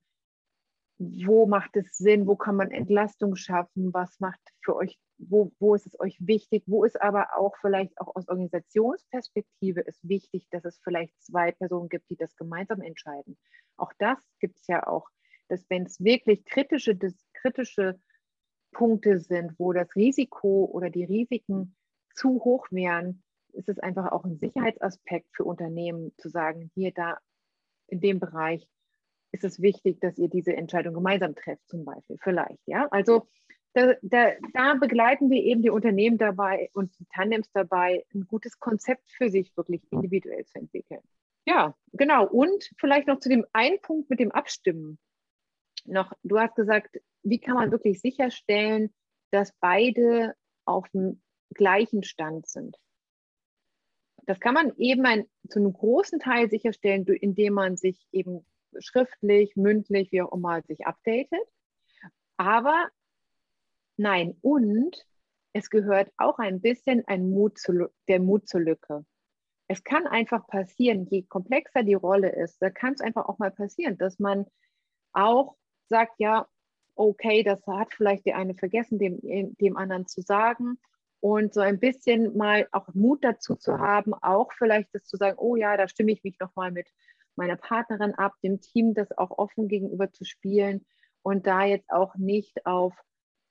wo 0.97 1.45
macht 1.45 1.77
es 1.77 1.97
Sinn, 1.97 2.27
wo 2.27 2.35
kann 2.35 2.57
man 2.57 2.71
Entlastung 2.71 3.37
schaffen, 3.37 3.93
was 3.93 4.19
macht 4.19 4.41
für 4.61 4.75
euch, 4.75 4.99
wo, 5.17 5.53
wo 5.59 5.75
ist 5.75 5.87
es 5.87 5.97
euch 5.97 6.17
wichtig, 6.19 6.63
wo 6.67 6.83
ist 6.83 7.01
aber 7.01 7.37
auch 7.37 7.55
vielleicht 7.61 7.97
auch 8.01 8.13
aus 8.15 8.27
Organisationsperspektive 8.27 9.79
ist 9.79 10.05
wichtig, 10.07 10.47
dass 10.51 10.65
es 10.65 10.77
vielleicht 10.83 11.13
zwei 11.23 11.53
Personen 11.53 11.87
gibt, 11.87 12.09
die 12.09 12.17
das 12.17 12.35
gemeinsam 12.35 12.81
entscheiden. 12.81 13.37
Auch 13.77 13.93
das 13.97 14.19
gibt 14.41 14.57
es 14.57 14.67
ja 14.67 14.85
auch, 14.85 15.07
dass 15.47 15.69
wenn 15.69 15.83
es 15.83 16.03
wirklich 16.03 16.43
kritische, 16.43 16.97
das, 16.97 17.15
kritische 17.33 17.97
Punkte 18.73 19.21
sind, 19.21 19.57
wo 19.57 19.71
das 19.71 19.95
Risiko 19.95 20.65
oder 20.65 20.89
die 20.89 21.05
Risiken 21.05 21.77
zu 22.13 22.43
hoch 22.43 22.67
wären, 22.71 23.23
ist 23.53 23.69
es 23.69 23.79
einfach 23.79 24.11
auch 24.11 24.25
ein 24.25 24.37
Sicherheitsaspekt 24.37 25.29
für 25.33 25.45
Unternehmen 25.45 26.11
zu 26.17 26.27
sagen, 26.27 26.71
hier, 26.73 26.91
da 26.91 27.19
in 27.87 27.99
dem 28.01 28.19
Bereich 28.19 28.67
ist 29.31 29.43
es 29.43 29.61
wichtig, 29.61 29.99
dass 29.99 30.17
ihr 30.17 30.29
diese 30.29 30.55
Entscheidung 30.55 30.93
gemeinsam 30.93 31.35
trefft, 31.35 31.67
zum 31.67 31.85
Beispiel, 31.85 32.17
vielleicht. 32.21 32.59
Ja, 32.65 32.87
also 32.91 33.27
da, 33.73 33.93
da, 34.01 34.31
da 34.53 34.73
begleiten 34.75 35.29
wir 35.29 35.43
eben 35.43 35.61
die 35.61 35.69
Unternehmen 35.69 36.17
dabei 36.17 36.69
und 36.73 36.97
die 36.97 37.05
Tandems 37.13 37.51
dabei, 37.51 38.05
ein 38.13 38.25
gutes 38.27 38.59
Konzept 38.59 39.11
für 39.11 39.29
sich 39.29 39.55
wirklich 39.57 39.81
individuell 39.91 40.45
zu 40.45 40.59
entwickeln. 40.59 41.01
Ja, 41.45 41.75
genau. 41.91 42.25
Und 42.27 42.71
vielleicht 42.77 43.07
noch 43.07 43.19
zu 43.19 43.29
dem 43.29 43.45
einen 43.51 43.79
Punkt 43.81 44.09
mit 44.09 44.19
dem 44.19 44.31
Abstimmen 44.31 44.97
noch, 45.85 46.11
du 46.23 46.39
hast 46.39 46.55
gesagt, 46.55 46.99
wie 47.23 47.39
kann 47.39 47.55
man 47.55 47.71
wirklich 47.71 48.01
sicherstellen, 48.01 48.93
dass 49.31 49.53
beide 49.59 50.35
auf 50.65 50.87
dem 50.89 51.21
gleichen 51.53 52.03
Stand 52.03 52.47
sind? 52.47 52.77
Das 54.25 54.39
kann 54.39 54.53
man 54.53 54.73
eben 54.77 55.05
ein, 55.05 55.25
zu 55.49 55.59
einem 55.59 55.73
großen 55.73 56.19
Teil 56.19 56.49
sicherstellen, 56.49 57.05
indem 57.05 57.53
man 57.53 57.77
sich 57.77 58.07
eben 58.11 58.45
schriftlich, 58.79 59.55
mündlich, 59.55 60.11
wie 60.11 60.21
auch 60.21 60.33
immer, 60.33 60.61
sich 60.63 60.85
updatet. 60.85 61.39
Aber 62.37 62.89
nein, 63.97 64.37
und 64.41 65.05
es 65.53 65.69
gehört 65.69 66.11
auch 66.17 66.37
ein 66.39 66.59
bisschen 66.61 67.07
ein 67.07 67.29
Mut 67.29 67.57
zu, 67.57 67.89
der 68.07 68.19
Mut 68.19 68.47
zur 68.47 68.61
Lücke. 68.61 69.05
Es 69.67 69.83
kann 69.83 70.05
einfach 70.05 70.45
passieren, 70.47 71.07
je 71.09 71.23
komplexer 71.23 71.83
die 71.83 71.93
Rolle 71.93 72.29
ist, 72.29 72.61
da 72.61 72.69
kann 72.69 72.93
es 72.93 73.01
einfach 73.01 73.25
auch 73.27 73.39
mal 73.39 73.51
passieren, 73.51 73.97
dass 73.97 74.19
man 74.19 74.45
auch 75.13 75.55
sagt, 75.87 76.13
ja, 76.19 76.47
okay, 76.95 77.43
das 77.43 77.65
hat 77.67 77.93
vielleicht 77.93 78.25
der 78.25 78.37
eine 78.37 78.55
vergessen, 78.55 78.99
dem, 78.99 79.19
dem 79.57 79.77
anderen 79.77 80.07
zu 80.07 80.21
sagen. 80.21 80.77
Und 81.19 81.53
so 81.53 81.61
ein 81.61 81.79
bisschen 81.79 82.37
mal 82.37 82.67
auch 82.71 82.93
Mut 82.93 83.23
dazu 83.23 83.55
zu 83.55 83.79
haben, 83.79 84.13
auch 84.13 84.51
vielleicht 84.53 84.93
das 84.93 85.05
zu 85.05 85.17
sagen, 85.17 85.37
oh 85.39 85.55
ja, 85.55 85.75
da 85.75 85.87
stimme 85.87 86.11
ich 86.11 86.23
mich 86.23 86.39
nochmal 86.39 86.71
mit 86.71 86.87
meiner 87.35 87.55
Partnerin 87.55 88.13
ab, 88.15 88.33
dem 88.43 88.61
Team 88.61 88.93
das 88.93 89.11
auch 89.17 89.31
offen 89.37 89.67
gegenüber 89.67 90.11
zu 90.11 90.23
spielen 90.23 90.85
und 91.21 91.47
da 91.47 91.63
jetzt 91.63 91.89
auch 91.89 92.15
nicht 92.15 92.65
auf 92.65 92.93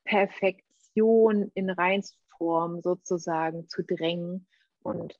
Perfektion 0.05 1.51
in 1.55 1.71
Reinsform 1.71 2.81
sozusagen 2.83 3.69
zu 3.69 3.83
drängen. 3.83 4.47
Und 4.83 5.19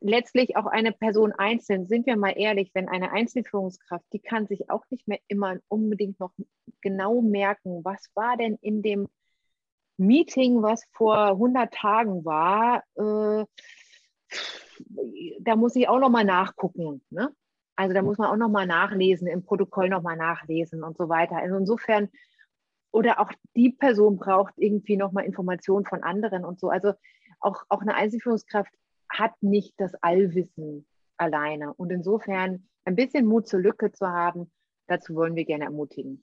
letztlich 0.00 0.56
auch 0.56 0.66
eine 0.66 0.92
Person 0.92 1.32
einzeln, 1.32 1.86
sind 1.86 2.06
wir 2.06 2.16
mal 2.16 2.34
ehrlich, 2.36 2.70
wenn 2.74 2.88
eine 2.88 3.12
Einzelführungskraft, 3.12 4.04
die 4.12 4.18
kann 4.18 4.46
sich 4.46 4.68
auch 4.70 4.84
nicht 4.90 5.08
mehr 5.08 5.20
immer 5.28 5.56
unbedingt 5.68 6.20
noch 6.20 6.32
genau 6.80 7.22
merken, 7.22 7.84
was 7.84 8.10
war 8.14 8.36
denn 8.36 8.56
in 8.60 8.82
dem 8.82 9.08
Meeting, 10.06 10.62
was 10.62 10.84
vor 10.92 11.16
100 11.16 11.72
Tagen 11.72 12.24
war, 12.24 12.82
äh, 12.96 13.44
da 15.40 15.56
muss 15.56 15.76
ich 15.76 15.88
auch 15.88 15.98
noch 15.98 16.10
mal 16.10 16.24
nachgucken. 16.24 17.02
Ne? 17.10 17.34
Also 17.76 17.94
da 17.94 18.02
muss 18.02 18.18
man 18.18 18.28
auch 18.28 18.36
noch 18.36 18.50
mal 18.50 18.66
nachlesen, 18.66 19.26
im 19.26 19.44
Protokoll 19.44 19.88
noch 19.88 20.02
mal 20.02 20.16
nachlesen 20.16 20.82
und 20.82 20.96
so 20.96 21.08
weiter. 21.08 21.36
Also 21.36 21.56
insofern, 21.56 22.08
oder 22.90 23.20
auch 23.20 23.32
die 23.56 23.70
Person 23.70 24.18
braucht 24.18 24.54
irgendwie 24.56 24.96
noch 24.96 25.12
mal 25.12 25.24
Informationen 25.24 25.86
von 25.86 26.02
anderen 26.02 26.44
und 26.44 26.60
so. 26.60 26.68
Also 26.68 26.92
auch, 27.40 27.64
auch 27.68 27.80
eine 27.80 27.94
Einzelführungskraft 27.94 28.72
hat 29.08 29.32
nicht 29.42 29.74
das 29.78 29.94
Allwissen 30.02 30.86
alleine. 31.16 31.72
Und 31.74 31.90
insofern 31.90 32.68
ein 32.84 32.96
bisschen 32.96 33.26
Mut 33.26 33.48
zur 33.48 33.60
Lücke 33.60 33.92
zu 33.92 34.06
haben, 34.06 34.50
dazu 34.86 35.14
wollen 35.14 35.34
wir 35.34 35.44
gerne 35.44 35.64
ermutigen. 35.64 36.22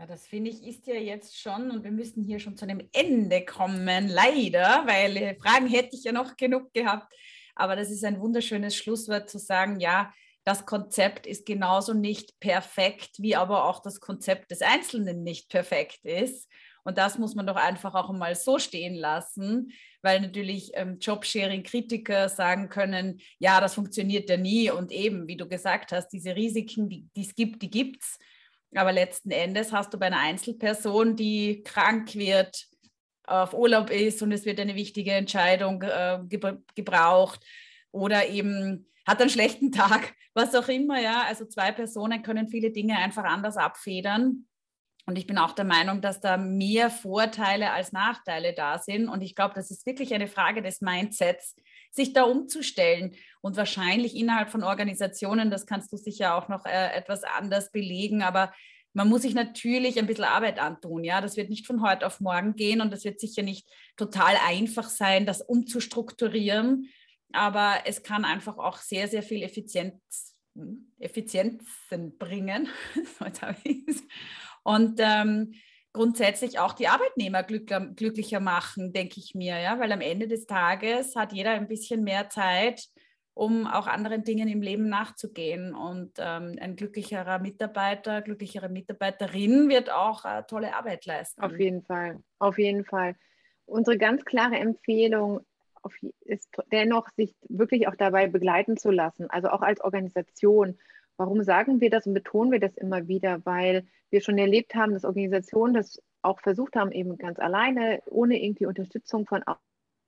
Ja, 0.00 0.06
das 0.06 0.26
finde 0.26 0.50
ich 0.50 0.66
ist 0.66 0.86
ja 0.86 0.94
jetzt 0.94 1.38
schon 1.38 1.70
und 1.70 1.84
wir 1.84 1.90
müssen 1.90 2.24
hier 2.24 2.38
schon 2.38 2.56
zu 2.56 2.64
einem 2.64 2.88
Ende 2.90 3.44
kommen, 3.44 4.08
leider, 4.08 4.84
weil 4.86 5.14
äh, 5.18 5.34
Fragen 5.34 5.66
hätte 5.66 5.90
ich 5.94 6.04
ja 6.04 6.12
noch 6.12 6.38
genug 6.38 6.72
gehabt. 6.72 7.12
Aber 7.54 7.76
das 7.76 7.90
ist 7.90 8.02
ein 8.06 8.18
wunderschönes 8.18 8.74
Schlusswort 8.74 9.28
zu 9.28 9.38
sagen, 9.38 9.78
ja, 9.78 10.10
das 10.42 10.64
Konzept 10.64 11.26
ist 11.26 11.44
genauso 11.44 11.92
nicht 11.92 12.40
perfekt, 12.40 13.16
wie 13.18 13.36
aber 13.36 13.66
auch 13.66 13.82
das 13.82 14.00
Konzept 14.00 14.50
des 14.50 14.62
Einzelnen 14.62 15.22
nicht 15.22 15.50
perfekt 15.50 16.02
ist. 16.02 16.50
Und 16.82 16.96
das 16.96 17.18
muss 17.18 17.34
man 17.34 17.46
doch 17.46 17.56
einfach 17.56 17.94
auch 17.94 18.10
mal 18.10 18.34
so 18.34 18.58
stehen 18.58 18.94
lassen, 18.94 19.70
weil 20.00 20.20
natürlich 20.20 20.70
ähm, 20.76 20.96
Jobsharing-Kritiker 20.98 22.30
sagen 22.30 22.70
können, 22.70 23.20
ja, 23.38 23.60
das 23.60 23.74
funktioniert 23.74 24.30
ja 24.30 24.38
nie. 24.38 24.70
Und 24.70 24.92
eben, 24.92 25.28
wie 25.28 25.36
du 25.36 25.46
gesagt 25.46 25.92
hast, 25.92 26.08
diese 26.08 26.34
Risiken, 26.34 26.88
die 26.88 27.06
es 27.20 27.34
gibt, 27.34 27.60
die 27.60 27.70
gibt 27.70 28.02
es. 28.02 28.16
Aber 28.74 28.92
letzten 28.92 29.30
Endes 29.30 29.72
hast 29.72 29.92
du 29.92 29.98
bei 29.98 30.06
einer 30.06 30.20
Einzelperson, 30.20 31.16
die 31.16 31.62
krank 31.62 32.14
wird, 32.14 32.66
auf 33.30 33.54
Urlaub 33.54 33.90
ist 33.90 34.22
und 34.22 34.32
es 34.32 34.44
wird 34.44 34.60
eine 34.60 34.74
wichtige 34.74 35.12
Entscheidung 35.12 35.82
äh, 35.82 36.18
gebraucht 36.74 37.40
oder 37.92 38.28
eben 38.28 38.86
hat 39.06 39.20
einen 39.20 39.30
schlechten 39.30 39.72
Tag, 39.72 40.14
was 40.34 40.54
auch 40.54 40.68
immer, 40.68 41.00
ja. 41.00 41.24
Also 41.26 41.44
zwei 41.46 41.72
Personen 41.72 42.22
können 42.22 42.48
viele 42.48 42.70
Dinge 42.70 42.96
einfach 42.96 43.24
anders 43.24 43.56
abfedern. 43.56 44.46
Und 45.06 45.16
ich 45.16 45.26
bin 45.26 45.38
auch 45.38 45.52
der 45.52 45.64
Meinung, 45.64 46.00
dass 46.02 46.20
da 46.20 46.36
mehr 46.36 46.90
Vorteile 46.90 47.72
als 47.72 47.90
Nachteile 47.92 48.52
da 48.52 48.78
sind. 48.78 49.08
Und 49.08 49.22
ich 49.22 49.34
glaube, 49.34 49.54
das 49.54 49.70
ist 49.70 49.86
wirklich 49.86 50.14
eine 50.14 50.28
Frage 50.28 50.62
des 50.62 50.80
Mindsets, 50.80 51.56
sich 51.90 52.12
da 52.12 52.22
umzustellen. 52.22 53.14
Und 53.40 53.56
wahrscheinlich 53.56 54.16
innerhalb 54.16 54.50
von 54.50 54.62
Organisationen, 54.62 55.50
das 55.50 55.66
kannst 55.66 55.92
du 55.92 55.96
sicher 55.96 56.34
auch 56.34 56.48
noch 56.48 56.66
äh, 56.66 56.92
etwas 56.94 57.24
anders 57.24 57.72
belegen, 57.72 58.22
aber 58.22 58.52
man 58.92 59.08
muss 59.08 59.22
sich 59.22 59.34
natürlich 59.34 59.98
ein 59.98 60.06
bisschen 60.06 60.24
Arbeit 60.24 60.58
antun. 60.58 61.04
Ja, 61.04 61.20
das 61.20 61.36
wird 61.36 61.48
nicht 61.48 61.66
von 61.66 61.82
heute 61.82 62.06
auf 62.06 62.20
morgen 62.20 62.56
gehen 62.56 62.80
und 62.80 62.92
das 62.92 63.04
wird 63.04 63.20
sicher 63.20 63.42
nicht 63.42 63.68
total 63.96 64.34
einfach 64.46 64.88
sein, 64.88 65.26
das 65.26 65.42
umzustrukturieren. 65.42 66.88
Aber 67.32 67.82
es 67.84 68.02
kann 68.02 68.24
einfach 68.24 68.58
auch 68.58 68.78
sehr, 68.78 69.06
sehr 69.06 69.22
viel 69.22 69.42
Effizienz, 69.44 70.36
hm, 70.56 70.92
Effizienzen 70.98 72.18
bringen. 72.18 72.68
und 74.64 74.98
ähm, 74.98 75.54
grundsätzlich 75.92 76.58
auch 76.58 76.72
die 76.72 76.88
Arbeitnehmer 76.88 77.42
glücklicher 77.42 78.40
machen, 78.40 78.92
denke 78.92 79.18
ich 79.18 79.34
mir, 79.34 79.58
ja, 79.58 79.78
weil 79.78 79.92
am 79.92 80.00
Ende 80.00 80.28
des 80.28 80.46
Tages 80.46 81.16
hat 81.16 81.32
jeder 81.32 81.50
ein 81.50 81.68
bisschen 81.68 82.04
mehr 82.04 82.28
Zeit, 82.28 82.86
um 83.34 83.66
auch 83.66 83.86
anderen 83.86 84.22
Dingen 84.22 84.48
im 84.48 84.62
Leben 84.62 84.88
nachzugehen. 84.88 85.74
Und 85.74 86.12
ähm, 86.18 86.56
ein 86.60 86.76
glücklicherer 86.76 87.38
Mitarbeiter, 87.38 88.22
glücklichere 88.22 88.68
Mitarbeiterin 88.68 89.68
wird 89.68 89.90
auch 89.90 90.24
äh, 90.24 90.42
tolle 90.44 90.74
Arbeit 90.74 91.06
leisten. 91.06 91.42
Auf 91.42 91.58
jeden 91.58 91.82
Fall, 91.82 92.18
auf 92.38 92.58
jeden 92.58 92.84
Fall. 92.84 93.16
Unsere 93.66 93.98
ganz 93.98 94.24
klare 94.24 94.56
Empfehlung 94.56 95.40
ist 96.20 96.48
dennoch, 96.70 97.08
sich 97.16 97.34
wirklich 97.48 97.88
auch 97.88 97.96
dabei 97.96 98.26
begleiten 98.26 98.76
zu 98.76 98.90
lassen, 98.90 99.30
also 99.30 99.48
auch 99.48 99.62
als 99.62 99.80
Organisation. 99.80 100.78
Warum 101.20 101.42
sagen 101.42 101.82
wir 101.82 101.90
das 101.90 102.06
und 102.06 102.14
betonen 102.14 102.50
wir 102.50 102.60
das 102.60 102.74
immer 102.78 103.06
wieder? 103.06 103.44
Weil 103.44 103.86
wir 104.08 104.22
schon 104.22 104.38
erlebt 104.38 104.74
haben, 104.74 104.94
dass 104.94 105.04
Organisationen 105.04 105.74
das 105.74 106.02
auch 106.22 106.40
versucht 106.40 106.76
haben, 106.76 106.92
eben 106.92 107.18
ganz 107.18 107.38
alleine, 107.38 108.00
ohne 108.06 108.42
irgendwie 108.42 108.64
Unterstützung 108.64 109.26
von 109.26 109.44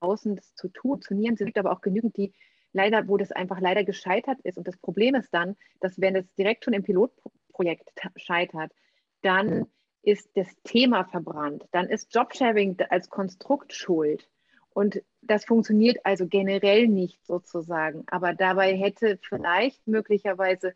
außen 0.00 0.36
das 0.36 0.54
zu 0.54 0.68
tun. 0.68 1.02
Turnieren 1.02 1.36
sind 1.36 1.58
aber 1.58 1.70
auch 1.70 1.82
genügend, 1.82 2.16
die 2.16 2.32
leider, 2.72 3.08
wo 3.08 3.18
das 3.18 3.30
einfach 3.30 3.60
leider 3.60 3.84
gescheitert 3.84 4.40
ist. 4.42 4.56
Und 4.56 4.66
das 4.66 4.78
Problem 4.78 5.14
ist 5.14 5.28
dann, 5.34 5.54
dass 5.80 6.00
wenn 6.00 6.16
es 6.16 6.32
direkt 6.32 6.64
schon 6.64 6.72
im 6.72 6.82
Pilotprojekt 6.82 7.90
scheitert, 8.16 8.72
dann 9.20 9.66
ist 10.00 10.30
das 10.34 10.48
Thema 10.64 11.04
verbrannt. 11.04 11.66
Dann 11.72 11.90
ist 11.90 12.14
Jobsharing 12.14 12.78
als 12.88 13.10
Konstrukt 13.10 13.74
schuld. 13.74 14.30
Und 14.70 15.02
das 15.20 15.44
funktioniert 15.44 15.98
also 16.04 16.26
generell 16.26 16.88
nicht 16.88 17.22
sozusagen. 17.26 18.04
Aber 18.06 18.32
dabei 18.32 18.74
hätte 18.74 19.18
vielleicht 19.20 19.86
möglicherweise 19.86 20.72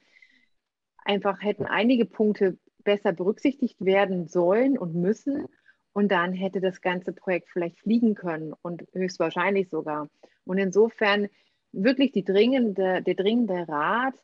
einfach 1.07 1.43
hätten 1.43 1.67
einige 1.67 2.05
Punkte 2.05 2.59
besser 2.85 3.13
berücksichtigt 3.13 3.85
werden 3.85 4.29
sollen 4.29 4.79
und 4.79 4.95
müssen. 4.95 5.47
Und 5.93 6.13
dann 6.13 6.33
hätte 6.33 6.61
das 6.61 6.81
ganze 6.81 7.13
Projekt 7.13 7.49
vielleicht 7.51 7.79
fliegen 7.79 8.15
können 8.15 8.55
und 8.63 8.87
höchstwahrscheinlich 8.93 9.69
sogar. 9.71 10.09
Und 10.45 10.59
insofern 10.59 11.29
wirklich 11.73 12.13
die 12.13 12.25
dringende, 12.25 13.03
der 13.03 13.15
dringende 13.15 13.67
Rat, 13.69 14.15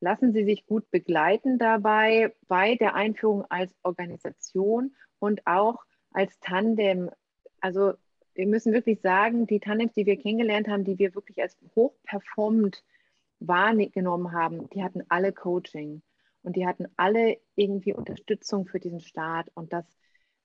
lassen 0.00 0.32
Sie 0.32 0.44
sich 0.44 0.66
gut 0.66 0.90
begleiten 0.90 1.58
dabei 1.58 2.34
bei 2.46 2.76
der 2.76 2.94
Einführung 2.94 3.44
als 3.50 3.74
Organisation 3.82 4.94
und 5.18 5.46
auch 5.46 5.84
als 6.12 6.38
Tandem. 6.40 7.10
Also 7.60 7.94
wir 8.34 8.46
müssen 8.46 8.72
wirklich 8.72 9.00
sagen, 9.00 9.46
die 9.46 9.60
Tandems, 9.60 9.92
die 9.94 10.06
wir 10.06 10.16
kennengelernt 10.16 10.68
haben, 10.68 10.84
die 10.84 10.98
wir 10.98 11.14
wirklich 11.14 11.42
als 11.42 11.56
hochperformend 11.74 12.84
wahrgenommen 13.40 14.32
haben, 14.32 14.70
die 14.70 14.82
hatten 14.82 15.02
alle 15.08 15.32
Coaching 15.32 16.02
und 16.42 16.56
die 16.56 16.66
hatten 16.66 16.86
alle 16.96 17.38
irgendwie 17.54 17.92
Unterstützung 17.92 18.66
für 18.66 18.80
diesen 18.80 19.00
Start 19.00 19.50
und 19.54 19.72
das 19.72 19.84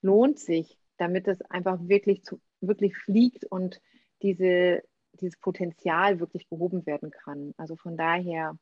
lohnt 0.02 0.40
sich, 0.40 0.78
damit 0.98 1.28
es 1.28 1.42
einfach 1.44 1.80
wirklich 1.82 2.24
zu, 2.24 2.42
wirklich 2.62 2.96
fliegt 2.98 3.46
und 3.46 3.82
diese 4.22 4.84
dieses 5.20 5.38
Potenzial 5.40 6.20
wirklich 6.20 6.48
gehoben 6.50 6.86
werden 6.86 7.12
kann. 7.12 7.54
Also 7.58 7.76
von 7.76 7.98
daher 7.98 8.58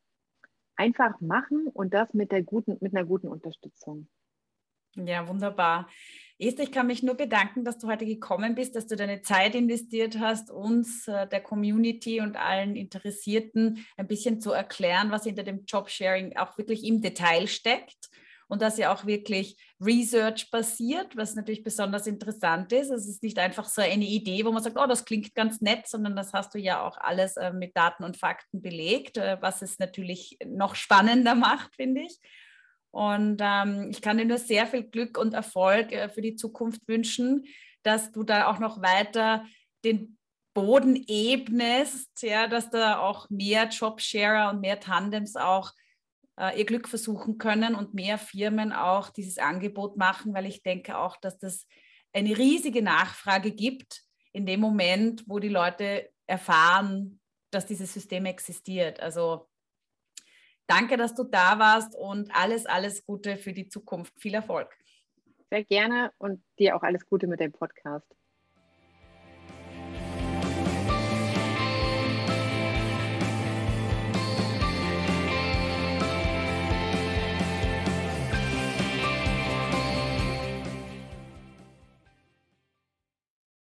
einfach 0.75 1.19
machen 1.21 1.67
und 1.67 1.93
das 1.93 2.13
mit, 2.13 2.32
der 2.32 2.43
guten, 2.43 2.77
mit 2.82 2.95
einer 2.95 3.05
guten 3.05 3.27
Unterstützung. 3.27 4.07
Ja, 4.95 5.27
wunderbar. 5.27 5.88
Esther, 6.41 6.63
ich 6.63 6.71
kann 6.71 6.87
mich 6.87 7.03
nur 7.03 7.13
bedanken, 7.13 7.63
dass 7.63 7.77
du 7.77 7.87
heute 7.87 8.07
gekommen 8.07 8.55
bist, 8.55 8.75
dass 8.75 8.87
du 8.87 8.95
deine 8.95 9.21
Zeit 9.21 9.53
investiert 9.53 10.17
hast, 10.19 10.49
uns, 10.49 11.07
äh, 11.07 11.27
der 11.27 11.41
Community 11.41 12.19
und 12.19 12.35
allen 12.35 12.75
Interessierten 12.75 13.85
ein 13.95 14.07
bisschen 14.07 14.41
zu 14.41 14.51
erklären, 14.51 15.11
was 15.11 15.25
hinter 15.25 15.43
dem 15.43 15.65
Jobsharing 15.67 16.35
auch 16.37 16.57
wirklich 16.57 16.83
im 16.83 16.99
Detail 16.99 17.45
steckt 17.45 18.09
und 18.47 18.63
dass 18.63 18.79
ja 18.79 18.91
auch 18.91 19.05
wirklich 19.05 19.55
Research 19.79 20.49
basiert, 20.49 21.15
was 21.15 21.35
natürlich 21.35 21.63
besonders 21.63 22.07
interessant 22.07 22.73
ist. 22.73 22.89
Es 22.89 23.07
ist 23.07 23.21
nicht 23.21 23.37
einfach 23.37 23.65
so 23.65 23.83
eine 23.83 24.03
Idee, 24.03 24.43
wo 24.43 24.51
man 24.51 24.63
sagt, 24.63 24.77
oh, 24.79 24.87
das 24.87 25.05
klingt 25.05 25.35
ganz 25.35 25.61
nett, 25.61 25.87
sondern 25.87 26.15
das 26.15 26.33
hast 26.33 26.55
du 26.55 26.57
ja 26.57 26.81
auch 26.81 26.97
alles 26.97 27.37
äh, 27.37 27.53
mit 27.53 27.77
Daten 27.77 28.03
und 28.03 28.17
Fakten 28.17 28.63
belegt, 28.63 29.17
äh, 29.17 29.37
was 29.41 29.61
es 29.61 29.77
natürlich 29.77 30.39
noch 30.43 30.73
spannender 30.73 31.35
macht, 31.35 31.75
finde 31.75 32.01
ich. 32.01 32.19
Und 32.91 33.41
ähm, 33.41 33.87
ich 33.89 34.01
kann 34.01 34.17
dir 34.17 34.25
nur 34.25 34.37
sehr 34.37 34.67
viel 34.67 34.83
Glück 34.83 35.17
und 35.17 35.33
Erfolg 35.33 35.91
äh, 35.91 36.09
für 36.09 36.21
die 36.21 36.35
Zukunft 36.35 36.87
wünschen, 36.87 37.45
dass 37.83 38.11
du 38.11 38.23
da 38.23 38.47
auch 38.47 38.59
noch 38.59 38.81
weiter 38.81 39.45
den 39.83 40.17
Boden 40.53 41.01
ebnest, 41.07 42.09
ja, 42.21 42.47
dass 42.47 42.69
da 42.69 42.99
auch 42.99 43.29
mehr 43.29 43.69
Jobsharer 43.69 44.51
und 44.51 44.59
mehr 44.59 44.79
Tandems 44.79 45.35
auch 45.37 45.71
äh, 46.37 46.59
ihr 46.59 46.65
Glück 46.65 46.89
versuchen 46.89 47.37
können 47.37 47.75
und 47.75 47.93
mehr 47.93 48.17
Firmen 48.17 48.73
auch 48.73 49.09
dieses 49.09 49.37
Angebot 49.37 49.95
machen, 49.95 50.33
weil 50.33 50.45
ich 50.45 50.61
denke 50.61 50.97
auch, 50.97 51.15
dass 51.17 51.37
das 51.37 51.67
eine 52.13 52.37
riesige 52.37 52.81
Nachfrage 52.81 53.51
gibt 53.51 54.01
in 54.33 54.45
dem 54.45 54.59
Moment, 54.59 55.23
wo 55.27 55.39
die 55.39 55.49
Leute 55.49 56.09
erfahren, 56.27 57.21
dass 57.51 57.65
dieses 57.65 57.93
System 57.93 58.25
existiert. 58.25 58.99
Also 58.99 59.49
danke, 60.72 60.95
dass 60.95 61.13
du 61.13 61.24
da 61.24 61.59
warst 61.59 61.95
und 61.95 62.34
alles, 62.34 62.65
alles 62.65 63.05
Gute 63.05 63.36
für 63.36 63.51
die 63.51 63.67
Zukunft. 63.67 64.13
Viel 64.17 64.34
Erfolg. 64.34 64.69
Sehr 65.49 65.65
gerne 65.65 66.11
und 66.17 66.41
dir 66.59 66.78
auch 66.78 66.84
alles 66.84 67.05
Gute 67.07 67.28
mit 67.28 67.41
dem 67.41 67.51
Podcast. 67.51 68.07